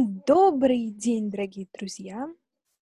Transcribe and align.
Добрый 0.00 0.90
день, 0.90 1.28
дорогие 1.28 1.66
друзья! 1.76 2.32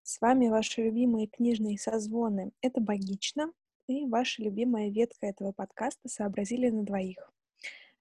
С 0.03 0.21
вами 0.21 0.49
ваши 0.49 0.83
любимые 0.83 1.29
книжные 1.29 1.79
созвоны 1.79 2.53
«Это 2.61 2.79
богично» 2.83 3.54
и 3.89 4.04
ваша 4.04 4.43
любимая 4.43 4.91
ветка 4.91 5.25
этого 5.25 5.53
подкаста 5.53 6.11
«Сообразили 6.11 6.69
на 6.69 6.83
двоих». 6.83 7.33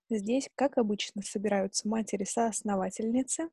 Здесь, 0.10 0.50
как 0.56 0.78
обычно, 0.78 1.22
собираются 1.22 1.88
матери-соосновательницы. 1.88 3.52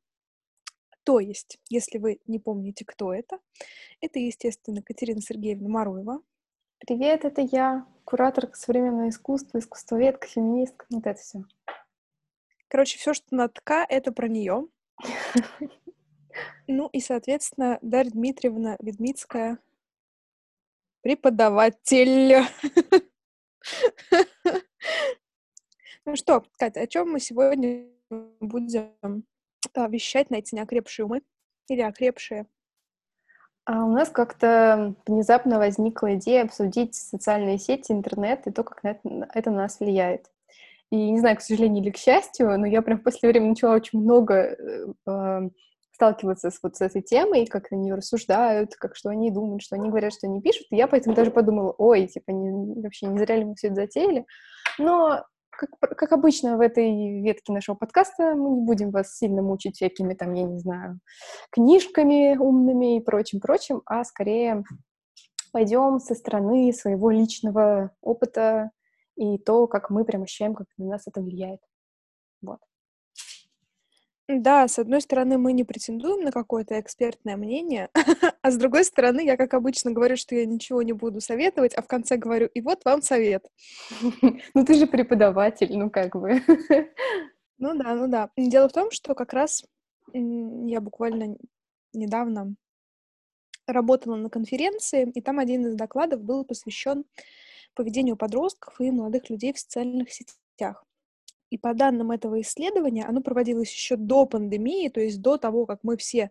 То 1.05 1.21
есть, 1.21 1.61
если 1.69 1.99
вы 1.99 2.19
не 2.27 2.41
помните, 2.41 2.85
кто 2.85 3.15
это, 3.15 3.39
это, 4.01 4.19
естественно, 4.19 4.83
Катерина 4.83 5.21
Сергеевна 5.21 5.69
Маруева. 5.69 6.23
Привет, 6.79 7.25
это 7.25 7.41
я, 7.41 7.87
куратор 8.03 8.51
современного 8.53 9.11
искусства, 9.11 9.61
искусствоведка, 9.61 10.27
феминистка, 10.27 10.87
вот 10.91 11.07
это 11.07 11.21
все. 11.21 11.45
Короче, 12.67 12.99
все, 12.99 13.15
что 13.15 13.37
на 13.37 13.49
ТК, 13.49 13.87
это 13.89 14.11
про 14.11 14.27
нее. 14.27 14.67
Ну 16.67 16.89
и, 16.89 17.01
соответственно, 17.01 17.79
Дарья 17.83 18.11
Дмитриевна 18.11 18.77
Ведмицкая, 18.81 19.59
преподаватель. 21.03 22.47
Ну 26.05 26.17
что, 26.17 26.43
Катя, 26.59 26.81
о 26.81 26.87
чем 26.89 27.13
мы 27.13 27.21
сегодня 27.21 27.87
будем 28.41 29.25
а, 29.73 29.87
вещать 29.87 30.31
на 30.31 30.37
эти 30.37 30.53
неокрепшие 30.53 31.07
умы 31.07 31.23
или 31.69 31.81
окрепшие? 31.81 32.47
А 33.65 33.85
у 33.85 33.93
нас 33.93 34.09
как-то 34.09 34.97
внезапно 35.07 35.59
возникла 35.59 36.17
идея 36.17 36.43
обсудить 36.43 36.97
социальные 36.97 37.59
сети, 37.59 37.93
интернет 37.93 38.49
и 38.49 38.51
то, 38.51 38.65
как 38.65 38.83
на 38.83 38.89
это, 38.89 39.29
это 39.33 39.51
на 39.53 39.59
нас 39.59 39.79
влияет. 39.79 40.32
И 40.93 41.11
не 41.11 41.21
знаю, 41.21 41.39
к 41.39 41.41
сожалению 41.41 41.83
или 41.83 41.91
к 41.91 41.97
счастью, 41.97 42.59
но 42.59 42.67
я 42.67 42.83
прям 42.83 42.99
в 42.99 43.03
последнее 43.03 43.33
время 43.33 43.49
начала 43.49 43.77
очень 43.77 43.99
много 43.99 44.55
э, 45.07 45.49
сталкиваться 45.91 46.51
с 46.51 46.59
вот 46.63 46.77
с 46.77 46.83
этой 46.83 47.01
темой, 47.01 47.47
как 47.47 47.71
на 47.71 47.77
нее 47.77 47.95
рассуждают, 47.95 48.75
как 48.77 48.95
что 48.95 49.09
они 49.09 49.31
думают, 49.31 49.63
что 49.63 49.77
они 49.77 49.89
говорят, 49.89 50.13
что 50.13 50.27
они 50.27 50.43
пишут. 50.43 50.67
И 50.71 50.77
я 50.77 50.87
поэтому 50.87 51.17
даже 51.17 51.31
подумала, 51.31 51.75
ой, 51.79 52.09
типа, 52.09 52.33
не, 52.33 52.83
вообще 52.83 53.07
не 53.07 53.19
зря 53.19 53.37
ли 53.37 53.47
мы 53.47 53.55
все 53.55 53.69
это 53.69 53.77
затеяли. 53.77 54.27
Но 54.79 55.25
как, 55.49 55.71
как 55.97 56.13
обычно 56.13 56.59
в 56.59 56.61
этой 56.61 57.23
ветке 57.23 57.55
нашего 57.55 57.75
подкаста, 57.75 58.35
мы 58.35 58.51
не 58.51 58.61
будем 58.61 58.91
вас 58.91 59.17
сильно 59.17 59.41
мучить 59.41 59.77
всякими 59.77 60.13
там, 60.13 60.35
я 60.35 60.43
не 60.43 60.59
знаю, 60.59 61.01
книжками 61.53 62.37
умными 62.37 62.99
и 62.99 63.01
прочим-прочим, 63.01 63.81
а 63.87 64.05
скорее 64.05 64.63
пойдем 65.53 66.01
со 66.01 66.15
стороны 66.15 66.71
своего 66.75 67.11
личного 67.11 67.93
опыта, 68.03 68.73
и 69.17 69.39
то, 69.39 69.67
как 69.67 69.91
мы 69.91 70.05
прям 70.05 70.23
ощущаем, 70.23 70.55
как 70.55 70.67
на 70.79 70.87
нас 70.87 71.07
это 71.07 71.21
влияет. 71.21 71.61
Вот. 72.41 72.59
Да, 74.29 74.69
с 74.69 74.79
одной 74.79 75.01
стороны, 75.01 75.37
мы 75.37 75.53
не 75.53 75.65
претендуем 75.65 76.25
на 76.25 76.31
какое-то 76.31 76.79
экспертное 76.81 77.37
мнение, 77.37 77.91
а 78.43 78.51
с 78.51 78.57
другой 78.57 78.85
стороны, 78.85 79.25
я, 79.25 79.37
как 79.37 79.53
обычно, 79.53 79.91
говорю, 79.91 80.17
что 80.17 80.35
я 80.35 80.47
ничего 80.47 80.83
не 80.83 80.93
буду 80.93 81.21
советовать, 81.21 81.75
а 81.75 81.83
в 81.83 81.87
конце 81.87 82.17
говорю, 82.17 82.47
и 82.47 82.61
вот 82.61 82.85
вам 82.85 83.03
совет. 83.03 83.47
Ну, 84.55 84.65
ты 84.65 84.75
же 84.75 84.87
преподаватель, 84.87 85.77
ну, 85.77 85.91
как 85.91 86.17
бы. 86.17 86.41
Ну 87.59 87.77
да, 87.77 87.95
ну 87.95 88.09
да. 88.09 88.29
Дело 88.37 88.69
в 88.69 88.73
том, 88.73 88.91
что 88.91 89.15
как 89.15 89.33
раз 89.33 89.65
я 90.13 90.81
буквально 90.81 91.37
недавно 91.93 92.57
работала 93.69 94.17
на 94.17 94.31
конференции, 94.31 95.09
и 95.15 95.21
там 95.21 95.39
один 95.39 95.67
из 95.67 95.77
докладов 95.77 96.23
был 96.23 96.45
посвящен 96.45 97.05
поведению 97.75 98.17
подростков 98.17 98.81
и 98.81 98.91
молодых 98.91 99.31
людей 99.31 99.53
в 99.53 99.59
социальных 99.59 100.11
сетях. 100.13 100.85
И 101.51 101.59
по 101.59 101.75
данным 101.75 102.11
этого 102.11 102.41
исследования, 102.41 103.05
оно 103.05 103.21
проводилось 103.21 103.71
еще 103.71 103.97
до 103.97 104.25
пандемии, 104.25 104.89
то 104.89 105.01
есть 105.01 105.21
до 105.21 105.37
того, 105.37 105.67
как 105.67 105.81
мы 105.83 105.97
все 105.97 106.31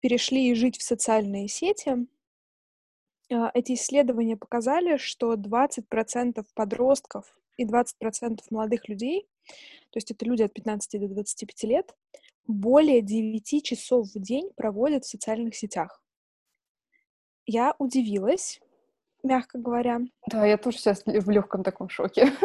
перешли 0.00 0.54
жить 0.54 0.76
в 0.76 0.82
социальные 0.82 1.48
сети. 1.48 2.06
А, 3.32 3.50
эти 3.54 3.72
исследования 3.72 4.36
показали, 4.36 4.98
что 4.98 5.34
20% 5.34 6.44
подростков 6.54 7.40
и 7.56 7.64
20% 7.64 8.40
молодых 8.50 8.86
людей, 8.88 9.26
то 9.90 9.96
есть 9.96 10.10
это 10.10 10.26
люди 10.26 10.42
от 10.42 10.52
15 10.52 11.00
до 11.00 11.08
25 11.08 11.62
лет, 11.64 11.94
более 12.46 13.00
9 13.00 13.64
часов 13.64 14.08
в 14.14 14.20
день 14.20 14.50
проводят 14.54 15.04
в 15.04 15.08
социальных 15.08 15.54
сетях. 15.54 16.02
Я 17.46 17.74
удивилась, 17.78 18.60
мягко 19.24 19.58
говоря. 19.58 20.00
Да, 20.30 20.46
я 20.46 20.56
тоже 20.56 20.78
сейчас 20.78 21.02
в 21.04 21.30
легком 21.30 21.62
таком 21.64 21.88
шоке. 21.88 22.32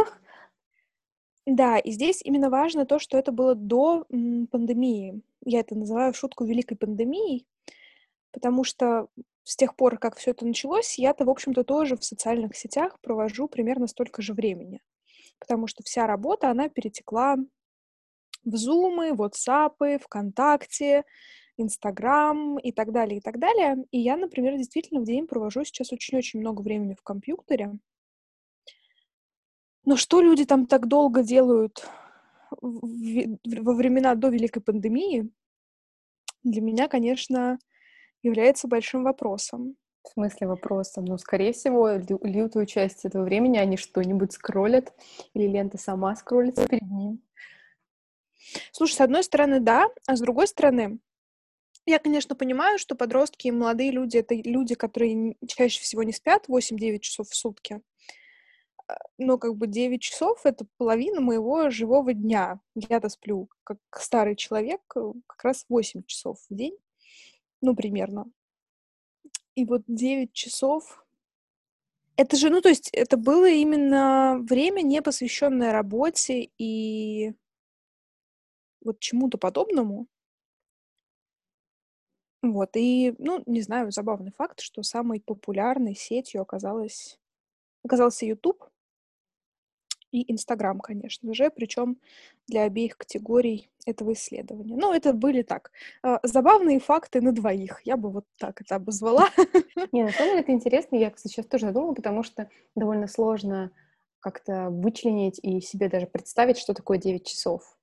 Да, 1.45 1.79
и 1.79 1.89
здесь 1.89 2.21
именно 2.23 2.51
важно 2.51 2.85
то, 2.85 2.99
что 2.99 3.17
это 3.17 3.31
было 3.31 3.55
до 3.55 4.05
пандемии. 4.51 5.23
Я 5.43 5.61
это 5.61 5.73
называю 5.73 6.13
шутку 6.13 6.45
великой 6.45 6.75
пандемией, 6.75 7.47
потому 8.31 8.63
что 8.63 9.07
с 9.43 9.55
тех 9.55 9.75
пор, 9.75 9.97
как 9.97 10.17
все 10.17 10.31
это 10.31 10.45
началось, 10.45 10.99
я-то, 10.99 11.25
в 11.25 11.29
общем-то, 11.29 11.63
тоже 11.63 11.97
в 11.97 12.03
социальных 12.03 12.55
сетях 12.55 12.99
провожу 13.01 13.47
примерно 13.47 13.87
столько 13.87 14.21
же 14.21 14.33
времени. 14.33 14.79
Потому 15.39 15.65
что 15.65 15.81
вся 15.81 16.05
работа, 16.05 16.51
она 16.51 16.69
перетекла 16.69 17.37
в 18.45 18.53
Zoom, 18.53 19.15
WhatsApp, 19.15 19.97
ВКонтакте, 20.03 21.03
Инстаграм 21.61 22.57
и 22.57 22.71
так 22.71 22.91
далее, 22.91 23.19
и 23.19 23.21
так 23.21 23.39
далее. 23.39 23.85
И 23.91 23.99
я, 23.99 24.17
например, 24.17 24.57
действительно 24.57 25.01
в 25.01 25.05
день 25.05 25.27
провожу 25.27 25.63
сейчас 25.63 25.91
очень-очень 25.91 26.39
много 26.39 26.61
времени 26.61 26.93
в 26.93 27.03
компьютере. 27.03 27.79
Но 29.85 29.95
что 29.95 30.21
люди 30.21 30.45
там 30.45 30.65
так 30.65 30.87
долго 30.87 31.23
делают 31.23 31.87
во 32.61 33.73
времена 33.73 34.15
до 34.15 34.29
Великой 34.29 34.61
пандемии, 34.61 35.29
для 36.43 36.61
меня, 36.61 36.87
конечно, 36.87 37.59
является 38.23 38.67
большим 38.67 39.03
вопросом. 39.03 39.75
В 40.03 40.09
смысле 40.13 40.47
вопросом? 40.47 41.05
Ну, 41.05 41.17
скорее 41.17 41.51
всего, 41.51 41.89
лютую 42.23 42.65
часть 42.65 43.03
этого 43.03 43.23
времени 43.23 43.57
они 43.57 43.75
что-нибудь 43.77 44.31
скроллят, 44.31 44.93
или 45.33 45.47
лента 45.47 45.77
сама 45.77 46.15
скроллится 46.15 46.67
перед 46.67 46.89
ним. 46.89 47.21
Слушай, 48.71 48.93
с 48.93 49.01
одной 49.01 49.23
стороны, 49.23 49.59
да, 49.59 49.89
а 50.07 50.15
с 50.15 50.21
другой 50.21 50.47
стороны, 50.47 50.99
я, 51.89 51.99
конечно, 51.99 52.35
понимаю, 52.35 52.77
что 52.77 52.95
подростки 52.95 53.47
и 53.47 53.51
молодые 53.51 53.91
люди— 53.91 54.17
это 54.19 54.35
люди, 54.35 54.75
которые 54.75 55.35
чаще 55.47 55.81
всего 55.81 56.03
не 56.03 56.13
спят 56.13 56.47
8-9 56.47 56.99
часов 56.99 57.29
в 57.29 57.35
сутки. 57.35 57.81
А, 58.87 58.95
но 59.17 59.37
как 59.37 59.55
бы 59.55 59.67
9 59.67 60.01
часов— 60.01 60.41
это 60.45 60.65
половина 60.77 61.19
моего 61.19 61.69
живого 61.69 62.13
дня. 62.13 62.59
Я-то 62.75 63.09
сплю, 63.09 63.49
как 63.63 63.79
старый 63.97 64.35
человек, 64.35 64.81
э, 64.95 65.13
как 65.27 65.43
раз 65.43 65.65
8 65.69 66.03
часов 66.05 66.39
в 66.49 66.55
день, 66.55 66.77
ну, 67.61 67.75
примерно. 67.75 68.25
И 69.55 69.65
вот 69.65 69.81
9 69.87 70.31
часов— 70.33 71.05
это 72.17 72.37
же, 72.37 72.49
ну, 72.49 72.61
то 72.61 72.69
есть 72.69 72.89
это 72.93 73.17
было 73.17 73.49
именно 73.49 74.37
время, 74.41 74.81
не 74.81 75.01
посвященное 75.01 75.71
работе 75.71 76.49
и 76.57 77.33
вот 78.81 78.99
чему-то 78.99 79.37
подобному. 79.37 80.07
Вот, 82.41 82.69
и, 82.75 83.15
ну, 83.17 83.43
не 83.45 83.61
знаю, 83.61 83.91
забавный 83.91 84.31
факт, 84.31 84.61
что 84.61 84.81
самой 84.81 85.19
популярной 85.19 85.95
сетью 85.95 86.41
оказалась 86.41 87.19
оказался 87.83 88.25
YouTube 88.25 88.63
и 90.11 90.31
Инстаграм, 90.31 90.79
конечно 90.79 91.33
же, 91.33 91.49
причем 91.49 91.97
для 92.47 92.63
обеих 92.63 92.97
категорий 92.97 93.69
этого 93.85 94.13
исследования. 94.13 94.75
Ну, 94.75 94.93
это 94.93 95.13
были 95.13 95.43
так, 95.43 95.71
э, 96.03 96.17
забавные 96.23 96.79
факты 96.79 97.21
на 97.21 97.31
двоих, 97.31 97.81
я 97.85 97.95
бы 97.95 98.09
вот 98.09 98.25
так 98.37 98.61
это 98.61 98.75
обозвала. 98.75 99.29
Не, 99.91 100.03
на 100.03 100.11
самом 100.11 100.31
деле 100.31 100.41
это 100.41 100.51
интересно, 100.51 100.95
я, 100.95 101.11
кстати, 101.11 101.33
сейчас 101.33 101.45
тоже 101.45 101.67
задумала, 101.67 101.93
потому 101.93 102.23
что 102.23 102.49
довольно 102.75 103.07
сложно 103.07 103.71
как-то 104.19 104.69
вычленить 104.69 105.39
и 105.41 105.61
себе 105.61 105.89
даже 105.89 106.07
представить, 106.07 106.57
что 106.57 106.73
такое 106.73 106.97
9 106.97 107.25
часов 107.25 107.78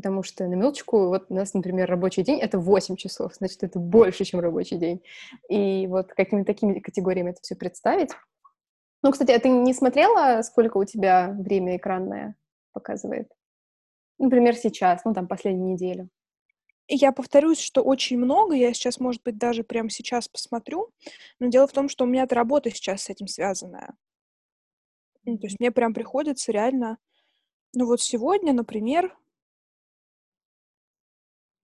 потому 0.00 0.22
что 0.22 0.44
на 0.44 0.48
минуточку, 0.48 1.08
вот 1.08 1.26
у 1.28 1.34
нас, 1.34 1.52
например, 1.52 1.88
рабочий 1.88 2.22
день— 2.22 2.40
это 2.40 2.58
8 2.58 2.96
часов, 2.96 3.34
значит, 3.34 3.62
это 3.62 3.78
больше, 3.78 4.24
чем 4.24 4.40
рабочий 4.40 4.78
день. 4.78 5.02
И 5.50 5.86
вот 5.88 6.14
какими 6.14 6.42
такими 6.42 6.80
категориями 6.80 7.30
это 7.30 7.40
все 7.42 7.54
представить. 7.54 8.10
Ну, 9.02 9.12
кстати, 9.12 9.30
а 9.30 9.38
ты 9.38 9.50
не 9.50 9.74
смотрела, 9.74 10.40
сколько 10.42 10.78
у 10.78 10.84
тебя 10.84 11.36
время 11.38 11.76
экранное 11.76 12.34
показывает? 12.72 13.30
Например, 14.18 14.56
сейчас, 14.56 15.04
ну, 15.04 15.12
там, 15.12 15.28
последнюю 15.28 15.74
неделю. 15.74 16.08
Я 16.88 17.12
повторюсь, 17.12 17.60
что 17.60 17.82
очень 17.82 18.18
много. 18.18 18.54
Я 18.54 18.72
сейчас, 18.72 18.98
может 19.00 19.22
быть, 19.22 19.38
даже 19.38 19.64
прямо 19.64 19.90
сейчас 19.90 20.28
посмотрю. 20.28 20.88
Но 21.38 21.48
дело 21.48 21.66
в 21.66 21.72
том, 21.72 21.88
что 21.90 22.04
у 22.04 22.08
меня 22.08 22.24
эта 22.24 22.34
работа 22.34 22.70
сейчас 22.70 23.02
с 23.02 23.10
этим 23.10 23.26
связанная. 23.26 23.94
Ну, 25.24 25.38
то 25.38 25.46
есть 25.46 25.60
мне 25.60 25.70
прям 25.70 25.92
приходится 25.92 26.52
реально... 26.52 26.98
Ну 27.74 27.86
вот 27.86 28.00
сегодня, 28.00 28.52
например, 28.52 29.16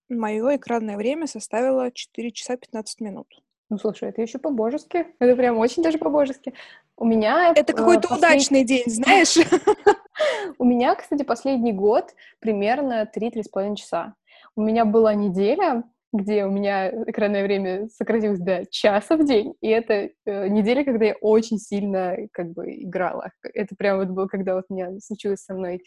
Мое 0.09 0.57
экранное 0.57 0.97
время 0.97 1.27
составило 1.27 1.91
4 1.91 2.31
часа 2.31 2.57
15 2.57 3.01
минут. 3.01 3.27
Ну, 3.69 3.79
слушай, 3.79 4.09
это 4.09 4.23
еще 4.23 4.39
по-божески. 4.39 5.07
Это 5.19 5.35
прям 5.35 5.59
очень 5.59 5.83
даже 5.83 5.99
по-божески. 5.99 6.55
У 6.97 7.05
меня... 7.05 7.53
Это 7.55 7.73
какой-то 7.73 8.09
послед... 8.09 8.19
удачный 8.19 8.65
день, 8.65 8.85
знаешь? 8.87 9.37
У 10.59 10.65
меня, 10.65 10.95
кстати, 10.95 11.25
последний 11.25 11.73
год 11.73 12.15
примерно 12.39 13.11
3-3,5 13.15 13.75
часа. 13.77 14.15
У 14.55 14.63
меня 14.63 14.85
была 14.85 15.15
неделя, 15.15 15.83
где 16.13 16.45
у 16.45 16.51
меня 16.51 16.91
экранное 17.07 17.43
время 17.43 17.89
сократилось 17.89 18.41
до 18.41 18.65
часа 18.71 19.17
в 19.17 19.25
день, 19.25 19.55
и 19.61 19.69
это 19.69 20.11
э, 20.25 20.49
неделя, 20.49 20.85
когда 20.85 21.07
я 21.07 21.15
очень 21.21 21.59
сильно 21.59 22.17
как 22.33 22.53
бы 22.53 22.73
играла. 22.75 23.31
Это 23.43 23.75
прям 23.77 23.99
вот 23.99 24.09
было, 24.09 24.27
когда 24.27 24.55
вот 24.55 24.65
у 24.69 24.75
меня 24.75 24.99
случилась 25.01 25.41
со 25.41 25.55
мной 25.55 25.83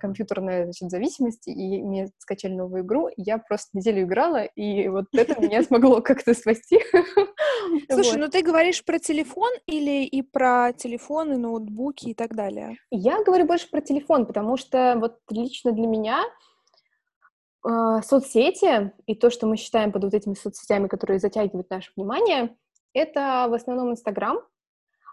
компьютерная 0.00 0.64
значит, 0.64 0.90
зависимость, 0.90 1.48
и 1.48 1.82
мне 1.82 2.08
скачали 2.18 2.54
новую 2.54 2.82
игру, 2.82 3.08
и 3.08 3.22
я 3.22 3.38
просто 3.38 3.76
неделю 3.76 4.02
играла, 4.02 4.44
и 4.44 4.88
вот 4.88 5.06
это 5.12 5.40
меня 5.40 5.62
смогло 5.64 6.00
как-то 6.00 6.34
спасти. 6.34 6.78
Слушай, 7.90 8.18
ну 8.18 8.28
ты 8.28 8.42
говоришь 8.42 8.84
про 8.84 8.98
телефон 8.98 9.50
или 9.66 10.04
и 10.04 10.22
про 10.22 10.72
телефоны, 10.72 11.38
ноутбуки 11.38 12.10
и 12.10 12.14
так 12.14 12.34
далее? 12.34 12.76
Я 12.90 13.22
говорю 13.22 13.46
больше 13.46 13.68
про 13.70 13.80
телефон, 13.80 14.26
потому 14.26 14.56
что 14.56 14.96
вот 14.98 15.18
лично 15.30 15.72
для 15.72 15.86
меня 15.86 16.22
соцсети 17.64 18.92
и 19.06 19.14
то, 19.14 19.30
что 19.30 19.46
мы 19.46 19.56
считаем 19.56 19.92
под 19.92 20.04
вот 20.04 20.14
этими 20.14 20.34
соцсетями, 20.34 20.88
которые 20.88 21.18
затягивают 21.18 21.70
наше 21.70 21.92
внимание, 21.96 22.56
это 22.92 23.46
в 23.48 23.54
основном 23.54 23.92
Инстаграм, 23.92 24.40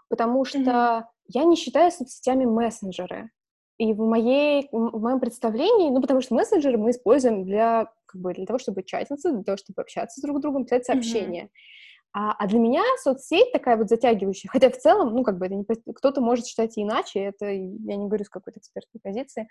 потому 0.08 0.44
что 0.44 0.58
mm-hmm. 0.58 1.04
я 1.28 1.44
не 1.44 1.56
считаю 1.56 1.90
соцсетями 1.90 2.44
мессенджеры. 2.44 3.30
И 3.78 3.94
в, 3.94 4.00
моей, 4.00 4.68
в 4.72 5.00
моем 5.00 5.20
представлении, 5.20 5.88
ну, 5.88 6.02
потому 6.02 6.20
что 6.20 6.34
мессенджеры 6.34 6.76
мы 6.76 6.90
используем 6.90 7.44
для, 7.44 7.90
как 8.04 8.20
бы, 8.20 8.34
для 8.34 8.44
того, 8.44 8.58
чтобы 8.58 8.82
чатиться, 8.82 9.32
для 9.32 9.42
того, 9.42 9.56
чтобы 9.56 9.80
общаться 9.80 10.20
друг 10.20 10.38
с 10.38 10.42
другом, 10.42 10.64
писать 10.64 10.84
сообщения. 10.84 11.44
Mm-hmm. 11.44 11.80
А, 12.12 12.32
а 12.32 12.46
для 12.48 12.58
меня 12.58 12.82
соцсеть 13.00 13.52
такая 13.52 13.76
вот 13.76 13.88
затягивающая, 13.88 14.50
хотя 14.50 14.68
в 14.68 14.76
целом, 14.76 15.14
ну, 15.14 15.22
как 15.22 15.38
бы 15.38 15.46
это 15.46 15.54
не... 15.54 15.64
Кто-то 15.94 16.20
может 16.20 16.44
считать 16.44 16.76
иначе, 16.76 17.20
это 17.20 17.46
я 17.46 17.96
не 17.96 18.06
говорю 18.06 18.24
с 18.24 18.28
какой-то 18.28 18.58
экспертной 18.58 19.00
позиции. 19.00 19.48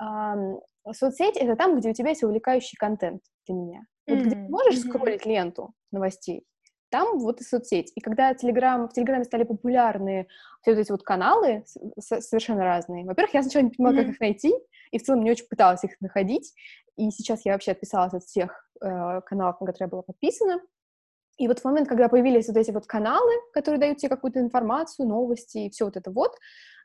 А, 0.00 0.34
соцсеть— 0.92 1.36
это 1.38 1.56
там, 1.56 1.78
где 1.78 1.90
у 1.90 1.92
тебя 1.92 2.10
есть 2.10 2.22
увлекающий 2.22 2.76
контент 2.76 3.22
для 3.46 3.54
меня. 3.54 3.80
Вот 4.06 4.18
mm-hmm. 4.18 4.22
где 4.22 4.30
ты 4.30 4.36
можешь 4.36 4.74
mm-hmm. 4.74 4.88
скроллить 4.88 5.26
ленту 5.26 5.74
новостей, 5.92 6.44
там 6.90 7.18
вот 7.18 7.40
и 7.40 7.44
соцсеть. 7.44 7.92
И 7.94 8.00
когда 8.00 8.32
Telegram, 8.32 8.88
в 8.88 8.92
Телеграме 8.92 9.24
стали 9.24 9.44
популярны 9.44 10.26
все 10.62 10.72
вот 10.72 10.80
эти 10.80 10.90
вот 10.90 11.02
каналы 11.02 11.64
совершенно 11.98 12.64
разные, 12.64 13.04
во-первых, 13.04 13.34
я 13.34 13.42
сначала 13.42 13.64
не 13.64 13.70
понимала, 13.70 13.94
mm-hmm. 13.94 14.04
как 14.04 14.14
их 14.14 14.20
найти, 14.20 14.54
и 14.90 14.98
в 14.98 15.02
целом 15.02 15.22
не 15.22 15.30
очень 15.30 15.46
пыталась 15.48 15.84
их 15.84 16.00
находить, 16.00 16.54
и 16.96 17.10
сейчас 17.10 17.44
я 17.44 17.52
вообще 17.52 17.72
отписалась 17.72 18.14
от 18.14 18.24
всех 18.24 18.68
э, 18.80 19.20
каналов, 19.26 19.60
на 19.60 19.66
которые 19.66 19.86
я 19.86 19.90
была 19.90 20.02
подписана, 20.02 20.60
и 21.38 21.46
вот 21.46 21.60
в 21.60 21.64
момент, 21.64 21.88
когда 21.88 22.08
появились 22.08 22.48
вот 22.48 22.56
эти 22.56 22.72
вот 22.72 22.86
каналы, 22.86 23.32
которые 23.52 23.78
дают 23.78 23.98
тебе 23.98 24.08
какую-то 24.08 24.40
информацию, 24.40 25.06
новости 25.06 25.58
и 25.58 25.70
все 25.70 25.84
вот 25.84 25.96
это 25.96 26.10
вот, 26.10 26.32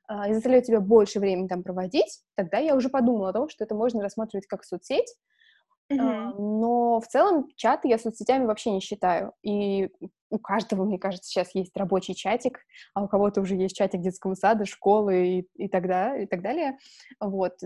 а, 0.07 0.29
и 0.29 0.33
заставляют 0.33 0.65
тебя 0.65 0.79
больше 0.79 1.19
времени 1.19 1.47
там 1.47 1.63
проводить, 1.63 2.21
тогда 2.35 2.57
я 2.57 2.75
уже 2.75 2.89
подумала 2.89 3.29
о 3.29 3.33
том, 3.33 3.50
что 3.50 3.63
это 3.63 3.75
можно 3.75 4.01
рассматривать 4.01 4.47
как 4.47 4.63
соцсеть, 4.63 5.15
mm-hmm. 5.91 6.35
но 6.38 7.00
в 7.00 7.07
целом 7.07 7.47
чаты 7.55 7.88
я 7.88 7.97
соцсетями 7.97 8.45
вообще 8.45 8.71
не 8.71 8.79
считаю. 8.79 9.33
И 9.44 9.89
у 10.29 10.39
каждого, 10.39 10.83
мне 10.83 10.97
кажется, 10.97 11.29
сейчас 11.29 11.53
есть 11.53 11.75
рабочий 11.77 12.15
чатик, 12.15 12.59
а 12.94 13.03
у 13.03 13.07
кого-то 13.07 13.41
уже 13.41 13.55
есть 13.55 13.75
чатик 13.75 14.01
детского 14.01 14.35
сада, 14.35 14.65
школы 14.65 15.27
и, 15.27 15.47
и, 15.55 15.67
так, 15.67 15.88
да, 15.88 16.17
и 16.17 16.25
так 16.25 16.41
далее. 16.41 16.77
Вот 17.19 17.59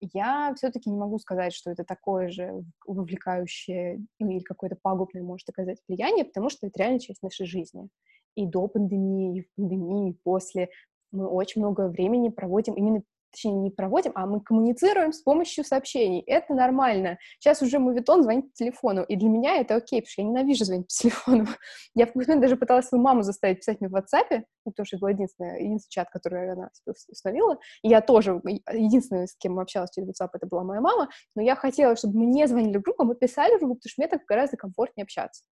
я 0.00 0.54
все-таки 0.56 0.90
не 0.90 0.96
могу 0.96 1.18
сказать, 1.18 1.52
что 1.52 1.70
это 1.70 1.84
такое 1.84 2.30
же 2.30 2.64
вовлекающее 2.86 4.00
ну, 4.18 4.30
или 4.30 4.40
какое-то 4.40 4.76
пагубное 4.80 5.22
может 5.22 5.48
оказать 5.48 5.78
влияние, 5.86 6.24
потому 6.24 6.48
что 6.48 6.66
это 6.66 6.78
реально 6.78 7.00
часть 7.00 7.22
нашей 7.22 7.46
жизни. 7.46 7.88
И 8.36 8.46
до 8.46 8.68
пандемии, 8.68 9.38
и 9.38 9.42
в 9.42 9.54
пандемии, 9.56 10.10
и 10.10 10.18
после 10.24 10.70
мы 11.12 11.26
очень 11.26 11.60
много 11.60 11.88
времени 11.88 12.28
проводим 12.28 12.74
именно 12.74 13.02
точнее, 13.30 13.54
не 13.54 13.70
проводим, 13.70 14.12
а 14.14 14.26
мы 14.26 14.40
коммуницируем 14.40 15.12
с 15.12 15.20
помощью 15.22 15.64
сообщений. 15.64 16.20
Это 16.20 16.54
нормально. 16.54 17.18
Сейчас 17.38 17.62
уже 17.62 17.78
мувитон 17.78 18.22
звонит 18.22 18.50
по 18.50 18.54
телефону, 18.54 19.02
и 19.04 19.16
для 19.16 19.28
меня 19.28 19.56
это 19.56 19.76
окей, 19.76 20.00
потому 20.00 20.10
что 20.10 20.22
я 20.22 20.28
ненавижу 20.28 20.64
звонить 20.64 20.86
по 20.86 20.92
телефону. 20.92 21.46
Я 21.94 22.06
в 22.06 22.08
какой-то 22.08 22.38
даже 22.38 22.56
пыталась 22.56 22.86
свою 22.86 23.02
маму 23.02 23.22
заставить 23.22 23.58
писать 23.58 23.80
мне 23.80 23.88
в 23.88 23.94
WhatsApp, 23.94 24.44
потому 24.64 24.86
что 24.86 24.96
это 24.96 25.00
был 25.00 25.08
единственный, 25.08 25.62
единственный 25.64 25.90
чат, 25.90 26.10
который 26.10 26.52
она 26.52 26.70
установила. 26.86 27.58
И 27.82 27.88
я 27.88 28.00
тоже, 28.00 28.40
единственная, 28.72 29.26
с 29.26 29.36
кем 29.36 29.58
общалась 29.58 29.90
через 29.90 30.08
WhatsApp, 30.08 30.30
это 30.34 30.46
была 30.46 30.64
моя 30.64 30.80
мама, 30.80 31.08
но 31.34 31.42
я 31.42 31.56
хотела, 31.56 31.96
чтобы 31.96 32.18
мне 32.18 32.46
звонили 32.46 32.78
в 32.78 32.82
группу, 32.82 33.02
а 33.02 33.06
мы 33.06 33.14
писали 33.14 33.56
в 33.56 33.60
группу, 33.60 33.76
потому 33.76 33.90
что 33.90 34.02
мне 34.02 34.08
так 34.08 34.24
гораздо 34.26 34.56
комфортнее 34.56 35.04
общаться. 35.04 35.44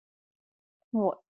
Вот. 0.93 1.21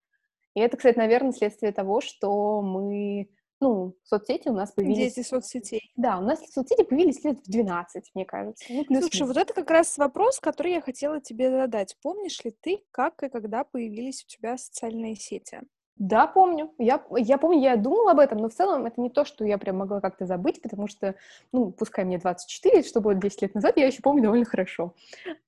И 0.55 0.61
это, 0.61 0.77
кстати, 0.77 0.99
наверное, 0.99 1.33
следствие 1.33 1.73
того, 1.73 2.01
что 2.01 2.63
мы 2.63 3.29
ну, 3.61 3.95
соцсети 4.05 4.49
у 4.49 4.55
нас 4.55 4.73
появились... 4.73 5.15
Дети 5.15 5.27
соцсетей. 5.27 5.93
Да, 5.97 6.19
у 6.19 6.23
нас 6.23 6.41
соцсети 6.51 6.85
появились 6.85 7.25
лет 7.25 7.39
в 7.41 7.51
12, 7.51 8.11
мне 8.15 8.25
кажется. 8.25 8.65
Ну, 8.69 8.85
плюс 8.85 9.01
Слушай, 9.01 9.27
вот 9.27 9.37
это 9.37 9.53
как 9.53 9.71
раз 9.71 9.99
вопрос, 9.99 10.39
который 10.39 10.73
я 10.73 10.81
хотела 10.81 11.21
тебе 11.21 11.51
задать. 11.51 11.97
Помнишь 12.03 12.43
ли 12.45 12.55
ты, 12.61 12.85
как 12.91 13.23
и 13.23 13.29
когда 13.29 13.65
появились 13.65 14.25
у 14.25 14.29
тебя 14.29 14.57
социальные 14.57 15.17
сети? 15.17 15.61
Да, 15.99 16.29
помню. 16.29 16.73
Я, 16.79 17.03
я 17.17 17.39
помню, 17.39 17.61
я 17.61 17.77
думала 17.77 18.13
об 18.13 18.21
этом, 18.21 18.39
но 18.39 18.49
в 18.49 18.55
целом 18.55 18.87
это 18.87 19.01
не 19.01 19.11
то, 19.11 19.25
что 19.25 19.45
я 19.45 19.59
прям 19.59 19.79
могла 19.79 20.01
как-то 20.01 20.27
забыть, 20.27 20.63
потому 20.63 20.87
что, 20.87 21.17
ну, 21.53 21.73
пускай 21.73 22.05
мне 22.05 22.19
24, 22.19 22.85
что 22.85 23.01
было 23.01 23.17
10 23.17 23.43
лет 23.43 23.55
назад, 23.57 23.77
я 23.77 23.87
еще 23.89 24.01
помню 24.01 24.23
довольно 24.23 24.45
хорошо. 24.45 24.95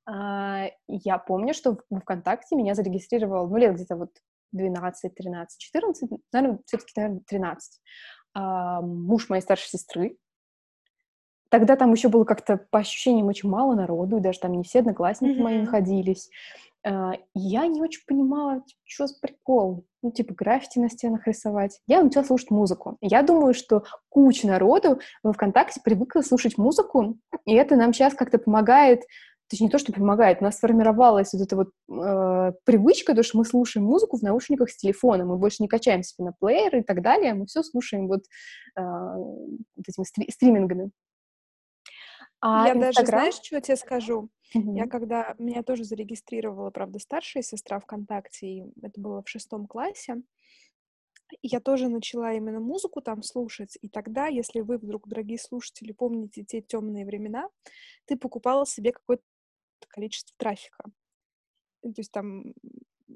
А, 0.07 0.67
я 0.89 1.19
помню, 1.19 1.55
что 1.55 1.79
в 1.89 2.01
ВКонтакте 2.01 2.57
меня 2.57 2.75
зарегистрировал, 2.75 3.47
ну, 3.47 3.57
лет 3.59 3.75
где-то 3.75 3.95
вот 3.95 4.11
12, 4.53 5.15
13, 5.15 5.61
14, 5.61 6.11
наверное, 6.33 6.59
все-таки, 6.67 6.93
наверное, 6.97 7.23
13. 7.27 7.81
А, 8.35 8.81
муж 8.81 9.29
моей 9.29 9.43
старшей 9.43 9.69
сестры. 9.69 10.17
Тогда 11.51 11.75
там 11.75 11.93
еще 11.93 12.09
было 12.09 12.25
как-то 12.25 12.65
по 12.71 12.79
ощущениям 12.79 13.27
очень 13.27 13.49
мало 13.49 13.75
народу, 13.75 14.19
и 14.19 14.21
даже 14.21 14.39
там 14.39 14.53
не 14.53 14.63
все 14.63 14.81
одноклассники 14.81 15.39
mm-hmm. 15.39 15.43
мои 15.43 15.59
находились. 15.59 16.31
А, 16.87 17.13
я 17.35 17.67
не 17.67 17.81
очень 17.83 18.03
понимала, 18.07 18.61
типа, 18.61 18.81
что 18.85 19.07
за 19.07 19.15
прикол. 19.21 19.85
Ну, 20.03 20.13
типа, 20.13 20.33
граффити 20.33 20.79
на 20.79 20.89
стенах 20.89 21.27
рисовать. 21.27 21.81
Я 21.87 22.03
начала 22.03 22.25
слушать 22.25 22.51
музыку. 22.51 22.97
Я 23.01 23.23
думаю, 23.23 23.53
что 23.53 23.85
куча 24.09 24.47
народу 24.47 25.01
в 25.23 25.33
ВКонтакте 25.33 25.81
привыкла 25.85 26.23
слушать 26.23 26.57
музыку, 26.57 27.19
и 27.45 27.55
это 27.55 27.77
нам 27.77 27.93
сейчас 27.93 28.15
как-то 28.15 28.39
помогает 28.39 29.03
точнее, 29.51 29.67
не 29.67 29.71
то, 29.71 29.79
что 29.79 29.93
помогает, 29.93 30.41
у 30.41 30.45
нас 30.45 30.57
сформировалась 30.57 31.33
вот 31.33 31.43
эта 31.43 31.57
вот 31.57 31.69
э, 31.91 32.53
привычка, 32.65 33.15
то, 33.15 33.23
что 33.25 33.39
мы 33.39 33.45
слушаем 33.45 33.85
музыку 33.85 34.17
в 34.17 34.23
наушниках 34.23 34.71
с 34.71 34.77
телефона, 34.77 35.25
мы 35.25 35.37
больше 35.37 35.63
не 35.63 35.69
качаем 35.69 36.05
себе 36.05 36.27
на 36.27 36.33
плеер 36.33 36.77
и 36.77 36.83
так 36.83 37.03
далее, 37.03 37.35
мы 37.35 37.47
все 37.47 37.63
слушаем 37.63 38.07
вот, 38.07 38.21
э, 38.77 38.81
вот 38.81 39.89
этими 39.89 40.05
стри- 40.05 40.31
стримингами. 40.31 40.93
А 42.41 42.69
я 42.69 42.75
Instagram... 42.75 42.93
даже, 42.95 43.07
знаешь, 43.07 43.35
что 43.35 43.57
я 43.57 43.61
тебе 43.61 43.77
скажу? 43.77 44.31
Mm-hmm. 44.57 44.77
Я 44.77 44.87
когда... 44.87 45.35
Меня 45.39 45.63
тоже 45.63 45.85
зарегистрировала, 45.85 46.71
правда, 46.71 47.01
старшая 47.01 47.43
сестра 47.43 47.81
ВКонтакте, 47.81 48.47
и 48.47 48.65
это 48.81 49.01
было 49.01 49.23
в 49.23 49.29
шестом 49.29 49.67
классе, 49.67 50.23
я 51.43 51.61
тоже 51.61 51.89
начала 51.89 52.33
именно 52.33 52.61
музыку 52.61 53.01
там 53.01 53.23
слушать, 53.23 53.79
и 53.81 53.89
тогда, 53.89 54.27
если 54.27 54.61
вы 54.61 54.79
вдруг, 54.79 55.09
дорогие 55.09 55.39
слушатели, 55.39 55.93
помните 55.93 56.45
те 56.45 56.61
темные 56.61 57.05
времена, 57.05 57.49
ты 58.07 58.17
покупала 58.17 58.67
себе 58.67 58.93
какой-то 58.93 59.23
количество 59.89 60.35
трафика. 60.37 60.85
То 61.83 61.95
есть 61.97 62.13
там 62.13 62.55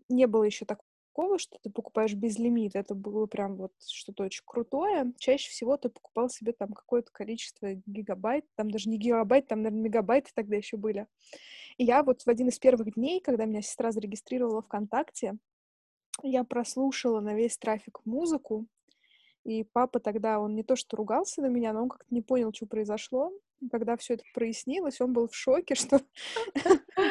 не 0.09 0.27
было 0.27 0.45
еще 0.45 0.65
такого, 0.65 1.39
что 1.39 1.59
ты 1.63 1.71
покупаешь 1.71 2.15
без 2.15 2.39
лимита. 2.39 2.79
Это 2.79 2.95
было 2.95 3.27
прям 3.27 3.57
вот 3.57 3.73
что-то 3.87 4.25
очень 4.25 4.43
крутое. 4.45 5.13
Чаще 5.19 5.51
всего 5.51 5.77
ты 5.77 5.89
покупал 5.89 6.29
себе 6.29 6.53
там 6.53 6.73
какое-то 6.73 7.11
количество 7.13 7.75
гигабайт, 7.87 8.45
там 8.57 8.71
даже 8.71 8.89
не 8.89 8.99
гигабайт, 8.99 9.47
там, 9.47 9.63
наверное, 9.63 9.85
мегабайты 9.85 10.31
тогда 10.35 10.57
еще 10.57 10.77
были. 10.77 11.07
И 11.77 11.85
я 11.85 12.03
вот 12.03 12.23
в 12.23 12.29
один 12.29 12.49
из 12.49 12.59
первых 12.59 12.95
дней, 12.95 13.21
когда 13.21 13.45
меня 13.45 13.63
сестра 13.63 13.93
зарегистрировала 13.93 14.63
ВКонтакте, 14.63 15.37
я 16.23 16.45
прослушала 16.45 17.21
на 17.21 17.35
весь 17.35 17.59
трафик 17.59 18.01
музыку, 18.05 18.67
и 19.45 19.65
папа 19.65 20.01
тогда, 20.01 20.41
он 20.41 20.55
не 20.55 20.63
то 20.63 20.77
что 20.77 20.97
ругался 20.97 21.43
на 21.43 21.47
меня, 21.47 21.73
но 21.73 21.83
он 21.83 21.89
как-то 21.89 22.15
не 22.15 22.23
понял, 22.23 22.53
что 22.53 22.67
произошло 22.67 23.33
когда 23.71 23.97
все 23.97 24.15
это 24.15 24.25
прояснилось, 24.35 25.01
он 25.01 25.13
был 25.13 25.29
в 25.29 25.35
шоке, 25.35 25.75
что 25.75 26.01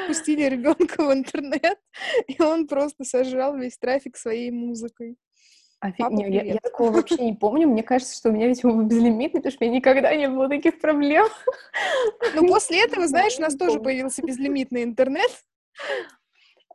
пустили 0.07 0.43
ребенка 0.43 1.03
в 1.03 1.13
интернет, 1.13 1.79
и 2.27 2.41
он 2.41 2.67
просто 2.67 3.03
сожрал 3.03 3.55
весь 3.57 3.77
трафик 3.77 4.17
своей 4.17 4.51
музыкой. 4.51 5.17
Офиг... 5.79 5.97
Папа, 5.97 6.21
я, 6.21 6.43
я 6.43 6.59
такого 6.59 6.91
вообще 6.91 7.17
не 7.17 7.33
помню. 7.33 7.67
Мне 7.67 7.83
кажется, 7.83 8.15
что 8.15 8.29
у 8.29 8.31
меня, 8.31 8.47
видимо, 8.47 8.83
безлимитный, 8.83 9.41
потому 9.41 9.51
что 9.51 9.65
у 9.65 9.67
меня 9.67 9.79
никогда 9.79 10.15
не 10.15 10.29
было 10.29 10.47
таких 10.47 10.79
проблем. 10.79 11.25
Ну, 12.35 12.47
после 12.47 12.85
этого, 12.85 13.05
знаешь, 13.07 13.37
у 13.37 13.41
нас 13.41 13.55
тоже 13.57 13.81
появился 13.81 14.21
безлимитный 14.21 14.83
интернет. 14.83 15.29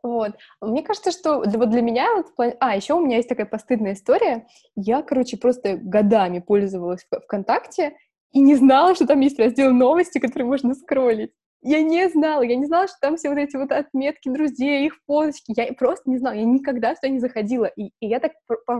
Вот. 0.03 0.37
Мне 0.61 0.83
кажется, 0.83 1.11
что 1.11 1.39
вот 1.39 1.69
для 1.69 1.81
меня... 1.81 2.07
Вот, 2.15 2.55
а, 2.59 2.75
еще 2.75 2.93
у 2.93 3.05
меня 3.05 3.17
есть 3.17 3.29
такая 3.29 3.45
постыдная 3.45 3.93
история. 3.93 4.47
Я, 4.75 5.01
короче, 5.01 5.37
просто 5.37 5.77
годами 5.77 6.39
пользовалась 6.39 7.05
ВКонтакте, 7.25 7.95
и 8.31 8.39
не 8.41 8.55
знала, 8.55 8.95
что 8.95 9.07
там 9.07 9.19
есть 9.21 9.39
раздел 9.39 9.71
новости, 9.73 10.19
который 10.19 10.43
можно 10.43 10.75
скроллить. 10.75 11.31
Я 11.61 11.81
не 11.81 12.07
знала, 12.09 12.41
я 12.43 12.55
не 12.55 12.65
знала, 12.65 12.87
что 12.87 12.97
там 13.01 13.17
все 13.17 13.29
вот 13.29 13.37
эти 13.37 13.57
вот 13.57 13.71
отметки 13.71 14.29
друзей, 14.29 14.85
их 14.85 14.93
фоточки. 15.05 15.53
Я 15.57 15.73
просто 15.73 16.09
не 16.09 16.17
знала, 16.17 16.35
я 16.35 16.45
никогда 16.45 16.95
сюда 16.95 17.09
не 17.09 17.19
заходила. 17.19 17.65
И, 17.65 17.91
и 17.99 18.07
я 18.07 18.19
так 18.19 18.33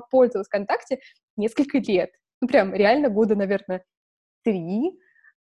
пользовалась 0.09 0.47
ВКонтакте 0.47 0.99
несколько 1.35 1.79
лет. 1.79 2.11
Ну, 2.41 2.47
прям 2.47 2.73
реально 2.73 3.09
года, 3.09 3.35
наверное, 3.35 3.83
три. 4.43 4.97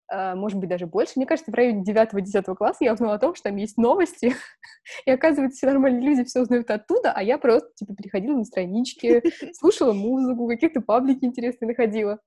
А, 0.08 0.36
может 0.36 0.60
быть, 0.60 0.70
даже 0.70 0.86
больше. 0.86 1.14
Мне 1.16 1.26
кажется, 1.26 1.52
в 1.52 1.56
районе 1.56 1.84
9-10 1.84 2.56
класса 2.56 2.84
я 2.84 2.94
узнала 2.94 3.16
о 3.16 3.20
том, 3.20 3.36
что 3.36 3.50
там 3.50 3.56
есть 3.56 3.78
новости, 3.78 4.36
и 5.06 5.12
оказывается, 5.12 5.58
все 5.58 5.68
нормальные 5.68 6.08
люди 6.08 6.24
все 6.24 6.42
узнают 6.42 6.70
оттуда, 6.70 7.12
а 7.12 7.24
я 7.24 7.38
просто, 7.38 7.70
типа, 7.76 7.96
переходила 7.96 8.38
на 8.38 8.46
странички, 8.46 9.24
слушала 9.54 9.94
музыку, 9.94 10.48
какие-то 10.48 10.82
паблики 10.82 11.26
интересные 11.26 11.70
находила. 11.70 12.20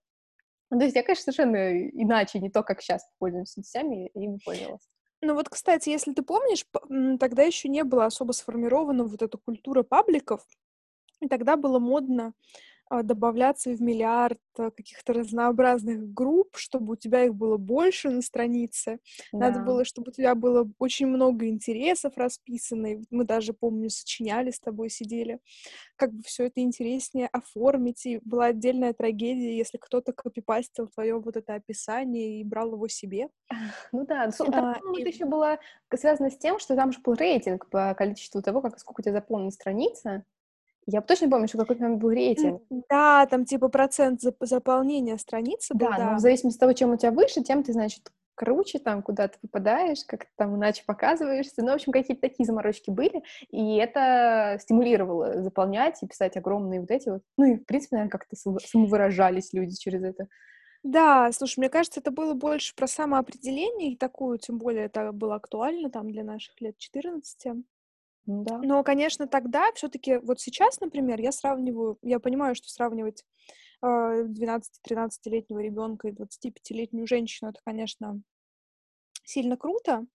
Ну, 0.71 0.79
то 0.79 0.85
есть 0.85 0.97
я, 0.97 1.03
конечно, 1.03 1.33
совершенно 1.33 1.89
иначе, 1.89 2.41
не 2.41 2.51
то, 2.51 2.63
как 2.63 2.83
сейчас 2.83 3.03
пользуемся 3.19 3.63
сетями, 3.63 4.09
ими 4.15 4.39
пользовалась. 4.45 4.87
Ну 5.21 5.35
вот, 5.35 5.49
кстати, 5.49 5.89
если 5.89 6.13
ты 6.13 6.23
помнишь, 6.23 6.65
тогда 7.19 7.43
еще 7.43 7.69
не 7.69 7.83
было 7.85 8.05
особо 8.05 8.33
сформирована 8.33 9.05
вот 9.05 9.23
эта 9.23 9.37
культура 9.39 9.83
пабликов, 9.83 10.43
и 11.21 11.29
тогда 11.29 11.57
было 11.57 11.79
модно 11.79 12.35
добавляться 13.03 13.71
в 13.71 13.81
миллиард 13.81 14.39
а, 14.59 14.71
каких-то 14.71 15.13
разнообразных 15.13 16.13
групп, 16.13 16.57
чтобы 16.57 16.95
у 16.95 16.97
тебя 16.97 17.25
их 17.25 17.35
было 17.35 17.57
больше 17.57 18.11
на 18.11 18.23
странице. 18.23 18.99
Да. 19.33 19.39
Надо 19.39 19.61
было, 19.61 19.85
чтобы 19.85 20.11
у 20.11 20.13
тебя 20.13 20.35
было 20.35 20.69
очень 20.79 21.07
много 21.07 21.47
интересов 21.47 22.17
расписано. 22.17 23.01
Мы 23.11 23.25
даже, 23.25 23.53
помню, 23.53 23.91
сочиняли 23.91 24.51
с 24.51 24.61
тобой, 24.61 24.91
сидели. 24.91 25.39
Как 25.97 26.13
бы 26.13 26.23
все 26.23 26.47
это 26.47 26.61
интереснее 26.61 27.29
оформить. 27.33 28.07
И 28.07 28.21
была 28.25 28.47
отдельная 28.47 28.93
трагедия, 28.93 29.57
если 29.57 29.79
кто-то 29.79 30.13
копипастил 30.13 30.89
твое 30.89 31.19
вот 31.21 31.37
это 31.37 31.55
описание 31.55 32.41
и 32.41 32.45
брал 32.45 32.73
его 32.73 32.89
себе. 32.89 33.29
Ну 33.93 34.07
да, 34.07 34.31
там, 34.31 34.49
а, 34.55 34.81
и... 34.97 35.01
это 35.01 35.11
еще 35.11 35.25
было 35.25 35.59
связано 35.95 36.31
с 36.31 36.39
тем, 36.39 36.59
что 36.59 36.75
там 36.77 36.93
же 36.93 37.01
был 37.01 37.15
рейтинг 37.15 37.69
по 37.71 37.95
количеству 37.95 38.43
того, 38.43 38.61
как 38.61 38.79
сколько 38.79 39.01
у 39.01 39.03
тебя 39.03 39.15
заполнена 39.15 39.51
страница. 39.51 40.25
Я 40.91 41.03
точно 41.03 41.29
помню, 41.29 41.49
что 41.49 41.59
какой-то 41.59 41.87
был 41.91 42.11
рейтинг. 42.11 42.63
Да, 42.89 43.27
там 43.27 43.45
типа 43.45 43.69
процент 43.69 44.25
зап- 44.25 44.47
заполнения 44.47 45.19
страницы 45.19 45.75
был, 45.75 45.91
да. 45.91 45.97
да. 45.99 46.11
но 46.11 46.17
в 46.17 46.21
зависимости 46.21 46.57
от 46.57 46.61
того, 46.61 46.73
чем 46.73 46.93
у 46.93 46.97
тебя 46.97 47.11
выше, 47.11 47.43
тем 47.43 47.63
ты, 47.63 47.75
значит, 47.75 48.11
круче 48.35 48.79
там, 48.79 49.03
куда 49.03 49.29
ты 49.29 49.39
попадаешь, 49.39 50.03
как 50.07 50.25
ты 50.25 50.31
там 50.37 50.57
иначе 50.57 50.85
показываешься. 50.87 51.63
Ну, 51.63 51.73
в 51.73 51.75
общем, 51.75 51.93
какие-то 51.93 52.23
такие 52.23 52.47
заморочки 52.47 52.89
были, 52.89 53.23
и 53.51 53.77
это 53.77 54.57
стимулировало 54.63 55.43
заполнять 55.43 56.03
и 56.03 56.07
писать 56.07 56.39
огромные 56.39 56.81
вот 56.81 56.91
эти 56.91 57.11
вот. 57.11 57.23
Ну, 57.37 57.45
и, 57.45 57.57
в 57.57 57.67
принципе, 57.67 57.97
наверное, 57.97 58.11
как-то 58.11 58.37
самовыражались 58.37 59.53
люди 59.53 59.77
через 59.77 60.03
это. 60.03 60.27
Да, 60.83 61.31
слушай, 61.33 61.59
мне 61.59 61.69
кажется, 61.69 62.01
это 62.01 62.11
было 62.11 62.33
больше 62.33 62.75
про 62.75 62.87
самоопределение, 62.87 63.93
и 63.93 63.97
такую, 63.97 64.39
тем 64.39 64.57
более, 64.57 64.87
это 64.87 65.13
было 65.13 65.35
актуально 65.35 65.91
там 65.91 66.11
для 66.11 66.25
наших 66.25 66.59
лет 66.63 66.79
14. 66.79 67.63
Да. 68.29 68.59
Но, 68.59 68.85
конечно, 68.85 69.27
тогда 69.27 69.73
все-таки, 69.73 70.19
вот 70.19 70.39
сейчас, 70.39 70.81
например, 70.81 71.19
я 71.19 71.33
сравниваю, 71.33 71.99
я 72.03 72.21
понимаю, 72.21 72.55
что 72.55 72.69
сравнивать 72.69 73.25
э, 73.83 73.87
12-13-летнего 73.87 75.61
ребенка 75.61 76.09
и 76.09 76.13
25-летнюю 76.13 77.07
женщину, 77.07 77.51
это, 77.51 77.61
конечно, 77.65 78.21
сильно 79.25 79.57
круто, 79.57 80.07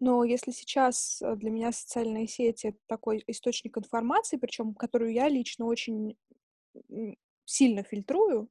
но 0.00 0.22
если 0.22 0.50
сейчас 0.50 1.22
э, 1.22 1.34
для 1.36 1.50
меня 1.50 1.72
социальные 1.72 2.28
сети 2.28 2.66
это 2.68 2.78
такой 2.88 3.24
источник 3.26 3.78
информации, 3.78 4.36
причем 4.36 4.74
которую 4.74 5.14
я 5.14 5.26
лично 5.30 5.64
очень 5.64 6.14
сильно 7.46 7.84
фильтрую, 7.84 8.50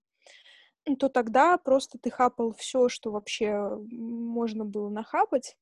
то 0.97 1.09
тогда 1.09 1.59
просто 1.59 2.00
ты 2.00 2.09
хапал 2.09 2.53
все, 2.53 2.89
что 2.89 3.12
вообще 3.12 3.69
можно 3.91 4.65
было 4.65 4.89
нахапать. 4.89 5.57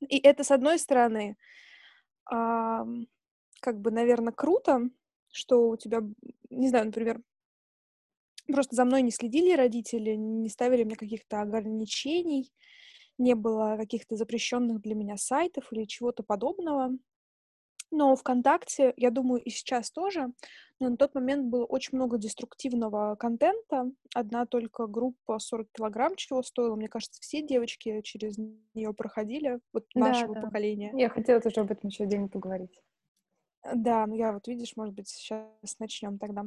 И 0.00 0.18
это, 0.18 0.44
с 0.44 0.52
одной 0.52 0.78
стороны, 0.78 1.36
а, 2.30 2.84
как 3.60 3.80
бы, 3.80 3.90
наверное, 3.90 4.32
круто, 4.32 4.90
что 5.32 5.68
у 5.70 5.76
тебя, 5.76 6.00
не 6.50 6.68
знаю, 6.68 6.86
например, 6.86 7.20
просто 8.46 8.76
за 8.76 8.84
мной 8.84 9.02
не 9.02 9.10
следили 9.10 9.54
родители, 9.54 10.10
не 10.14 10.48
ставили 10.48 10.84
мне 10.84 10.96
каких-то 10.96 11.40
ограничений, 11.40 12.52
не 13.18 13.34
было 13.34 13.76
каких-то 13.78 14.16
запрещенных 14.16 14.80
для 14.80 14.94
меня 14.94 15.16
сайтов 15.16 15.72
или 15.72 15.84
чего-то 15.84 16.22
подобного. 16.22 16.90
Но 17.92 18.16
ВКонтакте, 18.16 18.94
я 18.96 19.10
думаю, 19.10 19.42
и 19.42 19.50
сейчас 19.50 19.90
тоже, 19.90 20.32
но 20.80 20.88
на 20.88 20.96
тот 20.96 21.14
момент 21.14 21.44
было 21.44 21.66
очень 21.66 21.96
много 21.96 22.16
деструктивного 22.16 23.16
контента. 23.16 23.92
Одна 24.14 24.46
только 24.46 24.86
группа 24.86 25.38
40 25.38 25.68
килограмм 25.72 26.16
чего 26.16 26.42
стоила. 26.42 26.74
Мне 26.74 26.88
кажется, 26.88 27.20
все 27.20 27.42
девочки 27.42 28.00
через 28.00 28.38
нее 28.38 28.94
проходили, 28.94 29.60
вот 29.74 29.84
да, 29.94 30.08
нашего 30.08 30.34
да. 30.34 30.40
поколения. 30.40 30.90
Я 30.96 31.10
хотела 31.10 31.40
тоже 31.40 31.60
об 31.60 31.70
этом 31.70 31.90
еще 31.90 32.04
отдельно 32.04 32.28
поговорить. 32.28 32.80
Да, 33.74 34.06
ну 34.06 34.16
я 34.16 34.32
вот, 34.32 34.48
видишь, 34.48 34.72
может 34.74 34.94
быть, 34.94 35.08
сейчас 35.08 35.46
начнем 35.78 36.18
тогда. 36.18 36.46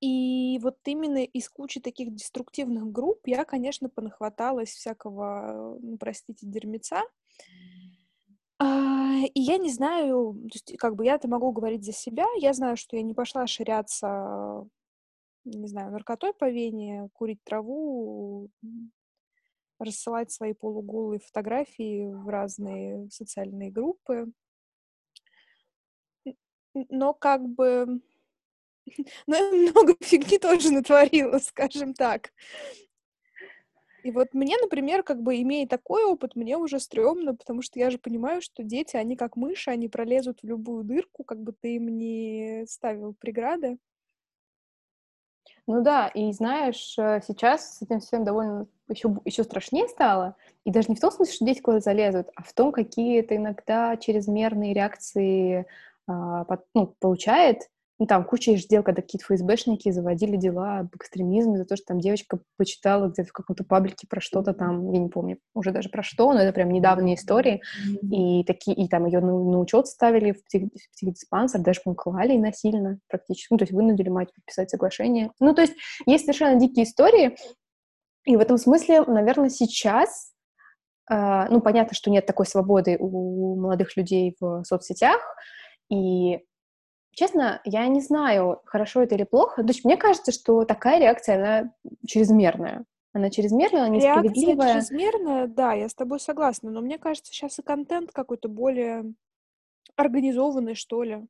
И 0.00 0.58
вот 0.62 0.78
именно 0.86 1.22
из 1.22 1.50
кучи 1.50 1.80
таких 1.80 2.14
деструктивных 2.14 2.90
групп 2.90 3.26
я, 3.26 3.44
конечно, 3.44 3.88
понахваталась 3.88 4.70
всякого, 4.70 5.78
ну, 5.82 5.98
простите, 5.98 6.46
дерьмеца. 6.46 7.02
А, 8.62 9.22
и 9.34 9.40
я 9.40 9.56
не 9.56 9.70
знаю, 9.70 10.34
то 10.34 10.50
есть, 10.52 10.76
как 10.76 10.94
бы 10.94 11.06
я-то 11.06 11.28
могу 11.28 11.50
говорить 11.50 11.82
за 11.84 11.92
себя. 11.92 12.26
Я 12.36 12.52
знаю, 12.52 12.76
что 12.76 12.94
я 12.94 13.02
не 13.02 13.14
пошла 13.14 13.46
ширяться, 13.46 14.68
не 15.44 15.66
знаю, 15.66 15.90
наркотой 15.92 16.34
по 16.34 16.50
вене, 16.50 17.08
курить 17.14 17.42
траву, 17.42 18.50
рассылать 19.78 20.30
свои 20.30 20.52
полуголые 20.52 21.20
фотографии 21.20 22.12
в 22.12 22.28
разные 22.28 23.08
социальные 23.10 23.70
группы. 23.70 24.30
Но 26.74 27.14
как 27.14 27.48
бы... 27.48 28.02
Но 29.26 29.36
я 29.36 29.52
много 29.52 29.94
фигни 30.02 30.38
тоже 30.38 30.70
натворила, 30.70 31.38
скажем 31.38 31.94
так. 31.94 32.30
И 34.02 34.10
вот 34.10 34.28
мне, 34.32 34.56
например, 34.60 35.02
как 35.02 35.22
бы 35.22 35.40
имея 35.42 35.66
такой 35.66 36.04
опыт, 36.04 36.36
мне 36.36 36.56
уже 36.56 36.80
стрёмно, 36.80 37.34
потому 37.34 37.62
что 37.62 37.78
я 37.78 37.90
же 37.90 37.98
понимаю, 37.98 38.42
что 38.42 38.62
дети, 38.62 38.96
они 38.96 39.16
как 39.16 39.36
мыши, 39.36 39.70
они 39.70 39.88
пролезут 39.88 40.40
в 40.42 40.46
любую 40.46 40.84
дырку, 40.84 41.24
как 41.24 41.40
бы 41.40 41.52
ты 41.52 41.76
им 41.76 41.88
не 41.88 42.64
ставил 42.66 43.14
преграды. 43.14 43.78
Ну 45.66 45.82
да, 45.82 46.08
и 46.08 46.32
знаешь, 46.32 46.96
э, 46.98 47.20
сейчас 47.26 47.78
с 47.78 47.82
этим 47.82 48.00
всем 48.00 48.24
довольно 48.24 48.66
еще, 48.88 49.14
еще 49.24 49.44
страшнее 49.44 49.88
стало. 49.88 50.36
И 50.64 50.70
даже 50.70 50.88
не 50.88 50.96
в 50.96 51.00
том 51.00 51.10
смысле, 51.12 51.34
что 51.34 51.44
дети 51.44 51.60
куда-то 51.60 51.84
залезут, 51.84 52.28
а 52.34 52.42
в 52.42 52.52
том, 52.52 52.72
какие 52.72 53.20
это 53.20 53.36
иногда 53.36 53.96
чрезмерные 53.96 54.74
реакции 54.74 55.66
а, 56.06 56.44
ну, 56.74 56.94
получает 56.98 57.70
ну, 58.00 58.06
там 58.06 58.24
куча 58.24 58.56
дел, 58.56 58.82
когда 58.82 59.02
какие-то 59.02 59.26
ФСБшники 59.26 59.90
заводили 59.90 60.36
дела 60.36 60.78
об 60.78 60.96
экстремизме 60.96 61.58
за 61.58 61.66
то, 61.66 61.76
что 61.76 61.84
там 61.88 62.00
девочка 62.00 62.40
почитала 62.56 63.08
где-то 63.08 63.28
в 63.28 63.32
каком-то 63.32 63.62
паблике 63.62 64.06
про 64.08 64.22
что-то 64.22 64.54
там, 64.54 64.90
я 64.90 64.98
не 64.98 65.10
помню 65.10 65.36
уже 65.52 65.70
даже 65.70 65.90
про 65.90 66.02
что, 66.02 66.32
но 66.32 66.40
это 66.40 66.54
прям 66.54 66.70
недавние 66.70 67.16
истории, 67.16 67.60
и 68.10 68.42
такие, 68.44 68.74
и 68.74 68.88
там 68.88 69.04
ее 69.04 69.20
на, 69.20 69.32
на 69.32 69.58
учет 69.60 69.86
ставили 69.86 70.32
в, 70.32 70.42
псих, 70.46 70.62
в 70.62 70.96
психдиспансер, 70.96 71.60
даже, 71.60 71.82
по 71.84 71.94
клали 71.94 72.38
насильно 72.38 72.98
практически, 73.06 73.48
ну, 73.52 73.58
то 73.58 73.64
есть 73.64 73.72
вынудили 73.74 74.08
мать 74.08 74.32
подписать 74.34 74.70
соглашение. 74.70 75.32
Ну, 75.38 75.54
то 75.54 75.60
есть 75.60 75.74
есть 76.06 76.24
совершенно 76.24 76.58
дикие 76.58 76.86
истории, 76.86 77.36
и 78.24 78.34
в 78.34 78.40
этом 78.40 78.56
смысле, 78.56 79.04
наверное, 79.04 79.50
сейчас 79.50 80.32
Uh, 81.12 81.48
ну, 81.50 81.60
понятно, 81.60 81.92
что 81.92 82.08
нет 82.08 82.24
такой 82.24 82.46
свободы 82.46 82.96
у 83.00 83.56
молодых 83.56 83.96
людей 83.96 84.36
в 84.38 84.62
соцсетях, 84.62 85.18
и 85.90 86.38
Честно, 87.12 87.60
я 87.64 87.86
не 87.88 88.00
знаю, 88.00 88.60
хорошо 88.64 89.02
это 89.02 89.14
или 89.14 89.24
плохо. 89.24 89.62
То 89.62 89.68
есть 89.68 89.84
мне 89.84 89.96
кажется, 89.96 90.32
что 90.32 90.64
такая 90.64 91.00
реакция, 91.00 91.36
она 91.36 91.74
чрезмерная. 92.06 92.84
Она 93.12 93.30
чрезмерная, 93.30 93.82
она 93.82 93.96
несправедливая. 93.96 94.74
Реакция 94.74 94.96
чрезмерная, 94.96 95.46
да, 95.48 95.72
я 95.72 95.88
с 95.88 95.94
тобой 95.94 96.20
согласна. 96.20 96.70
Но 96.70 96.80
мне 96.80 96.98
кажется, 96.98 97.32
сейчас 97.32 97.58
и 97.58 97.62
контент 97.62 98.12
какой-то 98.12 98.48
более 98.48 99.12
организованный, 99.96 100.74
что 100.74 101.02
ли. 101.02 101.26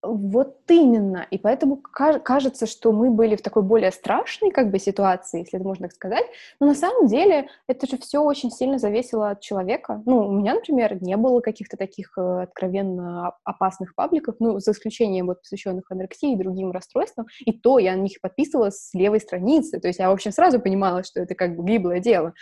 Вот 0.00 0.58
именно. 0.68 1.26
И 1.32 1.38
поэтому 1.38 1.76
кажется, 1.76 2.66
что 2.66 2.92
мы 2.92 3.10
были 3.10 3.34
в 3.34 3.42
такой 3.42 3.64
более 3.64 3.90
страшной 3.90 4.52
как 4.52 4.70
бы 4.70 4.78
ситуации, 4.78 5.40
если 5.40 5.58
это 5.58 5.66
можно 5.66 5.88
так 5.88 5.94
сказать. 5.94 6.24
Но 6.60 6.68
на 6.68 6.74
самом 6.74 7.08
деле 7.08 7.48
это 7.66 7.88
же 7.88 7.98
все 7.98 8.20
очень 8.20 8.52
сильно 8.52 8.78
зависело 8.78 9.30
от 9.30 9.40
человека. 9.40 10.00
Ну, 10.06 10.28
у 10.28 10.32
меня, 10.32 10.54
например, 10.54 11.02
не 11.02 11.16
было 11.16 11.40
каких-то 11.40 11.76
таких 11.76 12.16
э, 12.16 12.42
откровенно 12.42 13.32
опасных 13.42 13.96
пабликов, 13.96 14.36
ну, 14.38 14.60
за 14.60 14.70
исключением 14.70 15.26
вот 15.26 15.40
посвященных 15.40 15.90
анорексии 15.90 16.32
и 16.32 16.36
другим 16.36 16.70
расстройствам. 16.70 17.26
И 17.40 17.52
то 17.52 17.80
я 17.80 17.96
на 17.96 18.02
них 18.02 18.20
подписывалась 18.20 18.90
с 18.90 18.94
левой 18.94 19.18
страницы. 19.18 19.80
То 19.80 19.88
есть 19.88 19.98
я, 19.98 20.10
в 20.10 20.12
общем, 20.12 20.30
сразу 20.30 20.60
понимала, 20.60 21.02
что 21.02 21.20
это 21.20 21.34
как 21.34 21.56
бы 21.56 21.68
гиблое 21.68 21.98
дело. 21.98 22.34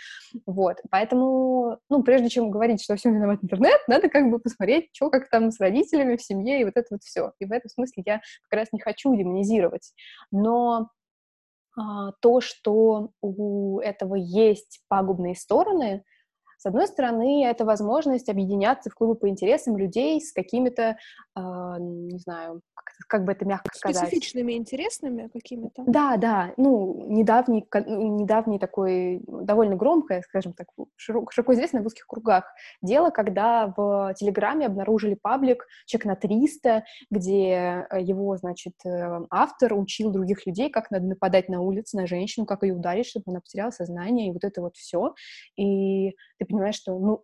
Вот. 0.45 0.77
Поэтому, 0.91 1.79
ну, 1.89 2.03
прежде 2.03 2.29
чем 2.29 2.51
говорить, 2.51 2.83
что 2.83 2.95
все 2.97 3.09
виноват 3.09 3.39
интернет, 3.41 3.79
надо 3.87 4.09
как 4.09 4.29
бы 4.29 4.37
посмотреть, 4.37 4.89
что 4.93 5.09
как 5.09 5.27
там 5.31 5.49
с 5.49 5.59
родителями 5.59 6.17
в 6.17 6.21
семье 6.21 6.61
и 6.61 6.63
вот 6.63 6.73
это 6.75 6.87
вот 6.91 7.01
все. 7.01 7.31
И 7.39 7.46
в 7.47 7.51
этом 7.51 7.69
смысле 7.69 8.03
я 8.05 8.21
как 8.49 8.59
раз 8.59 8.67
не 8.71 8.79
хочу 8.79 9.15
демонизировать. 9.15 9.93
Но 10.31 10.89
а, 11.77 12.11
то, 12.21 12.41
что 12.41 13.11
у 13.21 13.79
этого 13.79 14.15
есть 14.15 14.81
пагубные 14.87 15.35
стороны, 15.35 16.03
С 16.57 16.65
одной 16.65 16.87
стороны, 16.87 17.45
это 17.45 17.65
возможность 17.65 18.29
объединяться 18.29 18.89
в 18.89 18.95
клубы 18.95 19.15
по 19.15 19.29
интересам 19.29 19.77
людей 19.77 20.19
с 20.19 20.33
какими-то, 20.33 20.97
э, 21.35 21.39
не 21.79 22.17
знаю, 22.17 22.61
как, 22.73 23.07
как 23.07 23.25
бы 23.25 23.31
это 23.31 23.45
мягко 23.45 23.69
сказать. 23.75 24.07
Специфичными, 24.07 24.53
интересными 24.53 25.29
какими-то. 25.31 25.83
Да, 25.85 26.17
да. 26.17 26.53
Ну, 26.57 27.05
недавний, 27.07 27.67
недавний 27.85 28.57
такой, 28.57 29.21
довольно 29.27 29.75
громкое, 29.75 30.21
скажем 30.21 30.53
так, 30.53 30.67
широко, 30.95 31.29
широко 31.31 31.53
известное 31.53 31.83
в 31.83 31.85
узких 31.85 32.07
кругах 32.07 32.45
дело, 32.81 33.11
когда 33.11 33.73
в 33.77 34.13
Телеграме 34.15 34.65
обнаружили 34.65 35.13
паблик 35.13 35.67
«Человек 35.85 36.05
на 36.05 36.27
300», 36.27 36.81
где 37.11 37.85
э, 37.89 38.01
его, 38.01 38.35
значит, 38.37 38.73
э, 38.83 39.19
автор 39.29 39.73
учил 39.73 40.11
других 40.11 40.47
людей, 40.47 40.69
как 40.69 40.89
надо 40.89 41.05
нападать 41.05 41.49
на 41.49 41.61
улице 41.61 41.97
на 41.97 42.07
женщину, 42.07 42.45
как 42.45 42.63
ее 42.63 42.73
ударить, 42.73 43.05
чтобы 43.05 43.25
она 43.27 43.41
потеряла 43.41 43.71
сознание, 43.71 44.29
и 44.29 44.31
вот 44.31 44.43
это 44.43 44.61
вот 44.61 44.75
все. 44.75 45.13
И 45.55 46.15
ты 46.37 46.45
понимаешь, 46.45 46.75
что, 46.75 46.97
ну, 46.97 47.23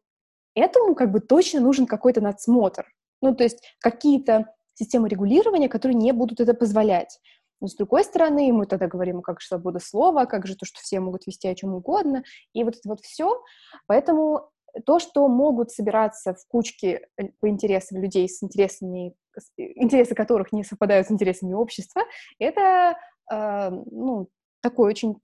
этому 0.56 0.96
как 0.96 1.12
бы 1.12 1.20
точно 1.20 1.60
нужен 1.60 1.86
какой-то 1.86 2.22
надсмотр. 2.22 2.86
Ну, 3.22 3.36
то 3.36 3.44
есть 3.44 3.64
какие-то 3.80 4.54
системы 4.74 5.08
регулирования, 5.08 5.70
которые 5.70 5.96
не 5.96 6.12
будут 6.12 6.40
это 6.40 6.54
позволять. 6.54 7.20
Но 7.62 7.68
с 7.68 7.76
другой 7.76 8.04
стороны, 8.04 8.52
мы 8.52 8.66
тогда 8.66 8.88
говорим, 8.88 9.22
как 9.22 9.40
же 9.40 9.48
свобода 9.48 9.80
слова, 9.80 10.26
как 10.26 10.46
же 10.46 10.58
то, 10.58 10.66
что 10.66 10.82
все 10.82 11.00
могут 11.00 11.26
вести 11.26 11.48
о 11.48 11.56
чем 11.56 11.74
угодно, 11.74 12.24
и 12.54 12.64
вот 12.64 12.76
это 12.76 12.90
вот 12.90 13.00
все. 13.02 13.42
Поэтому 13.88 14.50
то, 14.86 15.00
что 15.00 15.28
могут 15.28 15.72
собираться 15.72 16.34
в 16.34 16.46
кучке 16.48 17.08
э, 17.18 17.28
по 17.40 17.48
интересам 17.48 18.02
людей 18.02 18.28
с 18.28 18.44
интересами, 18.44 19.16
интересы 19.56 20.16
которых 20.16 20.52
не 20.52 20.64
совпадают 20.64 21.08
с 21.08 21.12
интересами 21.12 21.54
общества, 21.54 22.04
это, 22.40 22.98
э, 23.32 23.70
ну, 23.70 24.28
такой 24.62 24.90
очень 24.90 25.16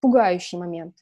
пугающий 0.00 0.58
момент. 0.58 0.94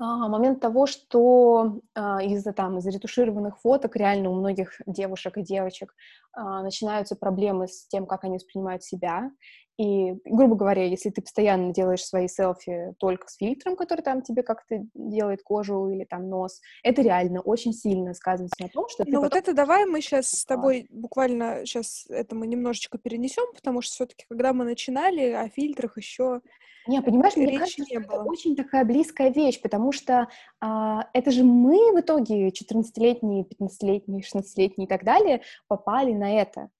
А, 0.00 0.28
момент 0.28 0.60
того, 0.60 0.86
что 0.86 1.82
а, 1.94 2.22
из-за 2.22 2.54
там 2.54 2.78
из-за 2.78 2.90
ретушированных 2.90 3.60
фоток 3.60 3.96
реально 3.96 4.30
у 4.30 4.34
многих 4.34 4.80
девушек 4.86 5.36
и 5.36 5.42
девочек 5.42 5.94
а, 6.32 6.62
начинаются 6.62 7.16
проблемы 7.16 7.68
с 7.68 7.86
тем, 7.86 8.06
как 8.06 8.24
они 8.24 8.36
воспринимают 8.36 8.82
себя. 8.82 9.30
И, 9.76 10.12
грубо 10.24 10.56
говоря, 10.56 10.84
если 10.84 11.10
ты 11.10 11.22
постоянно 11.22 11.72
делаешь 11.72 12.04
свои 12.04 12.28
селфи 12.28 12.94
только 12.98 13.28
с 13.28 13.36
фильтром, 13.36 13.76
который 13.76 14.02
там 14.02 14.22
тебе 14.22 14.42
как-то 14.42 14.80
делает 14.94 15.42
кожу 15.42 15.88
или 15.88 16.04
там 16.04 16.28
нос, 16.28 16.60
это 16.82 17.00
реально 17.00 17.40
очень 17.40 17.72
сильно 17.72 18.12
сказывается 18.14 18.62
на 18.62 18.68
том, 18.68 18.88
что 18.88 19.04
ты 19.04 19.10
Ну 19.10 19.22
потом... 19.22 19.30
вот 19.30 19.36
это 19.36 19.54
давай 19.54 19.86
мы 19.86 20.00
сейчас 20.00 20.30
с 20.30 20.44
тобой 20.44 20.86
буквально 20.90 21.64
сейчас 21.64 22.06
это 22.08 22.34
мы 22.34 22.46
немножечко 22.46 22.98
перенесем, 22.98 23.44
потому 23.54 23.80
что 23.80 23.92
все-таки, 23.94 24.24
когда 24.28 24.52
мы 24.52 24.64
начинали, 24.64 25.32
о 25.32 25.48
фильтрах 25.48 25.96
еще 25.96 26.40
не, 26.86 27.02
понимаешь, 27.02 27.36
мне 27.36 27.58
кажется, 27.58 27.84
что 27.84 28.00
это 28.00 28.22
очень 28.22 28.56
такая 28.56 28.84
близкая 28.84 29.30
вещь, 29.30 29.60
потому 29.60 29.92
что 29.92 30.28
а, 30.60 31.08
это 31.12 31.30
же 31.30 31.44
мы 31.44 31.92
в 31.92 32.00
итоге, 32.00 32.48
14-летние, 32.48 33.44
15-летние, 33.44 34.22
16-летние 34.22 34.86
и 34.86 34.88
так 34.88 35.04
далее, 35.04 35.42
попали 35.68 36.12
на 36.12 36.40
это. 36.40 36.70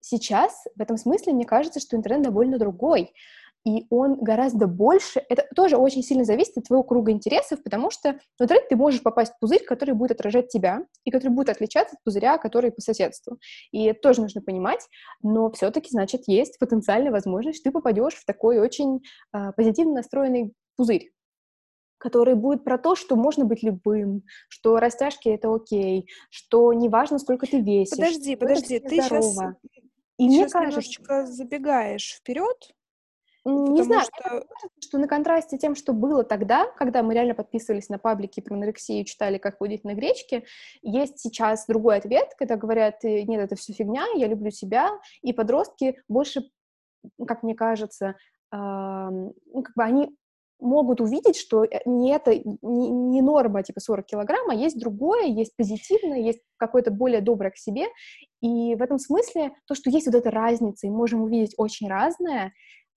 Сейчас, 0.00 0.64
в 0.74 0.80
этом 0.80 0.96
смысле, 0.96 1.34
мне 1.34 1.44
кажется, 1.44 1.78
что 1.78 1.96
интернет 1.96 2.22
довольно 2.22 2.58
другой 2.58 3.12
и 3.64 3.86
он 3.90 4.16
гораздо 4.16 4.66
больше, 4.66 5.22
это 5.28 5.46
тоже 5.54 5.76
очень 5.76 6.02
сильно 6.02 6.24
зависит 6.24 6.56
от 6.56 6.64
твоего 6.64 6.82
круга 6.82 7.12
интересов, 7.12 7.62
потому 7.62 7.90
что 7.90 8.18
в 8.38 8.42
интернет 8.42 8.68
ты 8.68 8.76
можешь 8.76 9.02
попасть 9.02 9.34
в 9.34 9.38
пузырь, 9.38 9.64
который 9.64 9.94
будет 9.94 10.12
отражать 10.12 10.48
тебя, 10.48 10.86
и 11.04 11.10
который 11.10 11.32
будет 11.32 11.50
отличаться 11.50 11.96
от 11.96 12.02
пузыря, 12.04 12.38
который 12.38 12.72
по 12.72 12.80
соседству. 12.80 13.38
И 13.70 13.84
это 13.84 14.00
тоже 14.00 14.22
нужно 14.22 14.40
понимать, 14.40 14.86
но 15.22 15.50
все-таки, 15.50 15.90
значит, 15.90 16.22
есть 16.26 16.58
потенциальная 16.58 17.12
возможность, 17.12 17.58
что 17.58 17.70
ты 17.70 17.72
попадешь 17.72 18.14
в 18.14 18.24
такой 18.24 18.58
очень 18.58 19.02
э, 19.34 19.52
позитивно 19.56 19.94
настроенный 19.94 20.52
пузырь 20.76 21.10
который 22.00 22.34
будет 22.34 22.64
про 22.64 22.78
то, 22.78 22.96
что 22.96 23.14
можно 23.14 23.44
быть 23.44 23.62
любым, 23.62 24.22
что 24.48 24.78
растяжки— 24.78 25.28
это 25.28 25.54
окей, 25.54 26.08
что 26.30 26.72
неважно, 26.72 27.18
сколько 27.18 27.46
ты 27.46 27.60
весишь. 27.60 27.94
Подожди, 27.94 28.36
подожди, 28.36 28.78
ты 28.78 29.02
сейчас, 29.02 29.36
и 30.16 30.28
сейчас 30.28 30.30
мне 30.30 30.48
кажется, 30.48 30.60
немножечко 30.60 31.26
забегаешь 31.26 32.14
вперед, 32.18 32.72
не 33.44 33.82
знаю, 33.82 34.02
что... 34.02 34.22
Кажется, 34.22 34.68
что 34.80 34.98
на 34.98 35.08
контрасте 35.08 35.58
тем, 35.58 35.74
что 35.74 35.92
было 35.92 36.24
тогда, 36.24 36.66
когда 36.76 37.02
мы 37.02 37.14
реально 37.14 37.34
подписывались 37.34 37.88
на 37.88 37.98
паблики 37.98 38.40
про 38.40 38.54
анорексию, 38.54 39.04
читали, 39.04 39.38
как 39.38 39.58
худеть 39.58 39.84
на 39.84 39.94
гречке, 39.94 40.44
есть 40.82 41.18
сейчас 41.18 41.66
другой 41.66 41.96
ответ, 41.96 42.34
когда 42.38 42.56
говорят, 42.56 43.04
«Э, 43.04 43.22
нет, 43.22 43.40
это 43.42 43.56
все 43.56 43.72
фигня, 43.72 44.04
я 44.14 44.26
люблю 44.26 44.50
себя, 44.50 44.90
и 45.22 45.32
подростки 45.32 46.02
больше, 46.08 46.50
как 47.26 47.42
мне 47.42 47.54
кажется, 47.54 48.16
ну, 48.52 49.62
как 49.62 49.74
бы 49.76 49.84
они 49.84 50.16
могут 50.60 51.00
увидеть, 51.00 51.36
что 51.36 51.64
э, 51.64 51.80
не 51.86 52.12
это 52.12 52.34
не, 52.34 52.90
не 52.90 53.22
норма 53.22 53.62
типа 53.62 53.80
40 53.80 54.06
килограмм, 54.06 54.50
а 54.50 54.54
есть 54.54 54.78
другое, 54.78 55.26
есть 55.26 55.56
позитивное, 55.56 56.18
есть 56.18 56.40
какое-то 56.56 56.90
более 56.90 57.20
доброе 57.20 57.50
к 57.50 57.56
себе. 57.56 57.86
И 58.40 58.74
в 58.74 58.82
этом 58.82 58.98
смысле 58.98 59.52
то, 59.66 59.74
что 59.74 59.90
есть 59.90 60.06
вот 60.06 60.14
эта 60.14 60.30
разница, 60.30 60.86
и 60.86 60.90
можем 60.90 61.22
увидеть 61.22 61.54
очень 61.56 61.88
разное, 61.88 62.52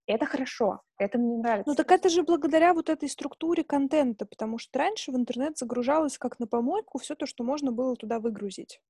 это 0.06 0.26
хорошо, 0.26 0.82
это 0.98 1.18
мне 1.18 1.38
нравится. 1.38 1.68
Ну 1.68 1.74
так 1.74 1.90
это 1.90 2.08
же 2.08 2.22
благодаря 2.22 2.74
вот 2.74 2.88
этой 2.88 3.08
структуре 3.08 3.64
контента, 3.64 4.26
потому 4.26 4.58
что 4.58 4.78
раньше 4.78 5.12
в 5.12 5.16
интернет 5.16 5.56
загружалось 5.56 6.18
как 6.18 6.38
на 6.38 6.46
помойку 6.46 6.98
все 6.98 7.14
то, 7.14 7.26
что 7.26 7.44
можно 7.44 7.72
было 7.72 7.96
туда 7.96 8.20
выгрузить. 8.20 8.80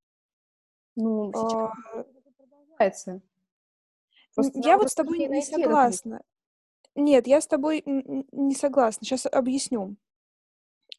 Ну, 0.97 1.33
сейчас 1.33 1.53
а... 1.53 2.05
продолжается. 2.37 3.23
Просто 4.35 4.61
я 4.61 4.79
вот 4.79 4.91
с 4.91 4.95
тобой 4.95 5.19
не 5.29 5.43
согласна. 5.43 6.23
Нет, 6.97 7.27
я 7.27 7.41
с 7.41 7.47
тобой 7.47 7.83
не 7.85 8.55
согласна. 8.55 9.05
Сейчас 9.05 9.27
объясню. 9.27 9.97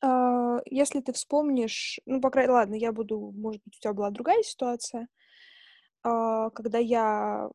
А, 0.01 0.59
если 0.65 1.01
ты 1.01 1.13
вспомнишь, 1.13 1.99
ну, 2.05 2.19
по 2.21 2.29
крайней 2.29 2.51
ладно, 2.51 2.75
я 2.75 2.91
буду, 2.91 3.31
может 3.35 3.61
быть, 3.63 3.77
у 3.77 3.79
тебя 3.79 3.93
была 3.93 4.09
другая 4.09 4.43
ситуация, 4.43 5.07
а, 6.03 6.49
когда 6.51 6.77
я 6.77 7.49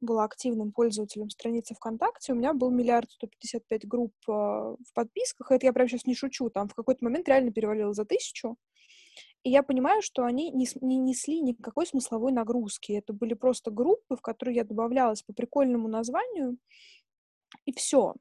была 0.00 0.24
активным 0.24 0.72
пользователем 0.72 1.30
страницы 1.30 1.74
ВКонтакте, 1.74 2.32
у 2.32 2.36
меня 2.36 2.54
был 2.54 2.70
миллиард 2.70 3.10
сто 3.10 3.26
пятьдесят 3.26 3.66
пять 3.66 3.86
групп 3.86 4.14
э, 4.28 4.32
в 4.32 4.92
подписках. 4.94 5.50
Это 5.50 5.66
я 5.66 5.72
прям 5.72 5.88
сейчас 5.88 6.06
не 6.06 6.14
шучу. 6.14 6.50
Там 6.50 6.68
в 6.68 6.74
какой-то 6.74 7.04
момент 7.04 7.28
реально 7.28 7.52
перевалило 7.52 7.92
за 7.92 8.04
тысячу. 8.04 8.56
И 9.42 9.50
я 9.50 9.62
понимаю, 9.62 10.02
что 10.02 10.24
они 10.24 10.50
не, 10.50 10.66
не 10.80 10.98
несли 10.98 11.40
никакой 11.40 11.86
смысловой 11.86 12.32
нагрузки. 12.32 12.92
Это 12.92 13.12
были 13.12 13.34
просто 13.34 13.70
группы, 13.70 14.16
в 14.16 14.20
которые 14.20 14.56
я 14.56 14.64
добавлялась 14.64 15.22
по 15.22 15.32
прикольному 15.32 15.88
названию, 15.88 16.58
и 17.64 17.72
все. 17.72 18.14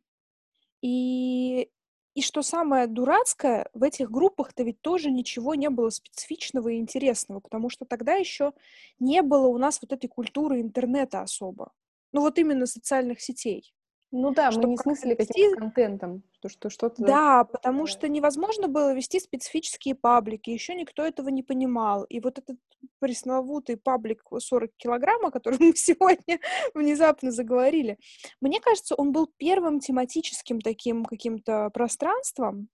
И 0.82 1.72
и 2.16 2.22
что 2.22 2.42
самое 2.44 2.88
дурацкое, 2.88 3.70
в 3.74 3.84
этих 3.84 4.10
группах-то 4.12 4.64
ведь 4.64 4.82
тоже 4.82 5.12
ничего 5.12 5.56
не 5.56 5.70
было 5.70 5.90
специфичного 5.92 6.70
и 6.70 6.78
интересного, 6.80 7.42
потому 7.42 7.70
что 7.70 7.86
тогда 7.86 8.14
еще 8.16 8.54
не 9.00 9.22
было 9.22 9.48
у 9.48 9.58
нас 9.60 9.82
вот 9.82 9.94
этой 9.94 10.08
культуры 10.08 10.62
интернета 10.62 11.22
особо. 11.22 11.74
Ну 12.14 12.22
вот 12.22 12.40
именно 12.40 12.66
социальных 12.68 13.22
сетей. 13.22 13.75
Ну 14.18 14.32
да, 14.32 14.50
мы 14.50 14.64
не 14.64 14.78
смыслили 14.78 15.14
каким-то 15.14 15.58
контентом, 15.58 16.24
что, 16.38 16.48
что 16.48 16.70
что-то... 16.70 17.04
Да, 17.04 17.44
потому 17.44 17.86
что 17.86 18.08
невозможно 18.08 18.70
было 18.70 18.94
вести 18.94 19.20
специфические 19.20 19.94
паблики, 19.94 20.52
еще 20.52 20.74
никто 20.74 21.04
этого 21.04 21.28
не 21.28 21.44
понимал. 21.44 22.06
И 22.06 22.22
вот 22.22 22.40
этот 22.40 22.58
пресловутый 23.00 23.76
паблик 23.76 24.24
40 24.38 24.72
килограмм, 24.78 25.26
о 25.26 25.32
котором 25.32 25.58
мы 25.60 25.76
сегодня 25.76 26.40
внезапно 26.74 27.30
заговорили, 27.32 28.00
мне 28.40 28.62
кажется, 28.62 28.96
он 28.96 29.12
был 29.12 29.30
первым 29.36 29.82
тематическим 29.82 30.62
таким 30.62 31.04
каким-то 31.04 31.70
пространством, 31.74 32.70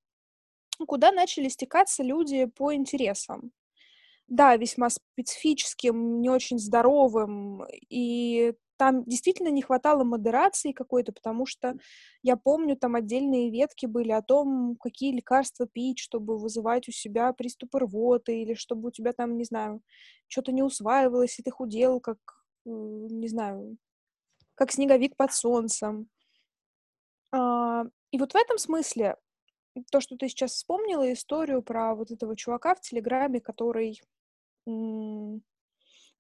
куда 0.86 1.12
начали 1.12 1.48
стекаться 1.48 2.04
люди 2.04 2.46
по 2.46 2.72
интересам 2.76 3.52
да, 4.28 4.56
весьма 4.56 4.90
специфическим, 4.90 6.22
не 6.22 6.30
очень 6.30 6.58
здоровым, 6.58 7.66
и 7.90 8.54
там 8.82 9.04
действительно 9.04 9.50
не 9.50 9.62
хватало 9.62 10.04
модерации 10.04 10.72
какой-то, 10.72 11.12
потому 11.12 11.46
что 11.46 11.76
я 12.24 12.36
помню, 12.36 12.76
там 12.76 12.96
отдельные 12.96 13.52
ветки 13.52 13.86
были 13.86 14.10
о 14.10 14.24
том, 14.24 14.76
какие 14.80 15.16
лекарства 15.16 15.68
пить, 15.68 16.00
чтобы 16.00 16.40
вызывать 16.40 16.88
у 16.90 16.92
себя 16.92 17.32
приступы 17.32 17.78
рвоты, 17.78 18.42
или 18.42 18.56
чтобы 18.56 18.88
у 18.88 18.92
тебя 18.92 19.14
там, 19.14 19.38
не 19.38 19.44
знаю, 19.44 19.84
что-то 20.28 20.52
не 20.52 20.64
усваивалось, 20.64 21.38
и 21.38 21.44
ты 21.44 21.52
худел, 21.52 22.00
как, 22.00 22.18
не 22.66 23.28
знаю, 23.28 23.78
как 24.56 24.72
снеговик 24.72 25.16
под 25.16 25.32
солнцем. 25.32 26.10
А, 27.32 27.84
и 28.10 28.18
вот 28.18 28.32
в 28.32 28.36
этом 28.36 28.58
смысле 28.58 29.16
то, 29.92 30.02
что 30.02 30.18
ты 30.18 30.28
сейчас 30.28 30.54
вспомнила 30.54 31.14
историю 31.14 31.62
про 31.62 31.94
вот 31.94 32.10
этого 32.10 32.36
чувака 32.36 32.74
в 32.74 32.82
Телеграме, 32.82 33.42
который 33.42 34.02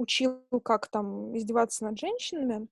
учил, 0.02 0.42
как 0.64 0.88
там 0.88 1.36
издеваться 1.38 1.84
над 1.86 2.00
женщинами. 2.00 2.68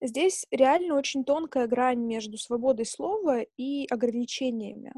Здесь 0.00 0.46
реально 0.50 0.96
очень 0.96 1.24
тонкая 1.24 1.66
грань 1.66 2.00
между 2.00 2.36
свободой 2.36 2.86
слова 2.86 3.40
и 3.56 3.86
ограничениями. 3.86 4.92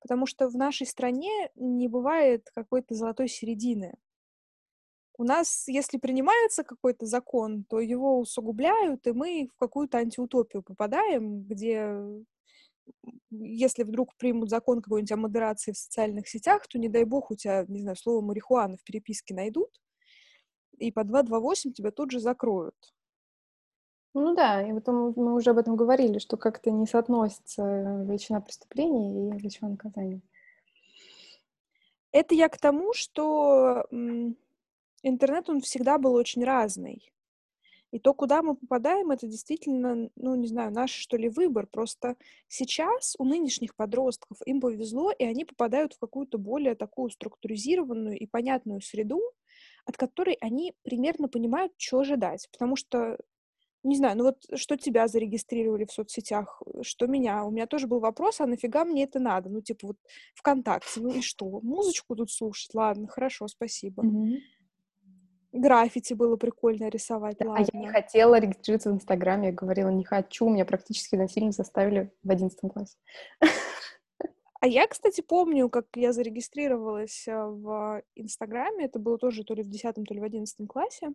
Потому 0.00 0.26
что 0.26 0.48
в 0.48 0.56
нашей 0.56 0.86
стране 0.86 1.50
не 1.54 1.88
бывает 1.88 2.50
какой-то 2.54 2.94
золотой 2.94 3.28
середины. 3.28 3.94
У 5.16 5.22
нас, 5.22 5.68
если 5.68 5.98
принимается 5.98 6.64
какой-то 6.64 7.06
закон, 7.06 7.64
то 7.64 7.78
его 7.78 8.18
усугубляют, 8.18 9.06
и 9.06 9.12
мы 9.12 9.48
в 9.54 9.56
какую-то 9.56 9.98
антиутопию 9.98 10.62
попадаем, 10.64 11.44
где 11.44 11.96
если 13.30 13.84
вдруг 13.84 14.16
примут 14.16 14.50
закон 14.50 14.82
какой-нибудь 14.82 15.12
о 15.12 15.16
модерации 15.16 15.72
в 15.72 15.78
социальных 15.78 16.28
сетях, 16.28 16.66
то, 16.66 16.78
не 16.78 16.88
дай 16.88 17.04
бог, 17.04 17.30
у 17.30 17.36
тебя, 17.36 17.64
не 17.68 17.80
знаю, 17.80 17.96
слово 17.96 18.20
марихуана 18.20 18.76
в 18.76 18.82
переписке 18.84 19.34
найдут, 19.34 19.70
и 20.78 20.92
по 20.92 21.04
228 21.04 21.72
тебя 21.72 21.90
тут 21.90 22.10
же 22.10 22.20
закроют. 22.20 22.76
Ну 24.14 24.34
да, 24.34 24.62
и 24.62 24.72
вот 24.72 24.86
мы 24.86 25.34
уже 25.34 25.50
об 25.50 25.58
этом 25.58 25.74
говорили, 25.74 26.18
что 26.18 26.36
как-то 26.36 26.70
не 26.70 26.86
соотносится 26.86 27.62
величина 28.06 28.40
преступления 28.40 29.28
и 29.28 29.32
величина 29.36 29.70
наказания. 29.70 30.22
Это 32.12 32.34
я 32.36 32.48
к 32.48 32.58
тому, 32.58 32.92
что 32.94 33.86
интернет, 35.02 35.50
он 35.50 35.60
всегда 35.60 35.98
был 35.98 36.14
очень 36.14 36.44
разный. 36.44 37.10
И 37.90 38.00
то, 38.00 38.12
куда 38.12 38.42
мы 38.42 38.56
попадаем, 38.56 39.12
это 39.12 39.28
действительно, 39.28 40.10
ну, 40.16 40.34
не 40.34 40.48
знаю, 40.48 40.72
наш, 40.72 40.90
что 40.90 41.16
ли, 41.16 41.28
выбор. 41.28 41.68
Просто 41.68 42.16
сейчас 42.48 43.14
у 43.18 43.24
нынешних 43.24 43.76
подростков 43.76 44.38
им 44.46 44.60
повезло, 44.60 45.12
и 45.12 45.24
они 45.24 45.44
попадают 45.44 45.92
в 45.92 45.98
какую-то 46.00 46.38
более 46.38 46.74
такую 46.74 47.10
структуризированную 47.10 48.18
и 48.18 48.26
понятную 48.26 48.80
среду, 48.80 49.20
от 49.86 49.96
которой 49.96 50.36
они 50.40 50.74
примерно 50.82 51.28
понимают, 51.28 51.72
что 51.76 52.00
ожидать. 52.00 52.48
Потому 52.52 52.76
что, 52.76 53.18
не 53.82 53.96
знаю, 53.96 54.16
ну 54.16 54.24
вот 54.24 54.38
что 54.58 54.76
тебя 54.76 55.08
зарегистрировали 55.08 55.84
в 55.84 55.92
соцсетях, 55.92 56.62
что 56.82 57.06
меня. 57.06 57.44
У 57.44 57.50
меня 57.50 57.66
тоже 57.66 57.86
был 57.86 58.00
вопрос, 58.00 58.40
а 58.40 58.46
нафига 58.46 58.84
мне 58.84 59.04
это 59.04 59.18
надо? 59.18 59.50
Ну, 59.50 59.60
типа 59.60 59.88
вот 59.88 59.96
ВКонтакте, 60.34 61.00
ну 61.00 61.10
и 61.10 61.20
что? 61.20 61.60
Музычку 61.60 62.16
тут 62.16 62.30
слушать? 62.30 62.74
Ладно, 62.74 63.08
хорошо, 63.08 63.48
спасибо. 63.48 64.04
Mm-hmm. 64.04 64.38
Граффити 65.52 66.14
было 66.14 66.36
прикольно 66.36 66.88
рисовать, 66.88 67.36
да, 67.38 67.50
ладно. 67.50 67.64
А 67.64 67.76
я 67.76 67.80
не 67.80 67.88
хотела 67.88 68.40
регистрироваться 68.40 68.90
в 68.90 68.94
Инстаграме, 68.94 69.48
я 69.48 69.54
говорила, 69.54 69.88
не 69.88 70.02
хочу, 70.02 70.48
меня 70.48 70.64
практически 70.64 71.14
насильно 71.14 71.52
заставили 71.52 72.12
в 72.24 72.30
одиннадцатом 72.30 72.70
классе. 72.70 72.96
А 74.64 74.66
я, 74.66 74.86
кстати, 74.86 75.20
помню, 75.20 75.68
как 75.68 75.88
я 75.94 76.14
зарегистрировалась 76.14 77.28
э, 77.28 77.36
в 77.36 78.02
Инстаграме, 78.14 78.86
это 78.86 78.98
было 78.98 79.18
тоже 79.18 79.44
то 79.44 79.52
ли 79.52 79.62
в 79.62 79.68
десятом, 79.68 80.06
то 80.06 80.14
ли 80.14 80.20
в 80.20 80.24
одиннадцатом 80.24 80.66
классе. 80.66 81.12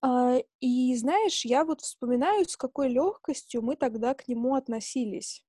А, 0.00 0.38
и 0.60 0.96
знаешь, 0.96 1.44
я 1.44 1.66
вот 1.66 1.82
вспоминаю, 1.82 2.46
с 2.46 2.56
какой 2.56 2.88
легкостью 2.88 3.60
мы 3.60 3.76
тогда 3.76 4.14
к 4.14 4.28
нему 4.28 4.54
относились. 4.54 5.44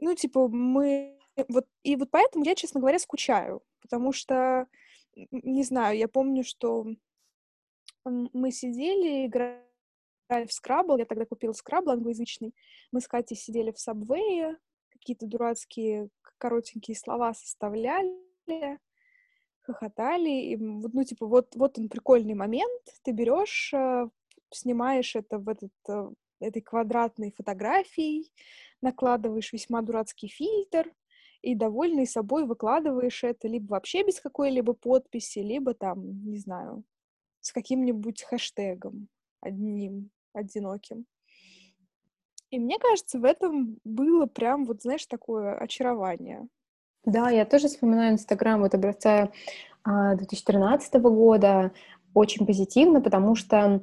Ну, 0.00 0.16
типа, 0.16 0.48
мы... 0.48 1.16
Вот, 1.48 1.68
и 1.84 1.94
вот 1.94 2.10
поэтому 2.10 2.44
я, 2.44 2.56
честно 2.56 2.80
говоря, 2.80 2.98
скучаю, 2.98 3.62
потому 3.82 4.10
что 4.10 4.66
не 5.14 5.62
знаю, 5.62 5.96
я 5.96 6.08
помню, 6.08 6.42
что 6.42 6.88
мы 8.04 8.50
сидели, 8.50 9.26
играли 9.26 9.62
в 10.48 10.52
скрабл, 10.52 10.98
я 10.98 11.04
тогда 11.04 11.24
купила 11.24 11.52
скрабл 11.52 11.90
англоязычный, 11.90 12.52
мы 12.90 13.00
с 13.00 13.06
Катей 13.06 13.36
сидели 13.36 13.70
в 13.70 13.78
сабвее, 13.78 14.58
какие-то 15.02 15.26
дурацкие 15.26 16.08
коротенькие 16.38 16.96
слова 16.96 17.34
составляли, 17.34 18.78
хохотали, 19.62 20.30
и, 20.30 20.56
ну, 20.56 21.04
типа, 21.04 21.26
вот, 21.26 21.56
вот 21.56 21.78
он 21.78 21.88
прикольный 21.88 22.34
момент, 22.34 22.82
ты 23.02 23.10
берешь, 23.10 23.72
э, 23.74 24.08
снимаешь 24.50 25.16
это 25.16 25.38
в 25.38 25.48
этот, 25.48 25.72
э, 25.88 26.10
этой 26.40 26.62
квадратной 26.62 27.32
фотографией, 27.32 28.32
накладываешь 28.80 29.52
весьма 29.52 29.82
дурацкий 29.82 30.28
фильтр, 30.28 30.92
и 31.42 31.56
довольный 31.56 32.06
собой 32.06 32.46
выкладываешь 32.46 33.24
это 33.24 33.48
либо 33.48 33.72
вообще 33.72 34.04
без 34.04 34.20
какой-либо 34.20 34.74
подписи, 34.74 35.40
либо 35.40 35.74
там, 35.74 36.24
не 36.24 36.38
знаю, 36.38 36.84
с 37.40 37.52
каким-нибудь 37.52 38.22
хэштегом 38.22 39.08
одним, 39.40 40.10
одиноким. 40.32 41.06
И 42.52 42.58
мне 42.58 42.78
кажется, 42.78 43.18
в 43.18 43.24
этом 43.24 43.78
было 43.82 44.26
прям, 44.26 44.66
вот 44.66 44.82
знаешь, 44.82 45.06
такое 45.06 45.56
очарование. 45.56 46.46
Да, 47.06 47.30
я 47.30 47.46
тоже 47.46 47.68
вспоминаю 47.68 48.12
Инстаграм 48.12 48.60
вот 48.60 48.74
образца 48.74 49.30
2013 49.86 50.94
а, 50.94 50.98
года 50.98 51.72
очень 52.12 52.46
позитивно, 52.46 53.00
потому 53.00 53.36
что 53.36 53.80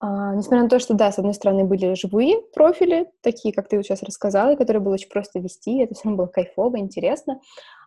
а, 0.00 0.34
несмотря 0.34 0.64
на 0.64 0.68
то, 0.68 0.80
что, 0.80 0.94
да, 0.94 1.12
с 1.12 1.18
одной 1.20 1.32
стороны, 1.32 1.64
были 1.64 1.94
живые 1.94 2.42
профили, 2.52 3.08
такие, 3.20 3.54
как 3.54 3.68
ты 3.68 3.76
вот 3.76 3.86
сейчас 3.86 4.02
рассказала, 4.02 4.56
которые 4.56 4.82
было 4.82 4.94
очень 4.94 5.08
просто 5.08 5.38
вести, 5.38 5.78
это 5.78 5.94
все 5.94 6.06
равно 6.06 6.24
было 6.24 6.26
кайфово, 6.26 6.80
интересно, 6.80 7.40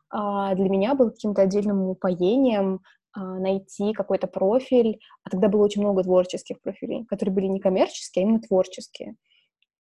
а 0.09 0.55
для 0.55 0.69
меня 0.69 0.95
было 0.95 1.09
каким-то 1.09 1.41
отдельным 1.41 1.89
упоением 1.89 2.79
найти 3.17 3.93
какой-то 3.93 4.27
профиль, 4.27 4.99
а 5.23 5.29
тогда 5.29 5.47
было 5.47 5.63
очень 5.63 5.81
много 5.81 6.03
творческих 6.03 6.61
профилей, 6.61 7.05
которые 7.05 7.33
были 7.33 7.47
не 7.47 7.59
коммерческие, 7.59 8.23
а 8.23 8.27
именно 8.27 8.41
творческие. 8.41 9.15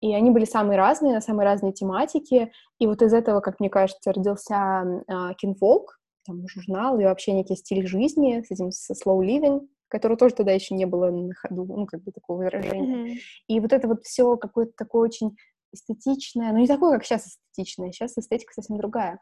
И 0.05 0.13
они 0.13 0.29
были 0.29 0.45
самые 0.45 0.77
разные, 0.77 1.15
на 1.15 1.21
самые 1.21 1.45
разные 1.45 1.73
тематики, 1.73 2.51
и 2.77 2.85
вот 2.85 3.01
из 3.01 3.11
этого, 3.11 3.39
как 3.39 3.59
мне 3.59 3.71
кажется, 3.71 4.13
родился 4.13 5.03
Кинфолк, 5.39 5.99
там 6.27 6.47
журнал 6.47 6.99
и 6.99 7.05
вообще 7.05 7.31
некий 7.31 7.55
стиль 7.55 7.87
жизни 7.87 8.43
с 8.45 8.51
этим, 8.51 8.71
со 8.71 8.93
slow 8.93 9.19
living, 9.25 9.67
которого 9.87 10.15
тоже 10.15 10.35
тогда 10.35 10.51
еще 10.51 10.75
не 10.75 10.85
было 10.85 11.09
на 11.09 11.33
ходу, 11.33 11.65
ну, 11.65 11.87
как 11.87 12.03
бы 12.03 12.11
такого 12.11 12.37
выражения. 12.37 13.13
Mm-hmm. 13.13 13.17
И 13.47 13.59
вот 13.59 13.73
это 13.73 13.87
вот 13.87 14.03
все 14.03 14.37
какое-то 14.37 14.73
такое 14.77 15.09
очень 15.09 15.35
эстетичное, 15.73 16.51
ну, 16.51 16.59
не 16.59 16.67
такое, 16.67 16.93
как 16.93 17.03
сейчас 17.03 17.25
эстетичное, 17.25 17.91
сейчас 17.91 18.15
эстетика 18.15 18.53
совсем 18.53 18.77
другая. 18.77 19.17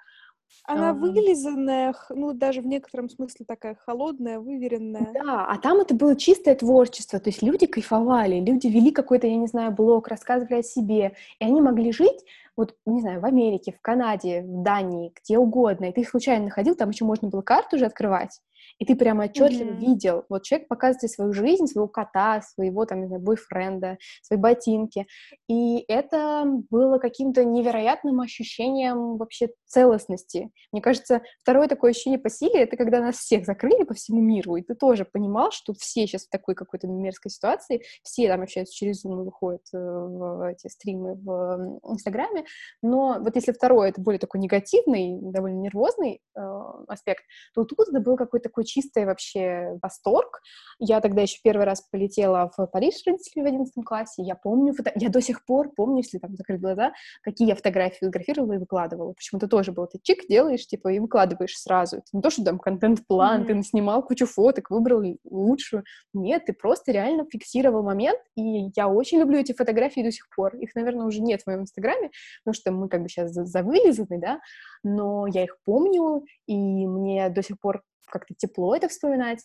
Она 0.65 0.91
а... 0.91 0.93
вылизанная, 0.93 1.93
ну, 2.09 2.33
даже 2.33 2.61
в 2.61 2.65
некотором 2.65 3.09
смысле 3.09 3.45
такая 3.45 3.75
холодная, 3.85 4.39
выверенная. 4.39 5.11
Да, 5.13 5.45
а 5.45 5.57
там 5.57 5.79
это 5.79 5.93
было 5.93 6.15
чистое 6.15 6.55
творчество, 6.55 7.19
то 7.19 7.29
есть 7.29 7.41
люди 7.41 7.65
кайфовали, 7.65 8.39
люди 8.39 8.67
вели 8.67 8.91
какой-то, 8.91 9.27
я 9.27 9.35
не 9.35 9.47
знаю, 9.47 9.71
блог, 9.71 10.07
рассказывали 10.07 10.59
о 10.59 10.63
себе, 10.63 11.13
и 11.39 11.45
они 11.45 11.61
могли 11.61 11.91
жить, 11.91 12.25
вот, 12.55 12.75
не 12.85 13.01
знаю, 13.01 13.19
в 13.19 13.25
Америке, 13.25 13.73
в 13.77 13.81
Канаде, 13.81 14.41
в 14.41 14.63
Дании, 14.63 15.13
где 15.21 15.37
угодно, 15.37 15.85
и 15.85 15.91
ты 15.91 16.01
их 16.01 16.09
случайно 16.09 16.45
находил, 16.45 16.75
там 16.75 16.89
еще 16.89 17.03
можно 17.05 17.27
было 17.27 17.41
карту 17.41 17.75
уже 17.75 17.85
открывать, 17.85 18.41
и 18.79 18.85
ты 18.85 18.95
прямо 18.95 19.25
отчетливо 19.25 19.71
mm-hmm. 19.71 19.79
видел, 19.79 20.25
вот 20.29 20.43
человек 20.43 20.67
показывает 20.67 21.01
тебе 21.01 21.09
свою 21.09 21.33
жизнь, 21.33 21.67
своего 21.67 21.87
кота, 21.87 22.41
своего, 22.41 22.85
там, 22.85 23.01
не 23.01 23.07
знаю, 23.07 23.21
бойфренда, 23.21 23.97
свои 24.21 24.39
ботинки, 24.39 25.07
и 25.47 25.83
это 25.87 26.45
было 26.69 26.97
каким-то 26.97 27.43
невероятным 27.43 28.19
ощущением 28.21 29.17
вообще 29.17 29.49
целостности. 29.65 30.51
Мне 30.71 30.81
кажется, 30.81 31.21
второе 31.41 31.67
такое 31.67 31.91
ощущение 31.91 32.19
по 32.19 32.29
силе, 32.29 32.63
это 32.63 32.77
когда 32.77 32.99
нас 32.99 33.17
всех 33.17 33.45
закрыли 33.45 33.83
по 33.83 33.93
всему 33.93 34.21
миру, 34.21 34.55
и 34.55 34.61
ты 34.61 34.75
тоже 34.75 35.05
понимал, 35.05 35.51
что 35.51 35.73
все 35.73 36.05
сейчас 36.07 36.25
в 36.25 36.29
такой 36.29 36.55
какой-то 36.55 36.87
мерзкой 36.87 37.31
ситуации, 37.31 37.83
все 38.03 38.27
там 38.27 38.41
общаются 38.41 38.75
через 38.75 39.05
Zoom 39.05 39.21
и 39.21 39.25
выходят 39.25 39.63
э, 39.73 39.77
в 39.77 40.49
эти 40.49 40.67
стримы 40.67 41.15
в 41.15 41.79
Инстаграме, 41.87 42.45
но 42.81 43.17
вот 43.19 43.35
если 43.35 43.51
второе, 43.51 43.89
это 43.89 44.01
более 44.01 44.19
такой 44.19 44.39
негативный, 44.39 45.19
довольно 45.21 45.59
нервозный 45.59 46.21
э, 46.35 46.41
аспект, 46.87 47.23
то 47.53 47.63
тут 47.63 47.87
это 47.87 47.99
был 47.99 48.17
какой-то 48.17 48.49
такой 48.63 48.65
чистый 48.65 49.05
вообще 49.05 49.77
восторг. 49.81 50.41
Я 50.79 51.01
тогда 51.01 51.21
еще 51.21 51.39
первый 51.43 51.65
раз 51.65 51.81
полетела 51.81 52.51
в 52.57 52.67
Париж 52.67 52.95
с 52.95 53.07
родителями 53.07 53.47
в 53.47 53.49
11 53.49 53.85
классе. 53.85 54.23
Я 54.23 54.35
помню, 54.35 54.73
фото... 54.73 54.91
я 54.95 55.09
до 55.09 55.21
сих 55.21 55.45
пор 55.45 55.71
помню, 55.75 55.97
если 55.97 56.17
там 56.17 56.35
закрыть 56.35 56.61
глаза, 56.61 56.93
какие 57.21 57.47
я 57.47 57.55
фотографии 57.55 57.97
фотографировала 57.99 58.53
и 58.53 58.57
выкладывала. 58.57 59.13
Почему-то 59.13 59.47
тоже 59.47 59.71
было. 59.71 59.87
Ты 59.87 59.99
чик 60.01 60.27
делаешь, 60.27 60.65
типа, 60.67 60.89
и 60.89 60.99
выкладываешь 60.99 61.57
сразу. 61.57 61.97
Это 61.97 62.05
не 62.13 62.21
то, 62.21 62.29
что 62.29 62.43
там 62.43 62.59
контент-план, 62.59 63.43
mm-hmm. 63.43 63.61
ты 63.61 63.63
снимал 63.63 64.03
кучу 64.03 64.25
фоток, 64.25 64.69
выбрал 64.69 65.03
лучшую. 65.29 65.83
Нет, 66.13 66.45
ты 66.45 66.53
просто 66.53 66.91
реально 66.91 67.25
фиксировал 67.31 67.83
момент, 67.83 68.19
и 68.35 68.69
я 68.75 68.87
очень 68.87 69.19
люблю 69.19 69.39
эти 69.39 69.53
фотографии 69.53 70.01
до 70.01 70.11
сих 70.11 70.27
пор. 70.35 70.55
Их, 70.55 70.75
наверное, 70.75 71.05
уже 71.05 71.21
нет 71.21 71.41
в 71.41 71.47
моем 71.47 71.61
инстаграме, 71.61 72.09
потому 72.43 72.53
что 72.53 72.71
мы 72.71 72.89
как 72.89 73.01
бы 73.01 73.09
сейчас 73.09 73.31
завылизаны, 73.31 74.19
да, 74.19 74.39
но 74.83 75.27
я 75.27 75.43
их 75.43 75.57
помню, 75.65 76.25
и 76.47 76.87
мне 76.87 77.29
до 77.29 77.41
сих 77.41 77.59
пор 77.59 77.83
как-то 78.07 78.33
тепло 78.35 78.75
это 78.75 78.87
вспоминать. 78.87 79.43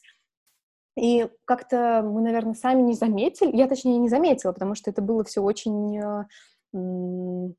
И 0.97 1.29
как-то 1.45 2.03
мы, 2.03 2.23
наверное, 2.23 2.55
сами 2.55 2.83
не 2.83 2.95
заметили, 2.95 3.57
я 3.57 3.69
точнее 3.69 3.99
не 3.99 4.09
заметила, 4.09 4.53
потому 4.53 4.75
что 4.75 4.91
это 4.91 5.01
было 5.01 5.23
все 5.23 5.41
очень 5.41 5.97
э, 5.97 7.53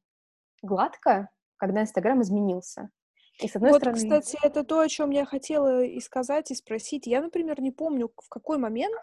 гладко, 0.61 1.29
когда 1.57 1.81
Инстаграм 1.81 2.21
изменился. 2.21 2.89
И 3.41 3.47
с 3.47 3.55
одной 3.55 3.71
вот, 3.71 3.81
стороны... 3.81 3.97
кстати, 3.97 4.37
это 4.43 4.63
то, 4.65 4.81
о 4.81 4.87
чем 4.89 5.11
я 5.11 5.25
хотела 5.25 5.83
и 5.83 5.99
сказать, 6.01 6.51
и 6.51 6.55
спросить. 6.55 7.07
Я, 7.07 7.21
например, 7.21 7.61
не 7.61 7.71
помню, 7.71 8.11
в 8.21 8.27
какой 8.27 8.57
момент 8.57 8.99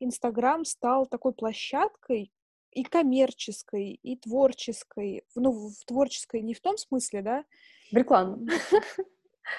Инстаграм 0.00 0.64
стал 0.64 1.06
такой 1.06 1.32
площадкой 1.32 2.32
и 2.72 2.82
коммерческой, 2.82 3.92
и 4.02 4.16
творческой. 4.16 5.24
Ну, 5.36 5.52
в 5.52 5.84
творческой 5.86 6.42
не 6.42 6.54
в 6.54 6.60
том 6.60 6.76
смысле, 6.76 7.22
да? 7.22 7.44
В 7.92 7.96
рекламном. 7.96 8.48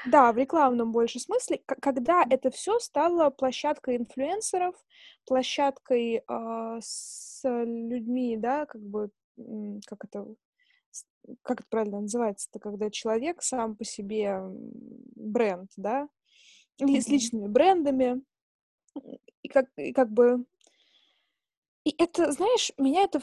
Да, 0.06 0.32
в 0.32 0.38
рекламном 0.38 0.92
больше 0.92 1.20
смысле, 1.20 1.62
когда 1.66 2.26
это 2.30 2.52
все 2.52 2.80
стало 2.80 3.30
площадкой 3.30 3.98
инфлюенсеров, 3.98 4.76
площадкой 5.26 6.24
э, 6.28 6.80
с 6.82 7.42
людьми, 7.44 8.38
да, 8.38 8.66
как 8.66 8.82
бы, 8.82 9.10
как 9.86 10.06
это, 10.06 10.26
как 11.42 11.62
это 11.62 11.70
правильно 11.70 12.02
называется-то, 12.02 12.60
когда 12.60 12.90
человек 12.90 13.42
сам 13.42 13.76
по 13.76 13.84
себе 13.84 14.40
бренд, 15.16 15.72
да, 15.76 16.08
или 16.78 17.00
с 17.00 17.08
личными 17.08 17.48
брендами, 17.48 18.22
и 19.42 19.48
как, 19.48 19.66
и 19.76 19.92
как 19.92 20.10
бы, 20.12 20.46
и 21.84 21.94
это, 21.98 22.32
знаешь, 22.32 22.72
меня 22.78 23.04
это 23.04 23.22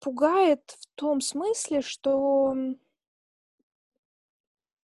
пугает 0.00 0.76
в 0.78 0.86
том 0.94 1.20
смысле, 1.20 1.80
что 1.80 2.54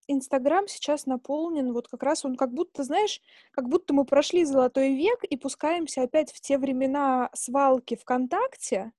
Инстаграм 0.08 0.68
сейчас 0.68 1.06
наполнен, 1.06 1.74
вот 1.74 1.88
как 1.88 2.04
раз 2.04 2.24
он 2.24 2.36
как 2.36 2.54
будто, 2.54 2.84
знаешь, 2.84 3.22
как 3.52 3.68
будто 3.68 3.94
мы 3.94 4.06
прошли 4.06 4.46
золотой 4.46 4.96
век 4.96 5.24
и 5.24 5.36
пускаемся 5.36 6.04
опять 6.04 6.32
в 6.32 6.40
те 6.40 6.58
времена 6.58 7.30
свалки 7.34 7.96
ВКонтакте, 7.96 8.94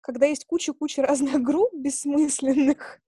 когда 0.00 0.26
есть 0.26 0.44
куча-куча 0.44 1.02
разных 1.06 1.40
групп 1.42 1.72
бессмысленных. 1.74 3.00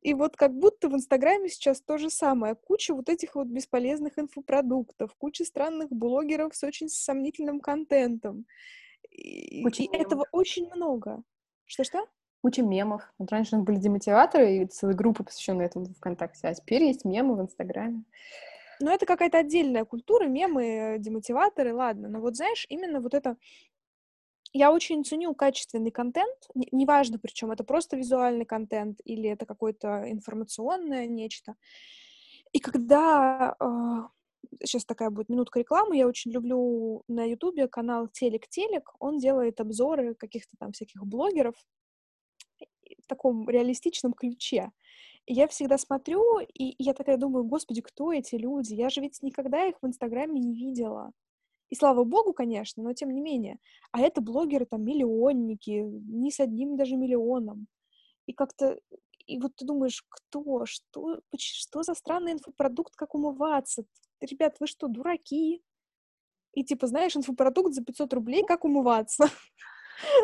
И 0.00 0.14
вот 0.14 0.36
как 0.36 0.52
будто 0.52 0.88
в 0.88 0.94
Инстаграме 0.94 1.48
сейчас 1.48 1.80
то 1.80 1.96
же 1.96 2.10
самое. 2.10 2.56
Куча 2.56 2.92
вот 2.92 3.08
этих 3.08 3.36
вот 3.36 3.46
бесполезных 3.46 4.18
инфопродуктов, 4.18 5.14
куча 5.16 5.44
странных 5.44 5.90
блогеров 5.90 6.56
с 6.56 6.64
очень 6.64 6.88
сомнительным 6.88 7.60
контентом. 7.60 8.46
И, 9.10 9.62
и 9.62 9.96
этого 9.96 10.26
очень 10.32 10.68
много. 10.74 11.22
Что-что? 11.66 12.08
Куча 12.42 12.62
мемов. 12.62 13.02
Вот 13.18 13.30
раньше 13.30 13.54
у 13.54 13.58
нас 13.58 13.64
были 13.64 13.76
демотиваторы 13.76 14.56
и 14.56 14.66
целые 14.66 14.96
группы, 14.96 15.22
посвященные 15.22 15.66
этому 15.66 15.86
ВКонтакте, 15.86 16.48
а 16.48 16.54
теперь 16.54 16.82
есть 16.82 17.04
мемы 17.04 17.36
в 17.36 17.40
Инстаграме. 17.40 18.02
Ну, 18.80 18.90
это 18.90 19.06
какая-то 19.06 19.38
отдельная 19.38 19.84
культура, 19.84 20.26
мемы, 20.26 20.96
демотиваторы, 20.98 21.72
ладно. 21.72 22.08
Но 22.08 22.20
вот 22.20 22.34
знаешь, 22.34 22.66
именно 22.68 23.00
вот 23.00 23.14
это 23.14 23.36
я 24.52 24.72
очень 24.72 25.04
ценю 25.04 25.34
качественный 25.34 25.92
контент, 25.92 26.48
неважно 26.54 27.18
причем, 27.18 27.52
это 27.52 27.62
просто 27.62 27.96
визуальный 27.96 28.44
контент 28.44 29.00
или 29.04 29.30
это 29.30 29.46
какое-то 29.46 30.10
информационное 30.10 31.06
нечто. 31.06 31.54
И 32.52 32.58
когда 32.58 33.56
сейчас 34.64 34.84
такая 34.84 35.10
будет 35.10 35.28
минутка 35.28 35.60
рекламы, 35.60 35.96
я 35.96 36.08
очень 36.08 36.32
люблю 36.32 37.04
на 37.06 37.24
Ютубе 37.24 37.68
канал 37.68 38.08
Телек 38.08 38.48
Телек, 38.48 38.90
он 38.98 39.18
делает 39.18 39.60
обзоры 39.60 40.14
каких-то 40.14 40.56
там 40.58 40.72
всяких 40.72 41.06
блогеров 41.06 41.54
таком 43.06 43.48
реалистичном 43.48 44.12
ключе. 44.12 44.70
И 45.26 45.34
я 45.34 45.46
всегда 45.48 45.78
смотрю, 45.78 46.40
и 46.40 46.74
я 46.78 46.94
такая 46.94 47.16
думаю, 47.16 47.44
господи, 47.44 47.80
кто 47.80 48.12
эти 48.12 48.34
люди? 48.34 48.74
Я 48.74 48.90
же 48.90 49.00
ведь 49.00 49.22
никогда 49.22 49.66
их 49.66 49.76
в 49.80 49.86
Инстаграме 49.86 50.40
не 50.40 50.54
видела. 50.54 51.12
И 51.70 51.74
слава 51.74 52.04
богу, 52.04 52.32
конечно, 52.32 52.82
но 52.82 52.92
тем 52.92 53.10
не 53.12 53.20
менее. 53.20 53.58
А 53.92 54.00
это 54.00 54.20
блогеры 54.20 54.66
там 54.66 54.84
миллионники, 54.84 55.84
не 56.06 56.30
с 56.30 56.40
одним 56.40 56.76
даже 56.76 56.96
миллионом. 56.96 57.66
И 58.26 58.32
как-то 58.32 58.78
и 59.26 59.38
вот 59.38 59.54
ты 59.56 59.64
думаешь, 59.64 60.04
кто, 60.08 60.66
что, 60.66 61.20
что 61.38 61.82
за 61.82 61.94
странный 61.94 62.32
инфопродукт, 62.32 62.94
как 62.96 63.14
умываться? 63.14 63.84
Ребят, 64.20 64.56
вы 64.60 64.66
что, 64.66 64.88
дураки? 64.88 65.62
И 66.52 66.64
типа, 66.64 66.86
знаешь, 66.86 67.16
инфопродукт 67.16 67.72
за 67.72 67.82
500 67.82 68.12
рублей, 68.12 68.44
как 68.44 68.64
умываться? 68.64 69.24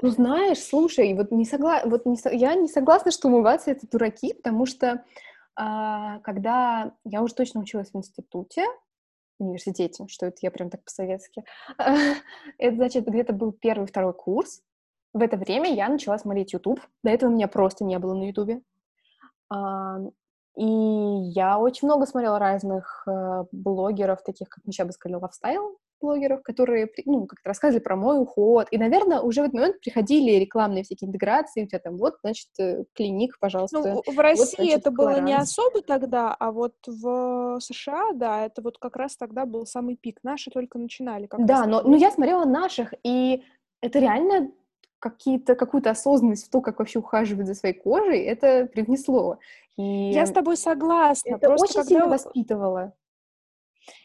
Ну, 0.03 0.09
знаешь, 0.09 0.59
слушай, 0.59 1.15
вот, 1.15 1.31
не 1.31 1.45
согла... 1.45 1.83
вот 1.85 2.07
не... 2.07 2.17
я 2.37 2.55
не 2.55 2.69
согласна, 2.69 3.11
что 3.11 3.29
умываться— 3.29 3.71
это 3.73 3.89
дураки, 3.89 4.35
потому 4.35 4.67
что 4.67 5.05
а, 5.57 6.21
когда 6.21 6.93
я 7.05 7.23
уже 7.23 7.35
точно 7.35 7.61
училась 7.61 7.91
в 7.91 7.97
институте, 7.97 8.65
университете, 9.39 10.07
что 10.09 10.27
это 10.27 10.37
я 10.43 10.51
прям 10.51 10.71
так 10.71 10.85
по-советски. 10.85 11.45
это, 11.79 12.77
значит, 12.77 13.07
где-то 13.07 13.33
был 13.33 13.53
первый-второй 13.53 14.13
курс. 14.15 14.63
В 15.13 15.21
это 15.21 15.37
время 15.37 15.73
я 15.73 15.89
начала 15.89 16.19
смотреть 16.19 16.53
YouTube. 16.53 16.81
До 17.03 17.11
этого 17.11 17.31
меня 17.31 17.49
просто 17.49 17.85
не 17.85 17.99
было 17.99 18.15
на 18.15 18.25
YouTube. 18.25 18.63
И 20.57 20.65
я 20.65 21.59
очень 21.59 21.87
много 21.87 22.05
смотрела 22.05 22.41
разных 22.41 23.05
э, 23.07 23.45
блогеров, 23.53 24.25
таких, 24.25 24.49
как 24.49 24.67
Миша 24.67 24.85
бы 24.85 24.91
сказала, 24.91 25.21
лайфстайл 25.23 25.79
блогеров, 26.01 26.43
которые, 26.43 26.91
ну, 27.05 27.27
как-то 27.27 27.49
рассказывали 27.49 27.83
про 27.83 27.97
мой 27.97 28.21
уход. 28.21 28.69
И, 28.71 28.79
наверное, 28.79 29.21
уже 29.21 29.43
в 29.43 29.45
этот 29.45 29.55
момент 29.55 29.81
приходили 29.81 30.33
рекламные 30.33 30.85
всякие 30.85 31.09
интеграции, 31.09 31.65
у 31.65 31.67
тебя 31.67 31.79
там, 31.79 31.97
вот, 31.97 32.17
значит, 32.23 32.49
э, 32.59 32.85
клиник, 32.95 33.39
пожалуйста. 33.39 34.03
Ну, 34.07 34.13
в 34.13 34.19
России 34.19 34.43
вот, 34.43 34.55
значит, 34.57 34.81
это 34.81 34.91
было 34.91 35.21
не 35.21 35.35
особо 35.35 35.83
тогда, 35.83 36.35
а 36.35 36.53
вот 36.53 36.75
в 36.87 37.59
США, 37.61 38.13
да, 38.15 38.47
это 38.47 38.63
вот 38.63 38.79
как 38.79 38.97
раз 38.97 39.17
тогда 39.17 39.47
был 39.47 39.67
самый 39.67 39.97
пик. 39.97 40.19
Наши 40.23 40.51
только 40.51 40.79
начинали. 40.79 41.27
Как 41.27 41.45
да, 41.45 41.67
но, 41.67 41.83
но 41.83 41.97
я 41.97 42.11
смотрела 42.11 42.45
наших, 42.45 42.95
и 43.03 43.43
это 43.81 43.99
реально 43.99 44.51
какие-то, 44.99 45.55
какую-то 45.55 45.91
осознанность 45.91 46.47
в 46.47 46.51
то, 46.51 46.61
как 46.61 46.79
вообще 46.79 46.99
ухаживать 46.99 47.47
за 47.47 47.55
своей 47.55 47.75
кожей, 47.75 48.23
это 48.23 48.67
привнесло. 48.67 49.39
И 49.77 50.11
я 50.11 50.27
с 50.27 50.33
тобой 50.33 50.57
согласна. 50.57 51.37
Это 51.37 51.47
Просто 51.47 51.65
очень 51.65 51.75
когда... 51.75 51.89
сильно 51.89 52.07
воспитывало. 52.09 52.93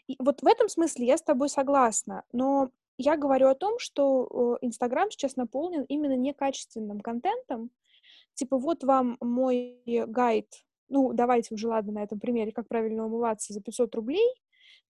И 0.07 0.15
вот 0.19 0.41
в 0.41 0.47
этом 0.47 0.69
смысле 0.69 1.05
я 1.05 1.17
с 1.17 1.21
тобой 1.21 1.49
согласна, 1.49 2.23
но 2.31 2.69
я 2.97 3.17
говорю 3.17 3.47
о 3.47 3.55
том, 3.55 3.79
что 3.79 4.57
Инстаграм 4.61 5.09
сейчас 5.09 5.35
наполнен 5.35 5.83
именно 5.83 6.15
некачественным 6.15 7.01
контентом. 7.01 7.71
Типа, 8.35 8.57
вот 8.57 8.83
вам 8.83 9.17
мой 9.19 9.81
гайд, 9.85 10.47
ну, 10.89 11.13
давайте 11.13 11.55
уже, 11.55 11.67
ладно, 11.67 11.93
на 11.93 12.03
этом 12.03 12.19
примере, 12.19 12.51
как 12.51 12.67
правильно 12.67 13.05
умываться 13.05 13.53
за 13.53 13.61
500 13.61 13.95
рублей, 13.95 14.27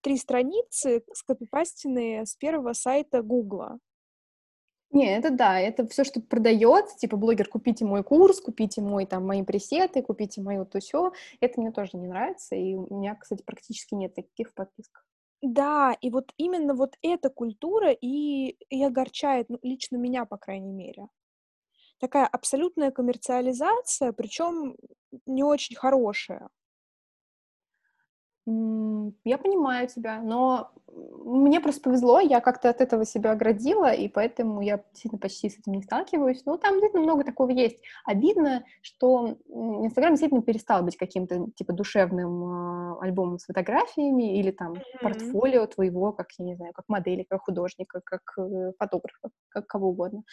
три 0.02 0.18
страницы 0.18 1.04
скопипастенные 1.14 2.26
с 2.26 2.36
первого 2.36 2.74
сайта 2.74 3.22
Гугла. 3.22 3.80
Не, 4.94 5.18
это 5.18 5.32
да, 5.32 5.60
это 5.60 5.88
все, 5.88 6.04
что 6.04 6.22
продается, 6.22 6.96
типа 6.98 7.18
блогер, 7.18 7.48
купите 7.50 7.84
мой 7.84 8.04
курс, 8.04 8.40
купите 8.40 8.80
мой 8.82 9.08
там 9.08 9.26
мои 9.26 9.42
пресеты, 9.44 10.04
купите 10.04 10.40
мою 10.42 10.66
то 10.66 10.80
все. 10.80 11.12
Это 11.40 11.60
мне 11.60 11.72
тоже 11.72 11.92
не 11.94 12.08
нравится, 12.08 12.56
и 12.56 12.76
у 12.76 12.96
меня, 12.96 13.16
кстати, 13.16 13.42
практически 13.44 13.96
нет 13.96 14.14
таких 14.14 14.54
подписок. 14.54 15.04
Да, 15.42 15.98
и 16.00 16.12
вот 16.12 16.32
именно 16.38 16.76
вот 16.76 16.96
эта 17.02 17.30
культура 17.30 17.92
и, 17.92 18.56
и 18.70 18.84
огорчает, 18.84 19.50
ну, 19.50 19.58
лично 19.64 19.98
меня, 19.98 20.26
по 20.26 20.38
крайней 20.38 20.72
мере. 20.72 21.08
Такая 22.00 22.28
абсолютная 22.28 22.92
коммерциализация, 22.92 24.12
причем 24.14 24.76
не 25.26 25.44
очень 25.44 25.76
хорошая. 25.76 26.50
Я 28.46 29.38
понимаю 29.38 29.88
тебя, 29.88 30.22
но 30.22 30.72
мне 30.92 31.62
просто 31.62 31.82
повезло, 31.82 32.20
я 32.20 32.42
как-то 32.42 32.70
от 32.70 32.82
этого 32.82 33.06
себя 33.06 33.32
оградила, 33.32 33.94
и 33.94 34.10
поэтому 34.10 34.62
я 34.62 34.84
действительно 34.92 35.20
почти 35.20 35.50
с 35.50 35.58
этим 35.58 35.72
не 35.74 35.82
сталкиваюсь. 35.82 36.44
Ну, 36.46 36.58
там 36.58 36.74
действительно 36.74 37.04
много 37.04 37.24
такого 37.24 37.52
есть. 37.52 37.82
Обидно, 38.06 38.66
что 38.82 39.38
Инстаграм 39.48 40.12
действительно 40.12 40.42
перестал 40.42 40.84
быть 40.84 40.98
каким-то, 40.98 41.48
типа, 41.56 41.72
душевным 41.72 42.96
э, 42.96 43.00
альбомом 43.02 43.40
с 43.40 43.46
фотографиями 43.46 44.38
или 44.38 44.52
там 44.52 44.74
mm-hmm. 44.74 45.02
портфолио 45.02 45.66
твоего, 45.68 46.12
как, 46.12 46.28
я 46.38 46.46
не 46.46 46.56
знаю, 46.56 46.74
как 46.74 46.86
модели, 46.90 47.26
как 47.30 47.44
художника, 47.44 48.02
как 48.04 48.22
э, 48.38 48.74
фотографа, 48.78 49.30
как 49.50 49.68
кого 49.68 49.90
угодно. 49.90 50.24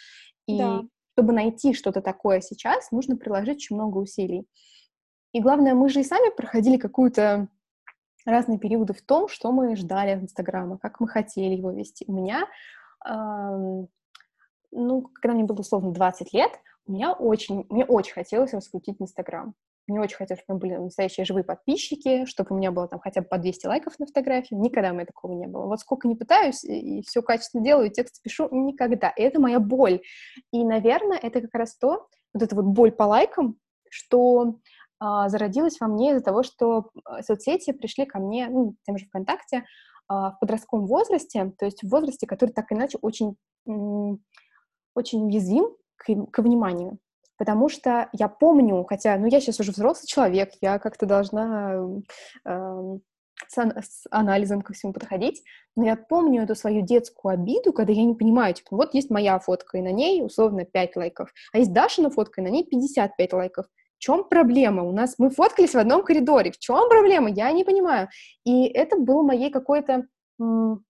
И 0.47 0.57
да. 0.57 0.81
чтобы 1.13 1.31
найти 1.31 1.73
что-то 1.73 2.01
такое 2.01 2.41
сейчас, 2.41 2.91
нужно 2.91 3.15
приложить 3.15 3.55
очень 3.55 3.77
много 3.77 3.99
усилий. 3.99 4.45
И 5.31 5.39
главное, 5.39 5.75
мы 5.75 5.87
же 5.87 6.01
и 6.01 6.03
сами 6.03 6.29
проходили 6.35 6.75
какую-то 6.75 7.47
разные 8.25 8.59
периоды 8.59 8.93
в 8.93 9.01
том, 9.01 9.27
что 9.27 9.51
мы 9.51 9.75
ждали 9.75 10.11
от 10.11 10.23
Инстаграма, 10.23 10.77
как 10.77 10.99
мы 10.99 11.07
хотели 11.07 11.55
его 11.55 11.71
вести. 11.71 12.05
У 12.07 12.13
меня, 12.13 12.47
э, 13.05 13.85
ну, 14.71 15.01
когда 15.13 15.33
мне 15.33 15.43
было 15.43 15.59
условно 15.59 15.91
20 15.91 16.33
лет, 16.33 16.51
у 16.85 16.93
меня 16.93 17.13
очень, 17.13 17.65
мне 17.69 17.85
очень 17.85 18.13
хотелось 18.13 18.53
раскрутить 18.53 18.97
Инстаграм. 18.99 19.53
Мне 19.87 19.99
очень 19.99 20.17
хотелось, 20.17 20.43
чтобы 20.43 20.59
были 20.59 20.75
настоящие 20.75 21.25
живые 21.25 21.43
подписчики, 21.43 22.25
чтобы 22.25 22.55
у 22.55 22.57
меня 22.57 22.71
было 22.71 22.87
там 22.87 22.99
хотя 22.99 23.21
бы 23.21 23.27
по 23.27 23.37
200 23.37 23.65
лайков 23.67 23.99
на 23.99 24.05
фотографии. 24.05 24.55
Никогда 24.55 24.91
у 24.91 24.93
меня 24.93 25.05
такого 25.05 25.33
не 25.33 25.47
было. 25.47 25.65
Вот 25.65 25.79
сколько 25.79 26.07
не 26.07 26.15
пытаюсь, 26.15 26.63
и, 26.63 27.01
все 27.01 27.21
качественно 27.21 27.63
делаю, 27.63 27.87
и 27.87 27.91
текст 27.91 28.21
пишу, 28.21 28.47
никогда. 28.51 29.09
И 29.09 29.21
это 29.21 29.41
моя 29.41 29.59
боль. 29.59 30.01
И, 30.51 30.63
наверное, 30.63 31.17
это 31.17 31.41
как 31.41 31.53
раз 31.55 31.75
то, 31.77 32.07
вот 32.33 32.43
эта 32.43 32.55
вот 32.55 32.65
боль 32.65 32.91
по 32.91 33.03
лайкам, 33.03 33.57
что 33.89 34.59
зародилась 35.01 35.79
во 35.79 35.87
мне 35.87 36.11
из-за 36.11 36.23
того, 36.23 36.43
что 36.43 36.91
а, 37.05 37.23
соцсети 37.23 37.71
пришли 37.71 38.05
ко 38.05 38.19
мне, 38.19 38.47
ну, 38.49 38.75
тем 38.83 38.97
же 38.97 39.05
ВКонтакте, 39.05 39.65
а, 40.07 40.31
в 40.31 40.39
подростковом 40.39 40.85
возрасте, 40.85 41.51
то 41.57 41.65
есть 41.65 41.83
в 41.83 41.89
возрасте, 41.89 42.27
который 42.27 42.51
так 42.51 42.71
иначе 42.71 42.99
очень, 43.01 43.35
очень 43.65 45.25
уязвим 45.25 45.75
к, 45.97 46.05
к 46.05 46.39
вниманию. 46.39 46.99
Потому 47.37 47.69
что 47.69 48.09
я 48.13 48.27
помню, 48.27 48.85
хотя, 48.87 49.17
ну, 49.17 49.25
я 49.25 49.41
сейчас 49.41 49.59
уже 49.59 49.71
взрослый 49.71 50.05
человек, 50.05 50.51
я 50.61 50.77
как-то 50.77 51.07
должна 51.07 51.87
э, 52.45 52.97
с, 53.47 53.57
с 53.57 54.03
анализом 54.11 54.61
ко 54.61 54.73
всему 54.73 54.93
подходить, 54.93 55.41
но 55.75 55.85
я 55.85 55.95
помню 55.95 56.43
эту 56.43 56.53
свою 56.53 56.81
детскую 56.81 57.33
обиду, 57.33 57.73
когда 57.73 57.93
я 57.93 58.03
не 58.03 58.13
понимаю, 58.13 58.53
типа, 58.53 58.75
вот 58.75 58.93
есть 58.93 59.09
моя 59.09 59.39
фотка, 59.39 59.79
и 59.79 59.81
на 59.81 59.91
ней 59.91 60.23
условно 60.23 60.65
5 60.65 60.95
лайков, 60.97 61.33
а 61.53 61.57
есть 61.57 61.73
Дашина 61.73 62.11
фотка, 62.11 62.41
и 62.41 62.43
на 62.43 62.49
ней 62.49 62.63
55 62.63 63.33
лайков 63.33 63.65
чем 64.01 64.23
проблема? 64.23 64.83
У 64.83 64.91
нас 64.91 65.15
мы 65.19 65.29
фоткались 65.29 65.75
в 65.75 65.77
одном 65.77 66.03
коридоре. 66.03 66.51
В 66.51 66.57
чем 66.57 66.89
проблема? 66.89 67.29
Я 67.29 67.51
не 67.51 67.63
понимаю. 67.63 68.09
И 68.43 68.65
это 68.65 68.97
было 68.97 69.21
моей 69.21 69.51
какой-то 69.51 70.07
м- 70.39 70.83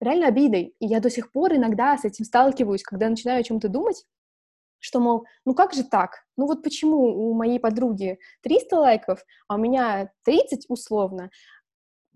реально 0.00 0.28
обидой. 0.28 0.74
И 0.78 0.86
я 0.86 1.00
до 1.00 1.08
сих 1.10 1.32
пор 1.32 1.54
иногда 1.54 1.96
с 1.96 2.04
этим 2.04 2.26
сталкиваюсь, 2.26 2.82
когда 2.82 3.08
начинаю 3.08 3.40
о 3.40 3.42
чем-то 3.42 3.68
думать, 3.68 4.04
что, 4.80 5.00
мол, 5.00 5.24
ну 5.46 5.54
как 5.54 5.72
же 5.72 5.82
так? 5.82 6.24
Ну 6.36 6.46
вот 6.46 6.62
почему 6.62 6.98
у 7.30 7.34
моей 7.34 7.58
подруги 7.58 8.18
300 8.42 8.76
лайков, 8.76 9.24
а 9.48 9.54
у 9.54 9.58
меня 9.58 10.12
30 10.24 10.66
условно? 10.68 11.30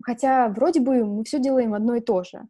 Хотя 0.03 0.49
вроде 0.49 0.81
бы 0.81 1.03
мы 1.03 1.23
все 1.23 1.39
делаем 1.39 1.73
одно 1.73 1.95
и 1.95 2.01
то 2.01 2.23
же. 2.23 2.43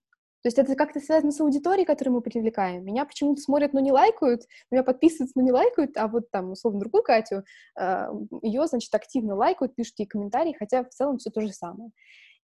То 0.43 0.47
есть 0.47 0.59
это 0.59 0.75
как-то 0.75 0.99
связано 0.99 1.31
с 1.31 1.39
аудиторией, 1.39 1.85
которую 1.85 2.15
мы 2.15 2.21
привлекаем. 2.21 2.83
Меня 2.83 3.05
почему-то 3.05 3.41
смотрят, 3.41 3.71
но 3.71 3.79
не 3.79 3.93
лайкают, 3.93 4.41
меня 4.71 4.83
подписываются, 4.83 5.39
но 5.39 5.41
не 5.41 5.53
лайкают, 5.53 5.95
а 5.95 6.09
вот 6.09 6.29
там, 6.31 6.51
условно, 6.51 6.81
другую 6.81 7.01
Катю, 7.01 7.43
э, 7.79 8.07
ее, 8.41 8.67
значит, 8.67 8.93
активно 8.93 9.35
лайкают, 9.35 9.73
пишут 9.73 9.99
ей 9.99 10.05
комментарии, 10.05 10.55
хотя 10.57 10.83
в 10.83 10.89
целом 10.89 11.17
все 11.17 11.29
то 11.29 11.39
же 11.39 11.53
самое. 11.53 11.91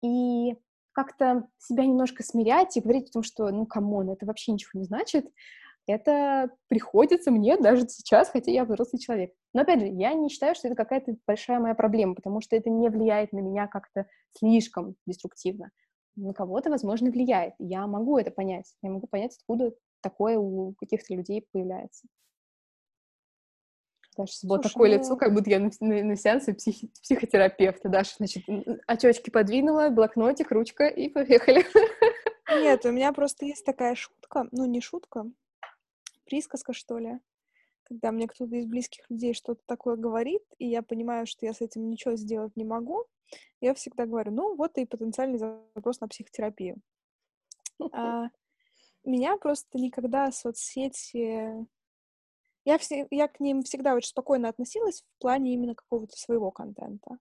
И 0.04 0.56
как-то 0.92 1.48
себя 1.58 1.84
немножко 1.86 2.22
смирять 2.24 2.78
и 2.78 2.82
говорить 2.82 3.10
о 3.10 3.14
том, 3.14 3.24
что, 3.24 3.50
ну, 3.50 3.66
come 3.66 3.92
on, 3.92 4.12
это 4.12 4.28
вообще 4.28 4.52
ничего 4.52 4.80
не 4.80 4.86
значит, 4.86 5.26
это 5.88 6.52
приходится 6.68 7.32
мне 7.32 7.58
даже 7.58 7.88
сейчас, 7.88 8.30
хотя 8.30 8.52
я 8.52 8.66
взрослый 8.66 9.00
человек. 9.00 9.32
Но, 9.54 9.62
опять 9.62 9.80
же, 9.80 9.88
я 9.88 10.14
не 10.14 10.30
считаю, 10.30 10.54
что 10.54 10.68
это 10.68 10.76
какая-то 10.76 11.16
большая 11.26 11.60
моя 11.60 11.74
проблема, 11.74 12.14
потому 12.14 12.42
что 12.42 12.56
это 12.56 12.70
не 12.70 12.90
влияет 12.90 13.34
на 13.34 13.40
меня 13.40 13.66
как-то 13.66 14.06
слишком 14.38 14.96
деструктивно. 15.08 15.72
На 16.20 16.34
кого-то, 16.34 16.70
возможно, 16.70 17.10
влияет. 17.10 17.54
Я 17.60 17.88
могу 17.88 18.18
это 18.18 18.32
понять. 18.32 18.76
Я 18.82 18.90
могу 18.90 19.08
понять, 19.08 19.36
откуда 19.36 19.74
такое 20.02 20.38
у 20.38 20.74
каких-то 20.74 21.14
людей 21.14 21.48
появляется. 21.52 22.08
Даша, 24.18 24.48
вот 24.48 24.64
такое 24.64 24.90
ну... 24.90 24.98
лицо, 24.98 25.16
как 25.16 25.34
будто 25.34 25.50
я 25.50 25.60
на, 25.60 25.72
на, 25.80 26.04
на 26.04 26.16
сеансе 26.18 26.54
психи, 26.54 26.92
психотерапевта. 27.02 27.88
Даша, 27.88 28.16
значит, 28.18 28.44
очечки 28.86 29.30
подвинула, 29.30 29.90
блокнотик, 29.90 30.52
ручка, 30.52 30.88
и 30.88 31.08
поехали. 31.08 31.66
Нет, 32.50 32.86
у 32.86 32.92
меня 32.92 33.14
просто 33.14 33.46
есть 33.46 33.64
такая 33.64 33.96
шутка, 33.96 34.48
ну, 34.52 34.66
не 34.66 34.82
шутка, 34.82 35.26
присказка, 36.26 36.74
что 36.74 36.98
ли, 36.98 37.20
когда 37.90 38.12
мне 38.12 38.28
кто-то 38.28 38.56
из 38.56 38.66
близких 38.66 39.10
людей 39.10 39.34
что-то 39.34 39.62
такое 39.66 39.96
говорит, 39.96 40.44
и 40.58 40.68
я 40.68 40.82
понимаю, 40.82 41.26
что 41.26 41.46
я 41.46 41.54
с 41.54 41.62
этим 41.62 41.90
ничего 41.90 42.16
сделать 42.16 42.56
не 42.56 42.64
могу, 42.64 43.06
я 43.60 43.74
всегда 43.74 44.06
говорю, 44.06 44.32
ну, 44.32 44.56
вот 44.56 44.78
и 44.78 44.86
потенциальный 44.86 45.40
запрос 45.40 46.00
на 46.00 46.08
психотерапию. 46.08 46.78
А, 47.92 48.30
меня 49.04 49.38
просто 49.38 49.78
никогда 49.78 50.32
соцсети 50.32 51.68
я, 52.66 52.78
все, 52.78 53.08
я 53.10 53.28
к 53.28 53.40
ним 53.40 53.64
всегда 53.64 53.96
очень 53.96 54.10
спокойно 54.10 54.50
относилась 54.50 55.02
в 55.02 55.22
плане 55.22 55.54
именно 55.54 55.76
какого-то 55.76 56.16
своего 56.16 56.52
контента. 56.52 57.18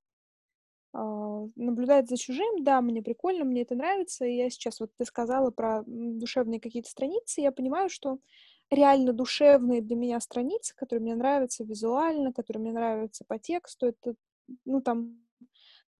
Uh, 0.97 1.53
наблюдать 1.55 2.09
за 2.09 2.17
чужим, 2.17 2.65
да, 2.65 2.81
мне 2.81 3.03
прикольно, 3.03 3.45
мне 3.45 3.63
это 3.63 3.75
нравится, 3.75 4.25
и 4.25 4.37
я 4.37 4.49
сейчас, 4.49 4.81
вот 4.81 4.91
ты 4.97 5.05
сказала 5.05 5.51
про 5.51 5.85
душевные 5.87 6.61
какие-то 6.61 6.89
страницы, 6.89 7.43
я 7.43 7.53
понимаю, 7.53 7.91
что 7.91 8.19
реально 8.71 9.13
душевные 9.13 9.83
для 9.83 9.97
меня 9.97 10.21
страницы, 10.21 10.75
которые 10.75 11.03
мне 11.03 11.15
нравятся 11.15 11.65
визуально, 11.65 12.33
которые 12.33 12.63
мне 12.63 12.73
нравятся 12.73 13.25
по 13.27 13.39
тексту, 13.39 13.87
это, 13.87 14.15
ну, 14.65 14.81
там, 14.81 15.19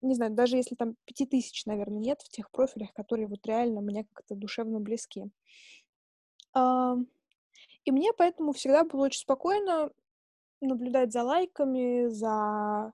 не 0.01 0.15
знаю, 0.15 0.33
даже 0.33 0.57
если 0.57 0.75
там 0.75 0.95
пяти 1.05 1.25
тысяч, 1.25 1.65
наверное, 1.65 1.99
нет 1.99 2.21
в 2.21 2.29
тех 2.29 2.51
профилях, 2.51 2.93
которые 2.93 3.27
вот 3.27 3.45
реально 3.45 3.81
мне 3.81 4.05
как-то 4.13 4.35
душевно 4.35 4.79
близки. 4.79 5.29
Uh, 6.55 7.05
и 7.85 7.91
мне 7.91 8.11
поэтому 8.13 8.53
всегда 8.53 8.83
было 8.83 9.05
очень 9.05 9.21
спокойно 9.21 9.91
наблюдать 10.61 11.11
за 11.11 11.23
лайками, 11.23 12.07
за 12.07 12.93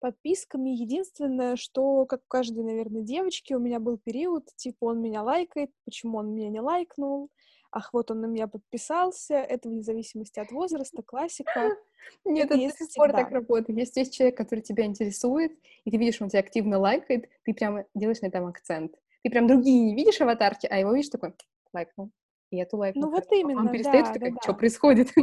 подписками. 0.00 0.70
Единственное, 0.70 1.56
что, 1.56 2.06
как 2.06 2.20
у 2.20 2.28
каждой, 2.28 2.64
наверное, 2.64 3.02
девочки, 3.02 3.54
у 3.54 3.58
меня 3.58 3.80
был 3.80 3.98
период, 3.98 4.46
типа, 4.56 4.86
он 4.86 5.00
меня 5.00 5.22
лайкает, 5.22 5.70
почему 5.84 6.18
он 6.18 6.34
меня 6.34 6.48
не 6.50 6.60
лайкнул, 6.60 7.30
ах, 7.78 7.90
вот 7.92 8.10
он 8.10 8.20
на 8.20 8.26
меня 8.26 8.46
подписался, 8.48 9.34
это 9.34 9.68
вне 9.68 9.82
зависимости 9.82 10.40
от 10.40 10.50
возраста, 10.50 11.02
классика. 11.02 11.76
Нет, 12.24 12.46
это, 12.46 12.60
это 12.60 12.78
до 12.78 12.84
сих 12.84 12.94
пор 12.94 13.12
так 13.12 13.30
работает. 13.30 13.78
Если 13.78 14.00
есть 14.00 14.14
человек, 14.14 14.36
который 14.36 14.60
тебя 14.60 14.84
интересует, 14.84 15.52
и 15.84 15.90
ты 15.90 15.96
видишь, 15.96 16.20
он 16.20 16.28
тебя 16.28 16.40
активно 16.40 16.78
лайкает, 16.78 17.28
ты 17.44 17.54
прямо 17.54 17.84
делаешь 17.94 18.20
на 18.20 18.26
этом 18.26 18.46
акцент. 18.46 18.94
Ты 19.22 19.30
прям 19.30 19.46
другие 19.46 19.80
не 19.80 19.94
видишь 19.94 20.20
аватарки, 20.20 20.66
а 20.66 20.78
его 20.78 20.92
видишь 20.92 21.10
такой, 21.10 21.34
лайкнул. 21.72 22.10
И 22.50 22.56
эту 22.56 22.78
лайк. 22.78 22.96
Ну 22.96 23.10
вот 23.10 23.30
именно, 23.30 23.60
Он 23.60 23.68
перестает, 23.68 24.06
да, 24.06 24.12
такая, 24.14 24.30
да, 24.32 24.40
что 24.42 24.52
да. 24.52 24.58
происходит? 24.58 25.08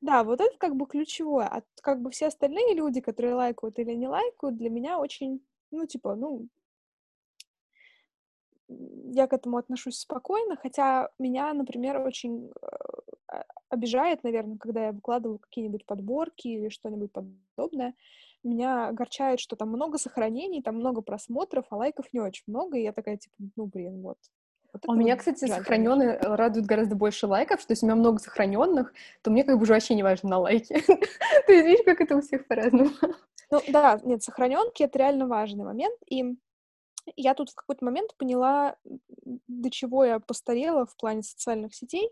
Да, 0.00 0.24
вот 0.24 0.40
это 0.40 0.56
как 0.56 0.76
бы 0.76 0.86
ключевое. 0.86 1.44
А 1.44 1.62
как 1.82 2.00
бы 2.00 2.10
все 2.10 2.28
остальные 2.28 2.74
люди, 2.74 3.02
которые 3.02 3.34
лайкают 3.34 3.78
или 3.78 3.92
не 3.92 4.08
лайкают, 4.08 4.56
для 4.56 4.70
меня 4.70 4.98
очень, 4.98 5.44
ну, 5.70 5.86
типа, 5.86 6.14
ну, 6.14 6.48
я 8.68 9.26
к 9.26 9.32
этому 9.32 9.56
отношусь 9.56 9.98
спокойно, 9.98 10.56
хотя 10.56 11.10
меня, 11.18 11.52
например, 11.54 12.00
очень 12.00 12.50
э, 12.62 13.42
обижает, 13.68 14.22
наверное, 14.24 14.58
когда 14.58 14.86
я 14.86 14.92
выкладываю 14.92 15.38
какие-нибудь 15.38 15.86
подборки 15.86 16.48
или 16.48 16.68
что-нибудь 16.68 17.10
подобное. 17.12 17.94
Меня 18.44 18.88
огорчает, 18.88 19.40
что 19.40 19.56
там 19.56 19.68
много 19.68 19.98
сохранений, 19.98 20.62
там 20.62 20.76
много 20.76 21.00
просмотров, 21.00 21.66
а 21.70 21.76
лайков 21.76 22.06
не 22.12 22.20
очень 22.20 22.44
много, 22.46 22.78
и 22.78 22.82
я 22.82 22.92
такая, 22.92 23.16
типа, 23.16 23.34
ну, 23.56 23.66
блин, 23.66 24.02
вот, 24.02 24.18
вот 24.72 24.82
у 24.86 24.94
меня, 24.94 25.16
кстати, 25.16 25.46
жаль, 25.46 25.58
сохраненные 25.58 26.12
конечно. 26.14 26.36
радуют 26.36 26.66
гораздо 26.66 26.94
больше 26.94 27.26
лайков, 27.26 27.60
что 27.60 27.72
если 27.72 27.86
у 27.86 27.88
меня 27.88 27.96
много 27.96 28.18
сохраненных, 28.18 28.92
то 29.22 29.30
мне 29.30 29.44
как 29.44 29.56
бы 29.56 29.62
уже 29.62 29.72
вообще 29.72 29.94
не 29.94 30.02
важно 30.02 30.28
на 30.28 30.38
лайки. 30.38 30.74
То 31.46 31.52
есть 31.52 31.66
видишь, 31.66 31.84
как 31.84 32.00
это 32.00 32.16
у 32.16 32.20
всех 32.20 32.46
по-разному. 32.46 32.90
Ну 33.50 33.62
да, 33.68 33.98
нет, 34.04 34.22
сохраненки 34.22 34.82
это 34.82 34.98
реально 34.98 35.26
важный 35.26 35.64
момент. 35.64 35.98
И 36.06 36.36
я 37.16 37.34
тут 37.34 37.50
в 37.50 37.54
какой-то 37.54 37.84
момент 37.84 38.16
поняла, 38.16 38.76
до 39.46 39.70
чего 39.70 40.04
я 40.04 40.18
постарела 40.20 40.86
в 40.86 40.96
плане 40.96 41.22
социальных 41.22 41.74
сетей. 41.74 42.10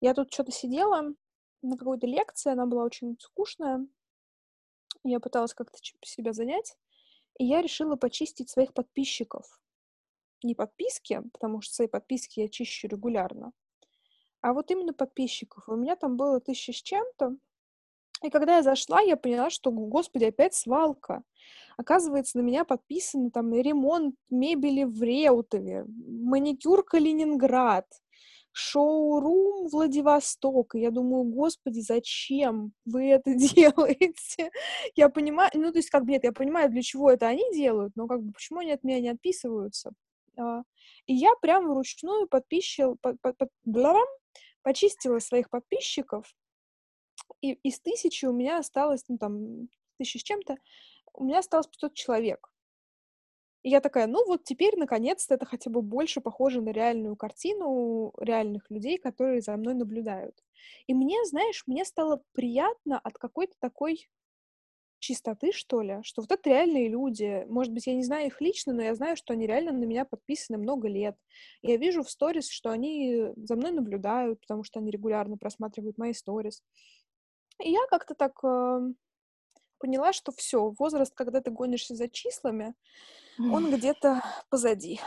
Я 0.00 0.14
тут 0.14 0.32
что-то 0.32 0.52
сидела 0.52 1.14
на 1.62 1.76
какой-то 1.76 2.06
лекции, 2.06 2.52
она 2.52 2.66
была 2.66 2.84
очень 2.84 3.16
скучная. 3.20 3.86
Я 5.04 5.20
пыталась 5.20 5.54
как-то 5.54 5.78
себя 6.02 6.32
занять. 6.32 6.76
И 7.38 7.44
я 7.44 7.60
решила 7.60 7.96
почистить 7.96 8.50
своих 8.50 8.72
подписчиков 8.72 9.60
не 10.42 10.54
подписки, 10.54 11.22
потому 11.32 11.60
что 11.60 11.74
свои 11.74 11.88
подписки 11.88 12.40
я 12.40 12.48
чищу 12.48 12.88
регулярно, 12.88 13.52
а 14.40 14.52
вот 14.52 14.70
именно 14.70 14.92
подписчиков. 14.92 15.68
У 15.68 15.76
меня 15.76 15.96
там 15.96 16.16
было 16.16 16.40
тысяча 16.40 16.72
с 16.72 16.82
чем-то. 16.82 17.36
И 18.22 18.30
когда 18.30 18.56
я 18.56 18.62
зашла, 18.62 19.00
я 19.00 19.16
поняла, 19.16 19.50
что, 19.50 19.70
господи, 19.70 20.24
опять 20.24 20.54
свалка. 20.54 21.22
Оказывается, 21.76 22.38
на 22.38 22.42
меня 22.42 22.64
подписаны 22.64 23.30
там 23.30 23.52
ремонт 23.52 24.14
мебели 24.30 24.84
в 24.84 25.02
Реутове, 25.02 25.84
маникюр 25.86 26.82
Калининград, 26.82 27.86
шоурум 28.52 29.68
Владивосток. 29.68 30.74
И 30.74 30.80
я 30.80 30.90
думаю, 30.90 31.24
господи, 31.24 31.80
зачем 31.80 32.72
вы 32.86 33.10
это 33.10 33.34
делаете? 33.34 34.50
Я 34.94 35.10
понимаю, 35.10 35.50
ну, 35.54 35.70
то 35.70 35.78
есть, 35.78 35.90
как 35.90 36.04
бы, 36.04 36.12
нет, 36.12 36.24
я 36.24 36.32
понимаю, 36.32 36.70
для 36.70 36.82
чего 36.82 37.10
это 37.10 37.26
они 37.26 37.44
делают, 37.52 37.92
но 37.96 38.06
как 38.06 38.22
бы, 38.22 38.32
почему 38.32 38.60
они 38.60 38.72
от 38.72 38.82
меня 38.82 39.00
не 39.00 39.10
отписываются? 39.10 39.92
А, 40.38 40.62
и 41.06 41.14
я 41.14 41.32
прям 41.42 41.68
вручную 41.68 42.26
подписчил, 42.28 42.96
под, 43.02 43.20
под, 43.20 43.36
под, 43.36 43.50
почистила 44.62 45.18
своих 45.18 45.50
подписчиков, 45.50 46.34
и 47.40 47.52
из 47.52 47.80
тысячи 47.80 48.26
у 48.26 48.32
меня 48.32 48.58
осталось, 48.58 49.04
ну, 49.08 49.18
там, 49.18 49.68
тысячи 49.98 50.18
с 50.18 50.22
чем-то, 50.22 50.56
у 51.14 51.24
меня 51.24 51.38
осталось 51.38 51.66
500 51.66 51.94
человек. 51.94 52.50
И 53.62 53.70
я 53.70 53.80
такая, 53.80 54.06
ну 54.06 54.24
вот 54.26 54.44
теперь, 54.44 54.76
наконец-то, 54.76 55.34
это 55.34 55.44
хотя 55.44 55.70
бы 55.70 55.82
больше 55.82 56.20
похоже 56.20 56.60
на 56.62 56.70
реальную 56.70 57.16
картину 57.16 58.12
реальных 58.16 58.70
людей, 58.70 58.96
которые 58.96 59.40
за 59.40 59.56
мной 59.56 59.74
наблюдают. 59.74 60.40
И 60.86 60.94
мне, 60.94 61.16
знаешь, 61.24 61.64
мне 61.66 61.84
стало 61.84 62.22
приятно 62.32 63.00
от 63.00 63.18
какой-то 63.18 63.54
такой 63.58 64.08
чистоты, 65.00 65.52
что 65.52 65.82
ли, 65.82 65.98
что 66.02 66.22
вот 66.22 66.30
это 66.30 66.48
реальные 66.48 66.88
люди. 66.88 67.44
Может 67.48 67.72
быть, 67.72 67.86
я 67.86 67.94
не 67.94 68.04
знаю 68.04 68.28
их 68.28 68.40
лично, 68.40 68.72
но 68.72 68.82
я 68.82 68.94
знаю, 68.94 69.16
что 69.16 69.32
они 69.32 69.46
реально 69.46 69.72
на 69.72 69.84
меня 69.84 70.04
подписаны 70.04 70.58
много 70.58 70.88
лет. 70.88 71.16
Я 71.62 71.76
вижу 71.76 72.02
в 72.02 72.10
сторис, 72.10 72.48
что 72.48 72.70
они 72.70 73.32
за 73.36 73.56
мной 73.56 73.72
наблюдают, 73.72 74.40
потому 74.40 74.62
что 74.62 74.78
они 74.78 74.90
регулярно 74.90 75.36
просматривают 75.38 75.98
мои 75.98 76.12
сторис. 76.12 76.62
И 77.60 77.70
я 77.70 77.80
как-то 77.88 78.14
так 78.14 78.32
э, 78.44 78.80
поняла, 79.78 80.12
что 80.12 80.32
все, 80.32 80.74
возраст, 80.78 81.14
когда 81.14 81.40
ты 81.40 81.50
гонишься 81.50 81.94
за 81.94 82.08
числами, 82.08 82.74
он 83.38 83.74
где-то 83.74 84.22
позади. 84.48 85.00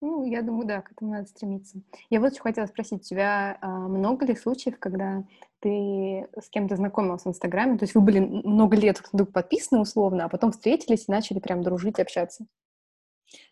Ну, 0.00 0.26
я 0.26 0.42
думаю, 0.42 0.66
да, 0.66 0.82
к 0.82 0.92
этому 0.92 1.12
надо 1.12 1.26
стремиться. 1.26 1.80
Я 2.10 2.20
вот 2.20 2.32
еще 2.32 2.42
хотела 2.42 2.66
спросить, 2.66 3.00
у 3.00 3.04
тебя 3.04 3.56
а, 3.62 3.88
много 3.88 4.26
ли 4.26 4.36
случаев, 4.36 4.78
когда 4.78 5.24
ты 5.60 6.28
с 6.38 6.50
кем-то 6.50 6.76
знакомился 6.76 7.24
в 7.24 7.32
Инстаграме, 7.32 7.78
то 7.78 7.84
есть 7.84 7.94
вы 7.94 8.02
были 8.02 8.18
много 8.18 8.76
лет 8.76 9.02
друг 9.14 9.32
подписаны 9.32 9.80
условно, 9.80 10.26
а 10.26 10.28
потом 10.28 10.52
встретились 10.52 11.08
и 11.08 11.10
начали 11.10 11.38
прям 11.38 11.62
дружить, 11.62 11.98
общаться? 12.00 12.44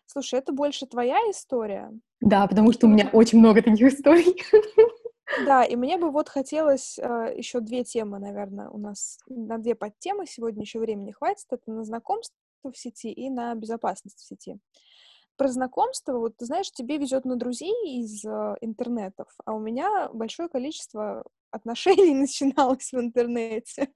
Слушай, 0.05 0.39
это 0.39 0.53
больше 0.53 0.85
твоя 0.85 1.17
история? 1.31 1.91
Да, 2.21 2.45
потому 2.45 2.71
что 2.71 2.85
у 2.85 2.89
меня 2.89 3.09
очень 3.13 3.39
много 3.39 3.63
таких 3.63 3.87
историй. 3.91 4.39
Да, 5.45 5.63
и 5.63 5.75
мне 5.75 5.97
бы 5.97 6.11
вот 6.11 6.29
хотелось 6.29 6.99
э, 6.99 7.33
еще 7.35 7.59
две 7.59 7.83
темы, 7.83 8.19
наверное, 8.19 8.69
у 8.69 8.77
нас 8.77 9.19
на 9.27 9.57
две 9.57 9.75
подтемы 9.75 10.25
сегодня 10.25 10.61
еще 10.61 10.79
времени 10.79 11.11
хватит. 11.11 11.45
Это 11.49 11.71
на 11.71 11.83
знакомство 11.83 12.35
в 12.63 12.77
сети 12.77 13.11
и 13.11 13.29
на 13.29 13.55
безопасность 13.55 14.19
в 14.19 14.25
сети 14.25 14.59
про 15.35 15.47
знакомство, 15.47 16.17
вот 16.17 16.37
ты 16.37 16.45
знаешь, 16.45 16.71
тебе 16.71 16.97
везет 16.97 17.25
на 17.25 17.35
друзей 17.35 17.73
из 18.01 18.23
э, 18.23 18.55
интернетов, 18.61 19.27
а 19.45 19.53
у 19.53 19.59
меня 19.59 20.09
большое 20.13 20.47
количество 20.49 21.23
отношений 21.51 22.13
начиналось 22.15 22.91
в 22.91 22.99
интернете. 22.99 23.89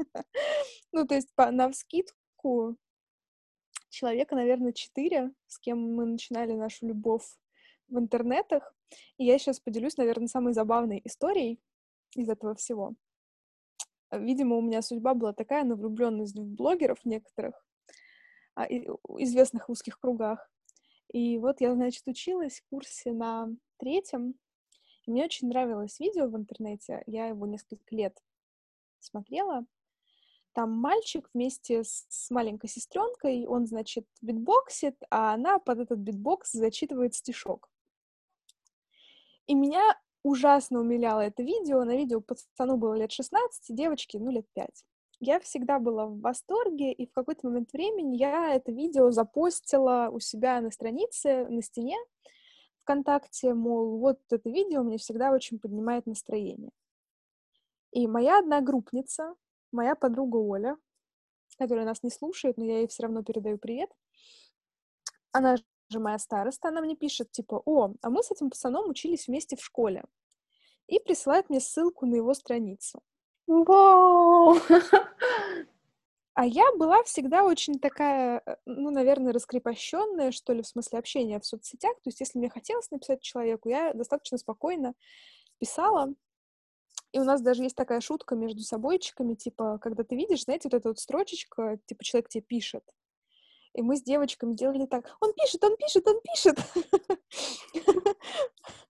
ну, 0.92 1.06
то 1.06 1.16
есть 1.16 1.34
по, 1.36 1.52
на 1.52 1.70
вскидку 1.70 2.76
человека, 3.90 4.36
наверное, 4.36 4.74
четыре, 4.74 5.32
с 5.48 5.60
кем 5.60 5.80
мы 5.96 6.06
начинали 6.06 6.54
нашу 6.54 6.88
любовь 6.88 7.26
в 7.88 7.98
интернетах, 7.98 8.74
и 9.18 9.26
я 9.26 9.38
сейчас 9.38 9.60
поделюсь, 9.60 9.98
наверное, 9.98 10.28
самой 10.28 10.54
забавной 10.54 11.02
историей 11.04 11.60
из 12.16 12.30
этого 12.30 12.56
всего. 12.56 12.96
Видимо, 14.12 14.56
у 14.56 14.62
меня 14.62 14.82
судьба 14.82 15.14
была 15.14 15.34
такая 15.34 15.64
на 15.64 15.76
влюбленность 15.76 16.38
в 16.38 16.56
блогеров 16.56 17.04
некоторых, 17.04 17.56
а, 18.56 18.66
известных 18.66 19.68
в 19.68 19.72
узких 19.72 20.00
кругах. 20.00 20.50
И 21.12 21.38
вот 21.38 21.62
я, 21.62 21.74
значит, 21.74 22.08
училась 22.08 22.60
в 22.60 22.70
курсе 22.70 23.12
на 23.12 23.50
третьем, 23.78 24.36
и 25.06 25.12
мне 25.12 25.26
очень 25.26 25.48
нравилось 25.48 26.00
видео 26.00 26.28
в 26.28 26.36
интернете, 26.36 27.04
я 27.06 27.28
его 27.28 27.46
несколько 27.46 27.96
лет 27.96 28.18
смотрела. 29.00 29.66
Там 30.54 30.72
мальчик 30.72 31.30
вместе 31.34 31.84
с 31.84 32.32
маленькой 32.32 32.68
сестренкой, 32.68 33.46
он, 33.46 33.68
значит, 33.68 34.08
битбоксит, 34.22 34.98
а 35.12 35.34
она 35.34 35.60
под 35.60 35.80
этот 35.80 36.00
битбокс 36.00 36.52
зачитывает 36.52 37.14
стишок. 37.14 37.70
И 39.48 39.56
меня 39.56 39.98
ужасно 40.24 40.82
умиляло 40.82 41.22
это 41.22 41.42
видео. 41.42 41.84
На 41.84 41.96
видео 41.96 42.22
пацану 42.22 42.78
было 42.78 42.94
лет 42.94 43.12
16, 43.12 43.76
девочке, 43.76 44.20
ну, 44.20 44.30
лет 44.32 44.46
5. 44.54 44.86
Я 45.20 45.40
всегда 45.40 45.80
была 45.80 46.06
в 46.06 46.20
восторге, 46.20 46.92
и 46.92 47.08
в 47.08 47.12
какой-то 47.12 47.48
момент 47.48 47.72
времени 47.74 48.18
я 48.18 48.54
это 48.54 48.72
видео 48.72 49.10
запостила 49.10 50.10
у 50.12 50.20
себя 50.20 50.62
на 50.62 50.70
странице, 50.70 51.48
на 51.48 51.64
стене 51.64 51.98
ВКонтакте, 52.82 53.54
мол, 53.54 53.98
вот 53.98 54.20
это 54.30 54.50
видео 54.50 54.84
мне 54.84 54.98
всегда 54.98 55.32
очень 55.32 55.60
поднимает 55.60 56.06
настроение. 56.06 56.72
И 57.92 58.06
моя 58.08 58.40
одногруппница, 58.40 59.36
моя 59.72 59.96
подруга 59.96 60.38
Оля, 60.38 60.78
которая 61.58 61.86
нас 61.86 62.04
не 62.04 62.12
слушает, 62.12 62.58
но 62.58 62.66
я 62.66 62.80
ей 62.80 62.88
все 62.88 63.04
равно 63.04 63.24
передаю 63.24 63.58
привет, 63.58 63.90
она 65.32 65.58
же 65.90 66.00
моя 66.00 66.20
староста, 66.20 66.70
она 66.70 66.82
мне 66.82 66.96
пишет, 66.96 67.32
типа, 67.32 67.62
о, 67.66 67.94
а 68.02 68.10
мы 68.10 68.24
с 68.24 68.32
этим 68.32 68.50
пацаном 68.50 68.90
учились 68.90 69.28
вместе 69.28 69.56
в 69.56 69.64
школе. 69.64 70.04
И 70.88 71.00
присылает 71.00 71.50
мне 71.50 71.60
ссылку 71.60 72.06
на 72.06 72.16
его 72.16 72.34
страницу. 72.34 73.02
Вау! 73.48 74.58
А 76.34 76.46
я 76.46 76.72
была 76.76 77.02
всегда 77.02 77.44
очень 77.44 77.80
такая, 77.80 78.44
э, 78.46 78.58
ну, 78.68 78.92
наверное, 78.92 79.34
раскрепощенная, 79.34 80.32
что 80.32 80.54
ли, 80.54 80.62
в 80.62 80.68
смысле 80.68 81.00
общения 81.00 81.40
в 81.40 81.46
соцсетях. 81.48 81.96
То 81.96 82.10
есть, 82.10 82.20
если 82.20 82.38
мне 82.38 82.48
хотелось 82.48 82.92
написать 82.92 83.24
человеку, 83.24 83.70
я 83.70 83.92
достаточно 83.94 84.38
спокойно 84.38 84.94
писала. 85.58 86.14
И 87.12 87.20
у 87.20 87.24
нас 87.24 87.42
даже 87.42 87.64
есть 87.64 87.76
такая 87.76 88.02
шутка 88.02 88.36
между 88.36 88.62
собойчиками, 88.62 89.34
типа, 89.34 89.80
когда 89.82 90.04
ты 90.04 90.16
видишь, 90.16 90.44
знаете, 90.44 90.70
вот 90.70 90.76
эта 90.76 90.90
вот 90.90 91.00
строчечка, 91.00 91.80
типа, 91.88 92.04
человек 92.04 92.30
тебе 92.30 92.44
пишет. 92.44 92.84
И 93.78 93.84
мы 93.84 93.96
с 93.96 94.02
девочками 94.02 94.56
делали 94.56 94.88
так, 94.88 95.16
он 95.22 95.34
пишет, 95.34 95.64
он 95.64 95.78
пишет, 95.78 96.08
он 96.08 96.20
пишет. 96.22 96.58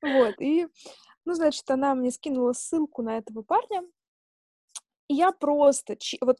Вот, 0.02 0.36
и, 0.40 0.68
ну, 1.26 1.34
значит, 1.34 1.70
она 1.70 1.94
мне 1.94 2.12
скинула 2.12 2.54
ссылку 2.54 3.02
на 3.02 3.18
этого 3.18 3.42
парня, 3.42 3.84
и 5.10 5.16
я 5.16 5.34
просто, 5.34 5.98
вот 6.22 6.38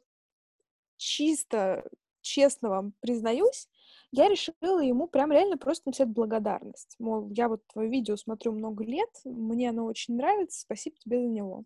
чисто, 0.96 1.84
честно 2.22 2.70
вам 2.70 2.94
признаюсь, 3.02 3.68
я 4.12 4.30
решила 4.30 4.80
ему 4.80 5.08
прям 5.08 5.32
реально 5.32 5.58
просто 5.58 5.90
написать 5.90 6.08
благодарность. 6.10 6.96
Мол, 7.00 7.30
я 7.32 7.50
вот 7.50 7.68
твое 7.68 7.90
видео 7.90 8.16
смотрю 8.16 8.54
много 8.54 8.86
лет, 8.86 9.10
мне 9.26 9.72
оно 9.72 9.86
очень 9.86 10.16
нравится, 10.16 10.62
спасибо 10.62 10.96
тебе 10.98 11.20
за 11.20 11.28
него. 11.28 11.66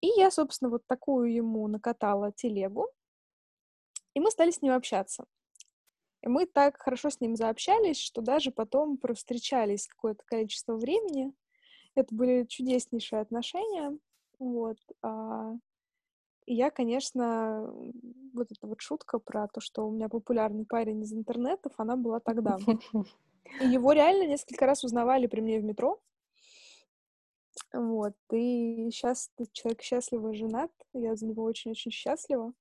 И 0.00 0.06
я, 0.16 0.30
собственно, 0.30 0.70
вот 0.70 0.86
такую 0.86 1.34
ему 1.34 1.68
накатала 1.68 2.32
телегу, 2.32 2.88
и 4.14 4.20
мы 4.20 4.30
стали 4.30 4.50
с 4.50 4.62
ним 4.62 4.72
общаться. 4.72 5.26
И 6.24 6.28
мы 6.28 6.46
так 6.46 6.80
хорошо 6.80 7.10
с 7.10 7.20
ним 7.20 7.36
заобщались, 7.36 8.00
что 8.00 8.22
даже 8.22 8.50
потом 8.50 8.96
провстречались 8.96 9.86
какое-то 9.86 10.24
количество 10.24 10.74
времени. 10.74 11.34
Это 11.94 12.14
были 12.14 12.46
чудеснейшие 12.46 13.20
отношения. 13.20 13.98
Вот. 14.38 14.78
А, 15.02 15.52
и 16.46 16.54
я, 16.54 16.70
конечно, 16.70 17.70
вот 18.32 18.50
эта 18.50 18.66
вот 18.66 18.80
шутка 18.80 19.18
про 19.18 19.48
то, 19.48 19.60
что 19.60 19.86
у 19.86 19.90
меня 19.90 20.08
популярный 20.08 20.64
парень 20.64 21.02
из 21.02 21.12
интернетов, 21.12 21.74
она 21.76 21.94
была 21.94 22.20
тогда. 22.20 22.56
И 23.60 23.66
его 23.66 23.92
реально 23.92 24.26
несколько 24.26 24.64
раз 24.64 24.82
узнавали 24.82 25.26
при 25.26 25.42
мне 25.42 25.60
в 25.60 25.64
метро. 25.64 26.00
Вот. 27.74 28.14
И 28.32 28.88
сейчас 28.90 29.30
человек 29.52 29.82
счастливо 29.82 30.32
женат. 30.32 30.72
Я 30.94 31.16
за 31.16 31.26
него 31.26 31.42
очень-очень 31.42 31.90
счастлива. 31.90 32.54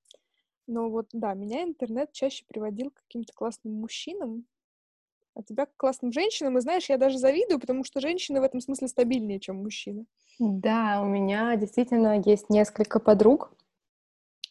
Но 0.68 0.90
вот, 0.90 1.08
да, 1.12 1.34
меня 1.34 1.64
интернет 1.64 2.12
чаще 2.14 2.46
приводил 2.48 2.92
к 2.92 3.02
каким-то 3.04 3.34
классным 3.34 3.74
мужчинам, 3.74 4.46
а 5.36 5.44
тебя 5.44 5.66
к 5.66 5.76
классным 5.76 6.12
женщинам. 6.12 6.58
И 6.58 6.62
знаешь, 6.62 6.90
я 6.90 6.98
даже 6.98 7.18
завидую, 7.18 7.60
потому 7.60 7.84
что 7.84 8.00
женщины 8.00 8.40
в 8.40 8.44
этом 8.44 8.62
смысле 8.62 8.88
стабильнее, 8.88 9.40
чем 9.40 9.58
мужчины. 9.58 10.06
Да, 10.40 11.02
у 11.02 11.06
меня 11.06 11.56
действительно 11.56 12.22
есть 12.24 12.50
несколько 12.50 13.00
подруг, 13.00 13.52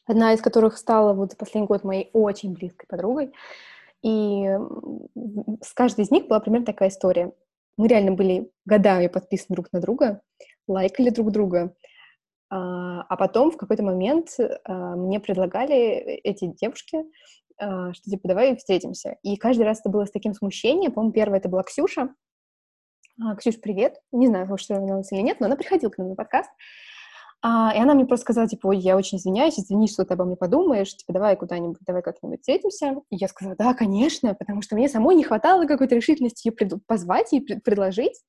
одна 0.05 0.33
из 0.35 0.41
которых 0.41 0.77
стала 0.77 1.15
вот 1.15 1.31
за 1.33 1.37
последний 1.37 1.69
год 1.69 1.85
моей 1.85 2.11
очень 2.13 2.53
близкой 2.53 2.87
подругой. 2.87 3.33
И 4.03 4.49
с 5.61 5.73
каждой 5.75 6.05
из 6.05 6.11
них 6.11 6.27
была 6.27 6.41
примерно 6.41 6.67
такая 6.67 6.89
история. 6.89 7.33
Мы 7.77 7.89
реально 7.89 8.13
были 8.13 8.51
годами 8.65 9.07
подписаны 9.07 9.55
друг 9.55 9.73
на 9.73 9.81
друга, 9.81 10.21
лайкали 10.67 11.11
друг 11.11 11.31
друга. 11.31 11.75
А, 12.53 13.01
а 13.09 13.17
потом 13.17 13.51
в 13.51 13.57
какой-то 13.57 13.83
момент 13.83 14.37
а, 14.39 14.95
мне 14.95 15.21
предлагали 15.21 15.77
эти 16.23 16.45
девушки, 16.45 16.99
а, 17.57 17.95
что 17.95 18.11
типа 18.11 18.29
давай 18.29 18.55
встретимся. 18.57 19.17
И 19.23 19.39
каждый 19.39 19.63
раз 19.63 19.81
это 19.81 19.89
было 19.89 20.05
с 20.05 20.11
таким 20.11 20.35
смущением. 20.35 20.93
По-моему, 20.93 21.15
первая 21.15 21.41
это 21.41 21.49
была 21.49 21.63
Ксюша. 21.63 22.15
Ксюш, 23.39 23.59
привет. 23.59 24.03
Не 24.13 24.27
знаю, 24.27 24.55
что 24.59 24.77
она 24.77 25.01
или 25.01 25.21
нет, 25.23 25.41
но 25.41 25.47
она 25.47 25.57
приходила 25.57 25.89
к 25.89 25.97
нам 25.97 26.11
на 26.11 26.15
подкаст. 26.15 26.51
А, 27.45 27.73
и 27.75 27.79
она 27.79 27.95
мне 27.95 28.07
просто 28.07 28.23
сказала, 28.23 28.47
типа, 28.47 28.69
ой, 28.69 28.79
я 28.79 28.97
очень 28.97 29.19
извиняюсь, 29.19 29.59
извини, 29.59 29.89
что 29.89 30.05
ты 30.05 30.15
обо 30.15 30.25
мне 30.25 30.37
подумаешь, 30.37 30.97
типа, 30.97 31.13
давай 31.13 31.37
куда-нибудь, 31.37 31.79
давай 31.85 32.01
как-нибудь 32.01 32.39
встретимся. 32.39 32.95
И 33.11 33.17
я 33.17 33.27
сказала, 33.27 33.57
да, 33.57 33.75
конечно, 33.75 34.35
потому 34.35 34.63
что 34.63 34.77
мне 34.77 34.89
самой 34.89 35.17
не 35.17 35.25
хватало 35.25 35.67
какой-то 35.67 35.97
решительности 35.97 36.49
ее 36.49 36.81
позвать 36.87 37.33
и 37.33 37.41
пред... 37.41 37.65
предложить. 37.65 38.23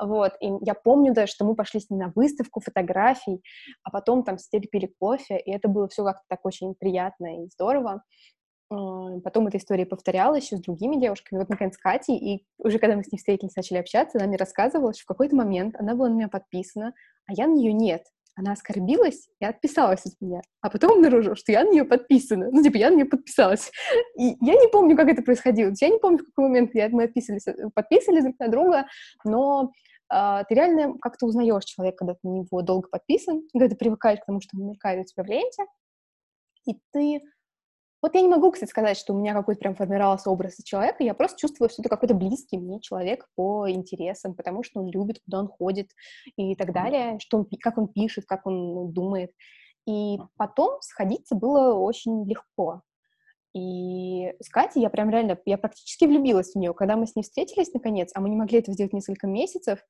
Вот, 0.00 0.34
и 0.40 0.52
я 0.60 0.74
помню 0.74 1.12
даже, 1.12 1.32
что 1.32 1.44
мы 1.44 1.56
пошли 1.56 1.80
с 1.80 1.90
ней 1.90 1.98
на 1.98 2.12
выставку 2.14 2.60
фотографий, 2.60 3.42
а 3.82 3.90
потом 3.90 4.22
там 4.22 4.38
сидели, 4.38 4.68
пили 4.68 4.94
кофе, 5.00 5.36
и 5.38 5.50
это 5.50 5.66
было 5.66 5.88
все 5.88 6.04
как-то 6.04 6.22
так 6.28 6.38
очень 6.44 6.74
приятно 6.76 7.42
и 7.44 7.48
здорово. 7.48 8.04
Потом 8.68 9.48
эта 9.48 9.58
история 9.58 9.84
повторялась 9.84 10.44
еще 10.44 10.58
с 10.58 10.60
другими 10.60 10.94
девушками. 10.94 11.40
Вот, 11.40 11.48
наконец, 11.48 11.76
Катей, 11.76 12.16
и 12.16 12.46
уже 12.58 12.78
когда 12.78 12.94
мы 12.94 13.02
с 13.02 13.10
ней 13.10 13.18
встретились, 13.18 13.56
начали 13.56 13.78
общаться, 13.78 14.18
она 14.18 14.28
мне 14.28 14.36
рассказывала, 14.36 14.94
что 14.94 15.02
в 15.02 15.06
какой-то 15.06 15.34
момент 15.34 15.74
она 15.76 15.96
была 15.96 16.08
на 16.08 16.14
меня 16.14 16.28
подписана, 16.28 16.94
а 17.26 17.32
я 17.32 17.48
на 17.48 17.54
нее 17.54 17.72
нет 17.72 18.04
она 18.40 18.52
оскорбилась 18.52 19.28
и 19.38 19.44
отписалась 19.44 20.04
от 20.06 20.12
меня. 20.20 20.40
А 20.60 20.70
потом 20.70 20.92
обнаружила, 20.92 21.36
что 21.36 21.52
я 21.52 21.64
на 21.64 21.70
нее 21.70 21.84
подписана. 21.84 22.50
Ну, 22.50 22.62
типа, 22.62 22.76
я 22.76 22.90
на 22.90 22.96
нее 22.96 23.04
подписалась. 23.04 23.70
И 24.18 24.36
я 24.40 24.54
не 24.54 24.68
помню, 24.68 24.96
как 24.96 25.08
это 25.08 25.22
происходило. 25.22 25.72
Я 25.80 25.88
не 25.88 25.98
помню, 25.98 26.18
в 26.18 26.24
какой 26.24 26.48
момент 26.48 26.74
я, 26.74 26.88
мы 26.88 27.04
отписались, 27.04 27.44
подписались 27.74 28.24
друг 28.24 28.38
на 28.38 28.48
друга, 28.48 28.86
но 29.24 29.72
э, 30.12 30.42
ты 30.48 30.54
реально 30.54 30.98
как-то 31.00 31.26
узнаешь 31.26 31.64
человека, 31.64 31.98
когда 31.98 32.14
ты 32.14 32.20
на 32.24 32.32
него 32.38 32.62
долго 32.62 32.88
подписан, 32.88 33.42
когда 33.52 33.68
ты 33.68 33.76
привыкаешь 33.76 34.20
к 34.20 34.26
тому, 34.26 34.40
что 34.40 34.56
он 34.56 34.66
мелькает 34.66 35.00
у 35.00 35.04
тебя 35.04 35.22
в 35.22 35.26
ленте, 35.26 35.64
и 36.66 36.74
ты 36.92 37.20
вот 38.02 38.14
я 38.14 38.20
не 38.20 38.28
могу, 38.28 38.50
кстати, 38.50 38.70
сказать, 38.70 38.96
что 38.96 39.12
у 39.12 39.18
меня 39.18 39.34
какой-то 39.34 39.60
прям 39.60 39.74
формировался 39.74 40.30
образ 40.30 40.56
человека, 40.64 41.04
я 41.04 41.14
просто 41.14 41.38
чувствую, 41.38 41.68
что 41.68 41.82
это 41.82 41.88
какой-то 41.88 42.14
близкий 42.14 42.58
мне 42.58 42.80
человек 42.80 43.26
по 43.34 43.70
интересам, 43.70 44.34
потому 44.34 44.62
что 44.62 44.80
он 44.80 44.90
любит, 44.90 45.20
куда 45.24 45.40
он 45.40 45.48
ходит 45.48 45.90
и 46.36 46.54
так 46.54 46.72
далее, 46.72 47.18
что 47.18 47.38
он, 47.38 47.48
как 47.60 47.78
он 47.78 47.88
пишет, 47.88 48.24
как 48.26 48.46
он 48.46 48.92
думает. 48.92 49.32
И 49.86 50.18
потом 50.36 50.80
сходиться 50.80 51.34
было 51.34 51.74
очень 51.74 52.28
легко. 52.28 52.82
И 53.54 54.32
с 54.40 54.48
Катей 54.48 54.82
я 54.82 54.90
прям 54.90 55.10
реально, 55.10 55.38
я 55.44 55.58
практически 55.58 56.04
влюбилась 56.04 56.52
в 56.52 56.56
нее. 56.56 56.72
Когда 56.72 56.96
мы 56.96 57.06
с 57.06 57.16
ней 57.16 57.22
встретились, 57.22 57.72
наконец, 57.74 58.10
а 58.14 58.20
мы 58.20 58.30
не 58.30 58.36
могли 58.36 58.60
это 58.60 58.72
сделать 58.72 58.92
несколько 58.92 59.26
месяцев, 59.26 59.80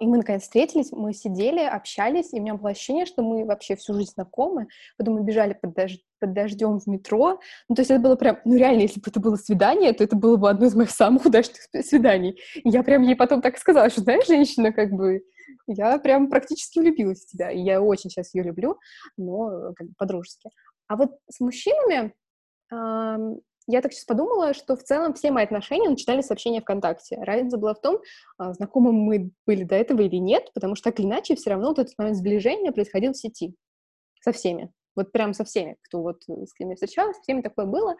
и 0.00 0.06
мы, 0.06 0.18
наконец, 0.18 0.42
встретились, 0.42 0.92
мы 0.92 1.12
сидели, 1.12 1.60
общались, 1.60 2.32
и 2.32 2.38
у 2.38 2.42
меня 2.42 2.54
было 2.54 2.70
ощущение, 2.70 3.06
что 3.06 3.22
мы 3.22 3.44
вообще 3.44 3.74
всю 3.74 3.94
жизнь 3.94 4.12
знакомы. 4.12 4.68
Потом 4.96 5.14
мы 5.14 5.22
бежали 5.22 5.58
под, 5.60 5.74
дож... 5.74 5.98
под 6.20 6.32
дождем 6.32 6.78
в 6.78 6.86
метро. 6.86 7.40
Ну, 7.68 7.74
то 7.74 7.80
есть 7.80 7.90
это 7.90 8.00
было 8.00 8.14
прям, 8.14 8.38
ну, 8.44 8.56
реально, 8.56 8.82
если 8.82 9.00
бы 9.00 9.06
это 9.08 9.18
было 9.18 9.36
свидание, 9.36 9.92
то 9.92 10.04
это 10.04 10.14
было 10.14 10.36
бы 10.36 10.48
одно 10.48 10.66
из 10.66 10.76
моих 10.76 10.90
самых 10.90 11.26
удачных 11.26 11.62
свиданий. 11.84 12.40
И 12.54 12.68
я 12.68 12.84
прям 12.84 13.02
ей 13.02 13.16
потом 13.16 13.42
так 13.42 13.58
сказала, 13.58 13.90
что, 13.90 14.02
знаешь, 14.02 14.26
женщина, 14.26 14.72
как 14.72 14.92
бы, 14.92 15.22
я 15.66 15.98
прям 15.98 16.28
практически 16.30 16.78
влюбилась 16.78 17.24
в 17.24 17.26
тебя. 17.26 17.50
И 17.50 17.60
я 17.60 17.82
очень 17.82 18.10
сейчас 18.10 18.32
ее 18.34 18.44
люблю, 18.44 18.78
но 19.16 19.72
как 19.74 19.88
бы 19.88 19.94
по-дружески. 19.98 20.50
А 20.86 20.96
вот 20.96 21.18
с 21.28 21.40
мужчинами 21.40 22.12
я 23.66 23.80
так 23.80 23.92
сейчас 23.92 24.04
подумала, 24.04 24.52
что 24.54 24.76
в 24.76 24.82
целом 24.82 25.14
все 25.14 25.30
мои 25.30 25.44
отношения 25.44 25.88
начинались 25.88 26.26
с 26.26 26.30
общения 26.30 26.60
ВКонтакте. 26.60 27.16
Разница 27.20 27.56
была 27.56 27.74
в 27.74 27.80
том, 27.80 27.98
а, 28.36 28.52
знакомы 28.52 28.92
мы 28.92 29.30
были 29.46 29.64
до 29.64 29.74
этого 29.74 30.02
или 30.02 30.16
нет, 30.16 30.50
потому 30.54 30.74
что 30.74 30.90
так 30.90 31.00
или 31.00 31.06
иначе 31.06 31.34
все 31.34 31.50
равно 31.50 31.68
вот 31.68 31.78
этот 31.78 31.96
момент 31.98 32.16
сближения 32.16 32.72
происходил 32.72 33.12
в 33.12 33.16
сети 33.16 33.54
со 34.20 34.32
всеми. 34.32 34.70
Вот 34.96 35.12
прям 35.12 35.34
со 35.34 35.44
всеми, 35.44 35.76
кто 35.82 36.02
вот 36.02 36.22
с 36.28 36.52
кем 36.54 36.70
я 36.70 36.76
встречалась, 36.76 37.16
со 37.16 37.22
всеми 37.22 37.40
такое 37.40 37.66
было. 37.66 37.96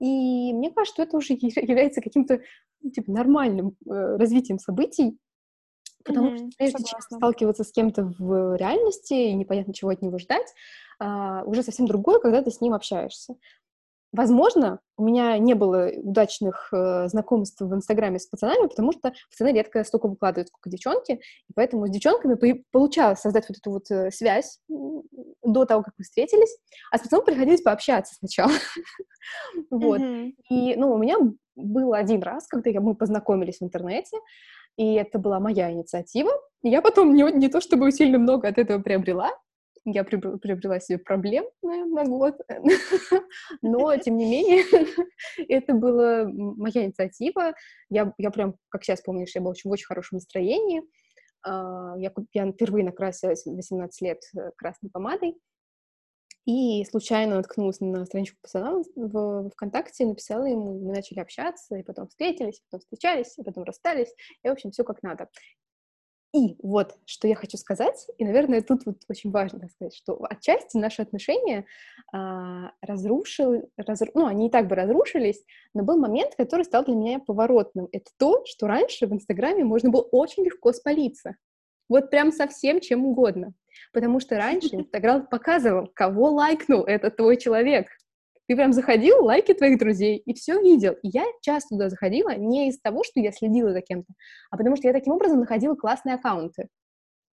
И 0.00 0.52
мне 0.52 0.70
кажется, 0.70 0.94
что 0.94 1.02
это 1.02 1.16
уже 1.16 1.34
является 1.38 2.00
каким-то 2.00 2.40
ну, 2.82 2.90
типа, 2.90 3.10
нормальным 3.10 3.76
э, 3.86 4.16
развитием 4.16 4.58
событий, 4.58 5.16
потому 6.04 6.30
mm-hmm, 6.32 6.36
что 6.36 6.48
прежде 6.58 6.78
согласна. 6.78 6.98
чем 7.10 7.18
сталкиваться 7.18 7.64
с 7.64 7.72
кем-то 7.72 8.12
в 8.18 8.56
реальности 8.56 9.14
и 9.14 9.34
непонятно, 9.34 9.72
чего 9.72 9.90
от 9.90 10.02
него 10.02 10.18
ждать, 10.18 10.52
э, 11.00 11.42
уже 11.46 11.62
совсем 11.62 11.86
другое, 11.86 12.18
когда 12.18 12.42
ты 12.42 12.50
с 12.50 12.60
ним 12.60 12.74
общаешься. 12.74 13.36
Возможно, 14.14 14.78
у 14.96 15.04
меня 15.04 15.36
не 15.38 15.54
было 15.54 15.90
удачных 15.96 16.68
э, 16.72 17.08
знакомств 17.08 17.60
в 17.60 17.74
Инстаграме 17.74 18.20
с 18.20 18.26
пацанами, 18.28 18.68
потому 18.68 18.92
что 18.92 19.12
пацаны 19.28 19.52
редко 19.52 19.82
столько 19.82 20.06
выкладывают, 20.06 20.48
сколько 20.48 20.70
девчонки, 20.70 21.14
и 21.14 21.52
поэтому 21.52 21.88
с 21.88 21.90
девчонками 21.90 22.34
по- 22.34 22.62
получалось 22.70 23.18
создать 23.18 23.48
вот 23.48 23.58
эту 23.58 23.70
вот 23.72 23.90
э, 23.90 24.12
связь 24.12 24.60
до 24.68 25.64
того, 25.64 25.82
как 25.82 25.94
мы 25.98 26.04
встретились, 26.04 26.56
а 26.92 26.98
с 26.98 27.00
пацаном 27.00 27.24
приходилось 27.24 27.62
пообщаться 27.62 28.14
сначала. 28.14 28.52
Вот. 29.70 30.00
И, 30.50 30.76
ну, 30.76 30.92
у 30.92 30.98
меня 30.98 31.16
был 31.56 31.94
один 31.94 32.22
раз, 32.22 32.46
когда 32.46 32.78
мы 32.80 32.94
познакомились 32.94 33.58
в 33.58 33.64
интернете, 33.64 34.18
и 34.76 34.94
это 34.94 35.18
была 35.18 35.40
моя 35.40 35.72
инициатива. 35.72 36.30
И 36.62 36.68
я 36.68 36.82
потом 36.82 37.14
не, 37.14 37.22
не 37.32 37.48
то 37.48 37.60
чтобы 37.62 37.90
сильно 37.90 38.18
много 38.18 38.48
от 38.48 38.58
этого 38.58 38.82
приобрела, 38.82 39.30
я 39.84 40.04
приобрела 40.04 40.80
себе 40.80 40.98
проблем 40.98 41.44
на, 41.62 41.84
на 41.84 42.04
год, 42.04 42.36
но, 43.62 43.96
тем 43.98 44.16
не 44.16 44.24
менее, 44.24 44.64
это 45.48 45.74
была 45.74 46.24
моя 46.26 46.86
инициатива. 46.86 47.54
Я, 47.90 48.12
я 48.18 48.30
прям, 48.30 48.56
как 48.68 48.84
сейчас 48.84 49.02
помнишь, 49.02 49.34
я 49.34 49.40
была 49.40 49.54
в 49.54 49.68
очень 49.68 49.86
хорошем 49.86 50.16
настроении. 50.16 50.82
А, 51.42 51.94
я, 51.98 52.12
я 52.32 52.50
впервые 52.52 52.84
накрасилась 52.84 53.44
в 53.44 53.54
18 53.54 54.00
лет 54.00 54.20
э, 54.36 54.50
красной 54.56 54.90
помадой, 54.90 55.36
и 56.46 56.84
случайно 56.84 57.36
наткнулась 57.36 57.80
на 57.80 58.04
страничку 58.04 58.36
пацана 58.42 58.82
в 58.96 59.50
ВКонтакте, 59.50 60.04
написала 60.04 60.44
ему, 60.44 60.78
мы 60.78 60.92
начали 60.92 61.20
общаться, 61.20 61.76
и 61.76 61.82
потом 61.82 62.08
встретились, 62.08 62.60
потом 62.70 62.80
встречались, 62.80 63.38
и 63.38 63.42
потом 63.42 63.64
расстались, 63.64 64.12
и, 64.42 64.48
в 64.48 64.52
общем, 64.52 64.70
все 64.70 64.84
как 64.84 65.02
надо. 65.02 65.28
И 66.34 66.56
вот, 66.64 66.96
что 67.06 67.28
я 67.28 67.36
хочу 67.36 67.56
сказать, 67.56 68.08
и, 68.18 68.24
наверное, 68.24 68.60
тут 68.60 68.84
вот 68.86 68.96
очень 69.08 69.30
важно 69.30 69.68
сказать, 69.68 69.94
что 69.94 70.18
отчасти 70.28 70.76
наши 70.76 71.00
отношения 71.00 71.64
а, 72.12 72.72
разрушил, 72.82 73.70
разру... 73.76 74.10
ну, 74.14 74.26
они 74.26 74.48
и 74.48 74.50
так 74.50 74.66
бы 74.66 74.74
разрушились, 74.74 75.44
но 75.74 75.84
был 75.84 75.96
момент, 75.96 76.34
который 76.34 76.64
стал 76.64 76.84
для 76.84 76.96
меня 76.96 77.20
поворотным. 77.20 77.88
Это 77.92 78.10
то, 78.18 78.44
что 78.46 78.66
раньше 78.66 79.06
в 79.06 79.12
Инстаграме 79.12 79.62
можно 79.62 79.90
было 79.90 80.02
очень 80.02 80.44
легко 80.44 80.72
спалиться. 80.72 81.36
Вот 81.88 82.10
прям 82.10 82.32
совсем 82.32 82.80
чем 82.80 83.04
угодно. 83.04 83.54
Потому 83.92 84.18
что 84.18 84.36
раньше 84.36 84.70
Инстаграм 84.74 85.24
показывал, 85.24 85.86
кого 85.94 86.30
лайкнул 86.32 86.82
этот 86.82 87.16
твой 87.16 87.36
человек. 87.36 87.86
Ты 88.46 88.56
прям 88.56 88.72
заходил, 88.74 89.24
лайки 89.24 89.54
твоих 89.54 89.78
друзей, 89.78 90.18
и 90.18 90.34
все 90.34 90.60
видел. 90.60 90.92
И 91.02 91.08
я 91.08 91.24
часто 91.40 91.70
туда 91.70 91.88
заходила 91.88 92.36
не 92.36 92.68
из 92.68 92.78
того, 92.78 93.02
что 93.02 93.20
я 93.20 93.32
следила 93.32 93.72
за 93.72 93.80
кем-то, 93.80 94.12
а 94.50 94.58
потому 94.58 94.76
что 94.76 94.86
я 94.86 94.92
таким 94.92 95.14
образом 95.14 95.40
находила 95.40 95.74
классные 95.74 96.16
аккаунты. 96.16 96.68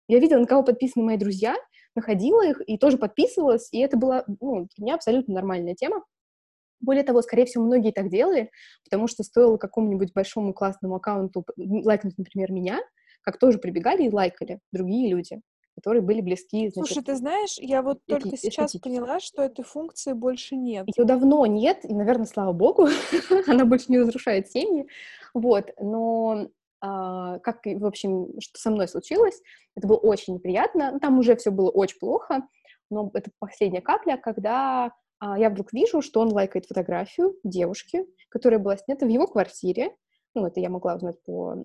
Я 0.08 0.20
видела, 0.20 0.40
на 0.40 0.48
кого 0.48 0.64
подписаны 0.64 1.06
мои 1.06 1.18
друзья, 1.18 1.56
находила 1.96 2.46
их 2.46 2.62
и 2.66 2.78
тоже 2.78 2.98
подписывалась, 2.98 3.70
и 3.72 3.80
это 3.80 3.98
была 3.98 4.24
ну, 4.28 4.68
для 4.76 4.84
меня 4.84 4.96
абсолютно 4.96 5.36
нормальная 5.36 5.76
тема. 5.76 6.04
Более 6.82 7.04
того, 7.04 7.22
скорее 7.22 7.46
всего, 7.46 7.64
многие 7.64 7.92
так 7.92 8.10
делали, 8.10 8.52
потому 8.84 9.08
что 9.08 9.24
стоило 9.24 9.58
какому-нибудь 9.58 10.14
большому 10.14 10.54
классному 10.54 10.96
аккаунту 10.96 11.46
лайкнуть, 11.56 12.18
например, 12.18 12.52
меня, 12.52 12.82
как 13.22 13.38
тоже 13.40 13.60
прибегали 13.60 14.04
и 14.04 14.12
лайкали 14.12 14.60
другие 14.72 15.10
люди 15.10 15.42
которые 15.76 16.02
были 16.02 16.22
близки. 16.22 16.70
Значит, 16.70 16.94
Слушай, 16.94 17.04
ты 17.04 17.16
знаешь, 17.16 17.58
я 17.60 17.82
вот 17.82 18.00
только 18.06 18.38
сейчас 18.38 18.74
поняла, 18.78 19.20
что 19.20 19.44
этой 19.44 19.64
функции 19.64 20.14
больше 20.14 20.56
нет. 20.56 20.88
Ее 20.96 21.06
давно 21.06 21.46
нет, 21.46 21.80
и, 21.84 21.94
наверное, 21.94 22.26
слава 22.26 22.54
богу, 22.54 22.88
она 23.48 23.66
больше 23.66 23.86
не 23.90 24.00
разрушает 24.00 24.50
семьи. 24.50 24.88
Вот, 25.34 25.72
но 25.80 26.48
а, 26.82 27.40
как, 27.40 27.60
в 27.66 27.86
общем, 27.86 28.40
что 28.40 28.60
со 28.60 28.72
мной 28.72 28.88
случилось, 28.88 29.42
это 29.76 29.88
было 29.88 29.98
очень 29.98 30.36
неприятно. 30.36 30.92
Ну, 30.94 31.00
там 31.00 31.20
уже 31.20 31.36
все 31.36 31.52
было 31.52 31.70
очень 31.70 32.00
плохо, 32.00 32.48
но 32.90 33.12
это 33.14 33.32
последняя 33.40 33.82
капля, 33.82 34.18
когда 34.18 34.94
а, 35.20 35.38
я 35.38 35.50
вдруг 35.50 35.74
вижу, 35.74 36.02
что 36.02 36.22
он 36.22 36.32
лайкает 36.32 36.68
фотографию 36.68 37.36
девушки, 37.44 38.06
которая 38.30 38.60
была 38.60 38.78
снята 38.78 39.06
в 39.06 39.10
его 39.10 39.28
квартире. 39.28 39.96
Ну, 40.36 40.46
это 40.46 40.60
я 40.60 40.70
могла 40.70 40.96
узнать 40.96 41.22
по 41.24 41.56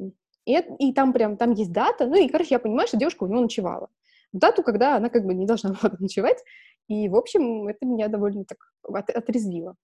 и, 0.46 0.56
и 0.56 0.92
там 0.94 1.12
прям, 1.12 1.36
там 1.36 1.52
есть 1.52 1.70
дата, 1.70 2.06
ну 2.06 2.16
и, 2.16 2.28
короче, 2.28 2.54
я 2.54 2.58
понимаю, 2.58 2.88
что 2.88 2.96
девушка 2.96 3.24
у 3.24 3.26
него 3.26 3.40
ночевала 3.40 3.88
дату, 4.32 4.62
когда 4.62 4.96
она 4.96 5.08
как 5.08 5.24
бы 5.24 5.34
не 5.34 5.46
должна 5.46 5.70
была 5.82 5.92
ночевать. 5.98 6.42
И, 6.88 7.08
в 7.08 7.16
общем, 7.16 7.68
это 7.68 7.86
меня 7.86 8.08
довольно 8.08 8.44
так 8.44 8.58
от, 8.82 9.10
отрезвило. 9.10 9.76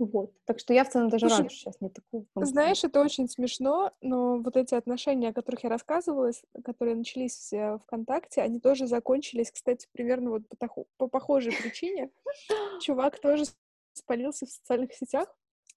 Вот. 0.00 0.32
Так 0.46 0.58
что 0.58 0.72
я 0.72 0.84
в 0.84 0.88
целом 0.88 1.10
даже 1.10 1.28
Слушай, 1.28 1.50
что 1.50 1.56
сейчас 1.56 1.80
нет 1.80 1.92
такого. 1.92 2.24
Знаешь, 2.46 2.82
это 2.84 3.02
очень 3.02 3.28
смешно, 3.28 3.92
но 4.00 4.38
вот 4.38 4.56
эти 4.56 4.74
отношения, 4.74 5.28
о 5.28 5.34
которых 5.34 5.62
я 5.62 5.68
рассказывала, 5.68 6.30
которые 6.64 6.96
начались 6.96 7.52
в 7.52 7.80
ВКонтакте, 7.84 8.40
они 8.40 8.60
тоже 8.60 8.86
закончились, 8.86 9.50
кстати, 9.50 9.86
примерно 9.92 10.30
вот 10.30 10.42
по, 10.58 10.86
по 10.96 11.06
похожей 11.06 11.52
причине. 11.52 12.10
Чувак 12.80 13.20
тоже 13.20 13.44
спалился 13.92 14.46
в 14.46 14.50
социальных 14.50 14.94
сетях, 14.94 15.28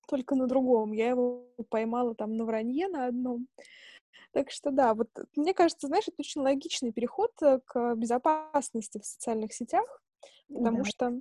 только 0.07 0.35
на 0.35 0.47
другом. 0.47 0.93
Я 0.93 1.09
его 1.09 1.45
поймала 1.69 2.15
там 2.15 2.37
на 2.37 2.45
вранье 2.45 2.87
на 2.87 3.07
одном. 3.07 3.47
Так 4.33 4.49
что 4.49 4.71
да, 4.71 4.95
вот 4.95 5.09
мне 5.35 5.53
кажется, 5.53 5.87
знаешь, 5.87 6.07
это 6.07 6.15
очень 6.17 6.41
логичный 6.41 6.91
переход 6.91 7.31
э, 7.41 7.59
к 7.65 7.95
безопасности 7.95 8.97
в 8.99 9.05
социальных 9.05 9.53
сетях, 9.53 9.85
потому 10.47 10.79
да, 10.79 10.83
что 10.83 11.17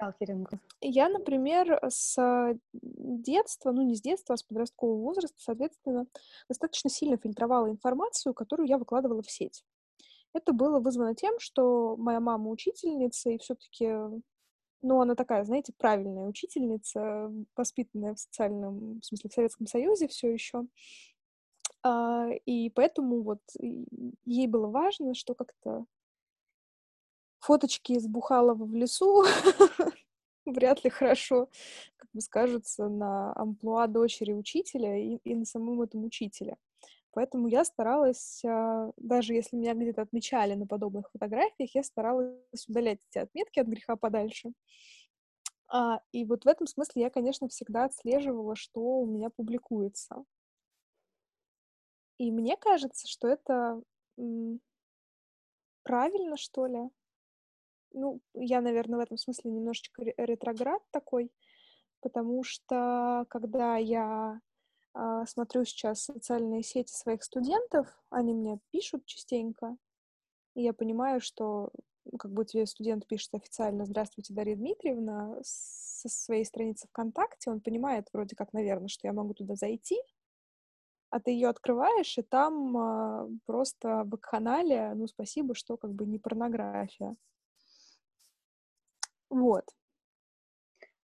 я, 0.80 1.10
например, 1.10 1.78
с 1.86 2.58
детства, 2.72 3.72
ну 3.72 3.82
не 3.82 3.94
с 3.94 4.00
детства, 4.00 4.34
а 4.34 4.36
с 4.38 4.42
подросткового 4.42 5.02
возраста, 5.02 5.36
соответственно, 5.38 6.06
достаточно 6.48 6.88
сильно 6.88 7.18
фильтровала 7.18 7.68
информацию, 7.68 8.32
которую 8.32 8.66
я 8.66 8.78
выкладывала 8.78 9.22
в 9.22 9.30
сеть. 9.30 9.62
Это 10.32 10.54
было 10.54 10.80
вызвано 10.80 11.14
тем, 11.14 11.38
что 11.38 11.96
моя 11.96 12.18
мама 12.20 12.48
учительница, 12.48 13.28
и 13.28 13.38
все-таки, 13.38 13.92
ну, 14.80 15.00
она 15.02 15.14
такая, 15.14 15.44
знаете, 15.44 15.74
правильная 15.76 16.24
учительница, 16.24 17.30
воспитанная 17.54 18.14
в 18.14 18.20
социальном, 18.20 19.00
в 19.00 19.04
смысле, 19.04 19.28
в 19.28 19.34
Советском 19.34 19.66
Союзе 19.66 20.08
все 20.08 20.32
еще. 20.32 20.64
А, 21.84 22.28
и 22.46 22.70
поэтому 22.70 23.22
вот 23.22 23.40
ей 24.24 24.46
было 24.46 24.68
важно, 24.68 25.14
что 25.14 25.34
как-то 25.34 25.84
фоточки 27.40 27.92
из 27.92 28.06
Бухалова 28.06 28.64
в 28.64 28.74
лесу 28.74 29.24
вряд 30.46 30.84
ли 30.84 30.90
хорошо, 30.90 31.48
как 31.96 32.08
бы 32.12 32.20
скажутся, 32.20 32.88
на 32.88 33.32
амплуа 33.34 33.86
дочери 33.88 34.32
учителя 34.32 34.96
и, 34.96 35.16
и 35.24 35.34
на 35.34 35.44
самом 35.44 35.82
этом 35.82 36.04
учителе. 36.04 36.56
Поэтому 37.12 37.46
я 37.48 37.64
старалась, 37.64 38.42
а, 38.44 38.90
даже 38.96 39.34
если 39.34 39.56
меня 39.56 39.74
где-то 39.74 40.02
отмечали 40.02 40.54
на 40.54 40.66
подобных 40.66 41.10
фотографиях, 41.10 41.74
я 41.74 41.82
старалась 41.82 42.68
удалять 42.68 43.00
эти 43.10 43.18
отметки 43.18 43.58
от 43.58 43.66
греха 43.66 43.96
подальше. 43.96 44.52
А, 45.68 46.00
и 46.12 46.24
вот 46.24 46.44
в 46.44 46.48
этом 46.48 46.66
смысле 46.66 47.02
я, 47.02 47.10
конечно, 47.10 47.48
всегда 47.48 47.84
отслеживала, 47.84 48.56
что 48.56 48.80
у 48.80 49.06
меня 49.06 49.30
публикуется. 49.30 50.24
И 52.22 52.30
мне 52.30 52.56
кажется, 52.56 53.08
что 53.08 53.26
это 53.26 53.82
правильно, 55.82 56.36
что 56.36 56.66
ли. 56.66 56.88
Ну, 57.94 58.20
я, 58.34 58.60
наверное, 58.60 59.00
в 59.00 59.02
этом 59.02 59.16
смысле 59.16 59.50
немножечко 59.50 60.04
ретроград 60.16 60.80
такой, 60.92 61.32
потому 62.00 62.44
что 62.44 63.26
когда 63.28 63.76
я 63.76 64.40
а, 64.94 65.26
смотрю 65.26 65.64
сейчас 65.64 66.04
социальные 66.04 66.62
сети 66.62 66.92
своих 66.92 67.24
студентов, 67.24 67.88
они 68.08 68.34
мне 68.34 68.60
пишут 68.70 69.04
частенько, 69.04 69.76
и 70.54 70.62
я 70.62 70.72
понимаю, 70.72 71.20
что 71.20 71.72
как 72.20 72.30
бы 72.30 72.44
тебе 72.44 72.66
студент 72.66 73.04
пишет 73.08 73.34
официально 73.34 73.84
«Здравствуйте, 73.84 74.32
Дарья 74.32 74.54
Дмитриевна» 74.54 75.38
со 75.42 76.08
своей 76.08 76.44
страницы 76.44 76.86
ВКонтакте, 76.86 77.50
он 77.50 77.60
понимает 77.60 78.06
вроде 78.12 78.36
как, 78.36 78.52
наверное, 78.52 78.86
что 78.86 79.08
я 79.08 79.12
могу 79.12 79.34
туда 79.34 79.56
зайти, 79.56 80.00
а 81.12 81.20
ты 81.20 81.30
ее 81.30 81.48
открываешь, 81.48 82.16
и 82.16 82.22
там 82.22 82.76
а, 82.76 83.28
просто 83.44 84.02
бакханалия, 84.04 84.94
ну, 84.94 85.06
спасибо, 85.06 85.54
что 85.54 85.76
как 85.76 85.92
бы 85.92 86.06
не 86.06 86.18
порнография. 86.18 87.14
Вот. 89.28 89.64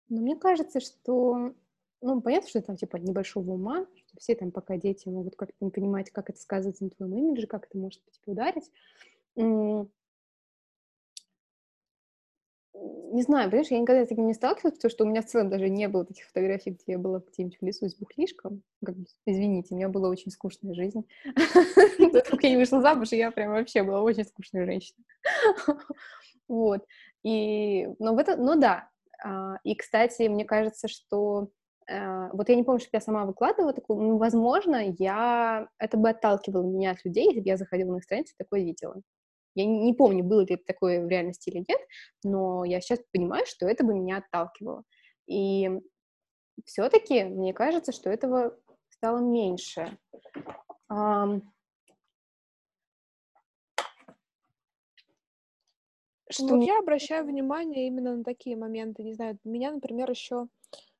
Но 0.09 0.23
мне 0.23 0.35
кажется, 0.35 0.81
что, 0.81 1.53
ну, 2.01 2.23
понятно, 2.23 2.49
что 2.49 2.63
там, 2.63 2.79
типа, 2.79 2.97
небольшого 2.97 3.51
ума, 3.51 3.87
что 3.97 4.19
все 4.19 4.35
там 4.35 4.51
пока 4.51 4.79
дети 4.79 5.11
могут 5.11 5.37
как-то 5.37 5.57
не 5.61 5.71
понимать, 5.71 6.11
как 6.11 6.31
это 6.31 6.41
сказывается 6.41 6.85
на 6.85 6.91
твоем 6.91 7.15
имидже, 7.15 7.47
как 7.47 7.67
это 7.67 7.77
может, 7.77 8.03
типа, 8.11 8.31
ударить 8.31 8.71
не 13.13 13.23
знаю, 13.23 13.51
понимаешь, 13.51 13.71
я 13.71 13.79
никогда 13.79 14.05
с 14.05 14.09
таким 14.09 14.27
не 14.27 14.35
сталкивалась, 14.35 14.75
потому 14.77 14.91
что 14.91 15.05
у 15.05 15.09
меня 15.09 15.23
в 15.23 15.27
целом 15.27 15.51
даже 15.51 15.69
не 15.69 15.89
было 15.89 16.05
таких 16.05 16.27
фотографий, 16.27 16.71
где 16.71 16.93
я 16.93 16.99
была 16.99 17.21
где-нибудь 17.21 17.59
в 17.61 17.65
лесу 17.65 17.89
с 17.89 17.97
бухлишком. 17.97 18.63
Как 18.85 18.95
извините, 19.27 19.75
у 19.75 19.77
меня 19.77 19.89
была 19.89 20.09
очень 20.09 20.31
скучная 20.31 20.75
жизнь. 20.75 21.05
Только 22.31 22.47
я 22.47 22.51
не 22.51 22.57
вышла 22.57 22.81
замуж, 22.81 23.13
и 23.13 23.17
я 23.17 23.31
прям 23.31 23.53
вообще 23.53 23.83
была 23.83 24.03
очень 24.03 24.25
скучная 24.25 24.65
женщина. 24.67 25.05
Вот. 26.49 26.83
И, 27.25 27.87
ну, 27.99 28.15
в 28.15 28.19
это, 28.19 28.39
ну 28.39 28.59
да. 28.59 28.89
А, 29.23 29.57
и, 29.65 29.75
кстати, 29.75 30.29
мне 30.29 30.47
кажется, 30.47 30.89
что 30.89 31.51
э, 31.87 32.29
вот 32.33 32.49
я 32.49 32.55
не 32.55 32.65
помню, 32.65 32.81
что 32.81 32.89
я 32.95 33.03
сама 33.03 33.27
выкладывала 33.27 33.75
такую, 33.75 34.01
ну, 34.01 34.17
возможно, 34.17 34.83
я 34.99 35.69
это 35.79 35.99
бы 35.99 36.09
отталкивало 36.09 36.63
меня 36.63 36.93
от 36.93 37.05
людей, 37.05 37.27
если 37.27 37.41
бы 37.41 37.49
я 37.49 37.59
заходила 37.59 37.93
на 37.93 37.99
их 37.99 38.05
страницу 38.05 38.33
и 38.35 38.43
такое 38.43 38.63
видела. 38.63 39.03
Я 39.59 39.65
не, 39.67 39.93
помню, 39.93 40.23
было 40.23 40.43
ли 40.43 40.55
это 40.55 40.63
такое 40.65 41.05
в 41.05 41.09
реальности 41.09 41.51
или 41.51 41.65
нет, 41.67 41.81
но 42.23 42.65
я 42.65 42.81
сейчас 42.81 43.01
понимаю, 43.13 43.45
что 43.45 43.67
это 43.67 43.85
бы 43.85 43.93
меня 43.93 44.19
отталкивало. 44.19 44.85
И 45.27 45.69
все-таки 46.65 47.25
мне 47.25 47.53
кажется, 47.53 47.91
что 47.91 48.09
этого 48.09 48.57
стало 48.89 49.19
меньше. 49.19 49.99
Что 56.31 56.55
вот 56.55 56.63
я 56.63 56.79
обращаю 56.79 57.25
внимание 57.25 57.89
именно 57.89 58.17
на 58.17 58.23
такие 58.23 58.57
моменты. 58.57 59.03
Не 59.03 59.15
знаю, 59.15 59.39
меня, 59.43 59.73
например, 59.73 60.09
еще 60.09 60.47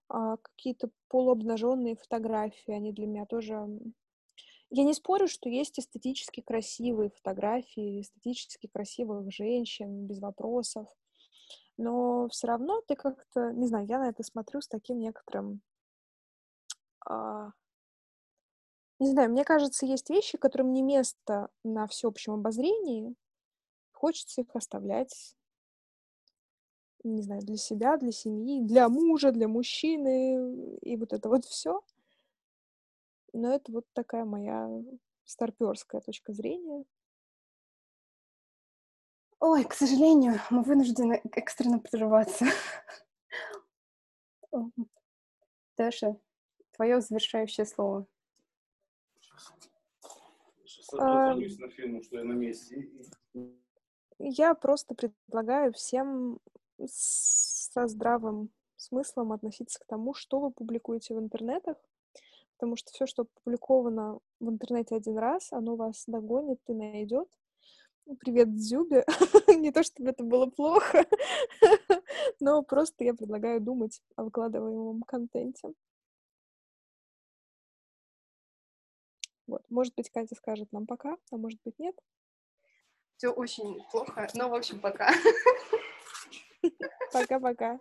а, 0.09 0.37
какие-то 0.39 0.91
полуобнаженные 1.09 1.95
фотографии, 1.95 2.73
они 2.73 2.93
для 2.93 3.07
меня 3.07 3.25
тоже... 3.25 3.69
Я 4.71 4.85
не 4.85 4.95
спорю, 4.95 5.29
что 5.29 5.49
есть 5.49 5.79
эстетически 5.79 6.41
красивые 6.41 7.11
фотографии, 7.11 8.03
эстетически 8.03 8.67
красивых 8.67 9.33
женщин, 9.33 10.07
без 10.07 10.21
вопросов. 10.21 10.89
Но 11.79 12.29
все 12.29 12.49
равно 12.49 12.83
ты 12.83 12.97
как-то, 12.97 13.53
не 13.53 13.67
знаю, 13.67 13.87
я 13.87 13.99
на 13.99 14.09
это 14.09 14.23
смотрю 14.23 14.61
с 14.61 14.69
таким 14.69 14.99
некоторым... 14.99 15.63
А... 17.07 17.53
Не 18.99 19.11
знаю, 19.11 19.31
мне 19.31 19.45
кажется, 19.45 19.87
есть 19.87 20.11
вещи, 20.11 20.37
которым 20.37 20.73
не 20.73 20.83
место 20.83 21.49
на 21.63 21.87
всеобщем 21.87 22.33
обозрении, 22.35 23.15
Хочется 23.99 24.43
их 24.43 24.55
оставлять, 24.55 25.35
не 27.03 27.21
знаю, 27.21 27.43
для 27.43 27.57
себя, 27.57 27.97
для 27.97 28.13
семьи, 28.13 28.63
для 28.63 28.89
мужа, 28.89 29.33
для 29.33 29.49
мужчины, 29.49 30.77
и 30.83 30.97
вот 30.97 31.13
это 31.13 31.29
вот 31.29 31.45
все. 31.45 31.81
Но 33.33 33.55
это 33.55 33.73
вот 33.73 33.87
такая 33.93 34.25
моя 34.25 34.69
старперская 35.25 36.01
точка 36.01 36.33
зрения. 36.33 36.85
Ой, 39.41 39.65
к 39.65 39.73
сожалению, 39.73 40.41
мы 40.51 40.63
вынуждены 40.63 41.21
экстренно 41.33 41.79
прерваться. 41.79 42.47
Даша, 45.77 46.19
твое 46.73 47.01
завершающее 47.01 47.65
слово. 47.65 48.07
Сейчас 50.65 50.93
а... 50.99 51.35
на 51.35 51.69
фильм, 51.71 52.03
что 52.03 52.17
я 52.17 52.25
на 52.25 52.33
месте. 52.33 52.91
Я 54.19 54.55
просто 54.55 54.95
предлагаю 54.95 55.73
всем 55.73 56.41
со 56.87 57.87
здравым 57.87 58.51
смыслом 58.77 59.33
относиться 59.33 59.79
к 59.79 59.87
тому, 59.87 60.15
что 60.15 60.41
вы 60.41 60.51
публикуете 60.51 61.15
в 61.15 61.21
интернетах, 61.21 61.77
потому 62.59 62.77
что 62.77 62.91
все, 62.93 63.07
что 63.07 63.23
опубликовано 63.23 64.19
в 64.41 64.49
интернете 64.51 64.97
один 64.97 65.17
раз, 65.17 65.53
оно 65.53 65.77
вас 65.77 66.05
догонит 66.07 66.61
и 66.67 66.73
найдет. 66.75 67.29
Ну, 68.05 68.17
привет, 68.17 68.53
Дзюбе. 68.55 69.05
Не 69.57 69.71
то, 69.71 69.83
чтобы 69.85 70.11
это 70.11 70.25
было 70.25 70.47
плохо, 70.47 71.07
но 72.41 72.63
просто 72.63 73.05
я 73.05 73.15
предлагаю 73.15 73.61
думать 73.61 74.03
о 74.17 74.25
выкладываемом 74.25 75.03
контенте. 75.03 75.73
Вот. 79.47 79.63
Может 79.71 79.95
быть, 79.95 80.11
Катя 80.11 80.35
скажет 80.35 80.73
нам 80.73 80.87
пока, 80.87 81.17
а 81.31 81.37
может 81.37 81.61
быть, 81.65 81.79
нет 81.79 81.95
все 83.19 83.31
очень 83.31 83.83
плохо. 83.91 84.29
Но, 84.35 84.49
в 84.49 84.55
общем, 84.55 84.81
пока. 84.81 85.13
Пока-пока. 87.13 87.81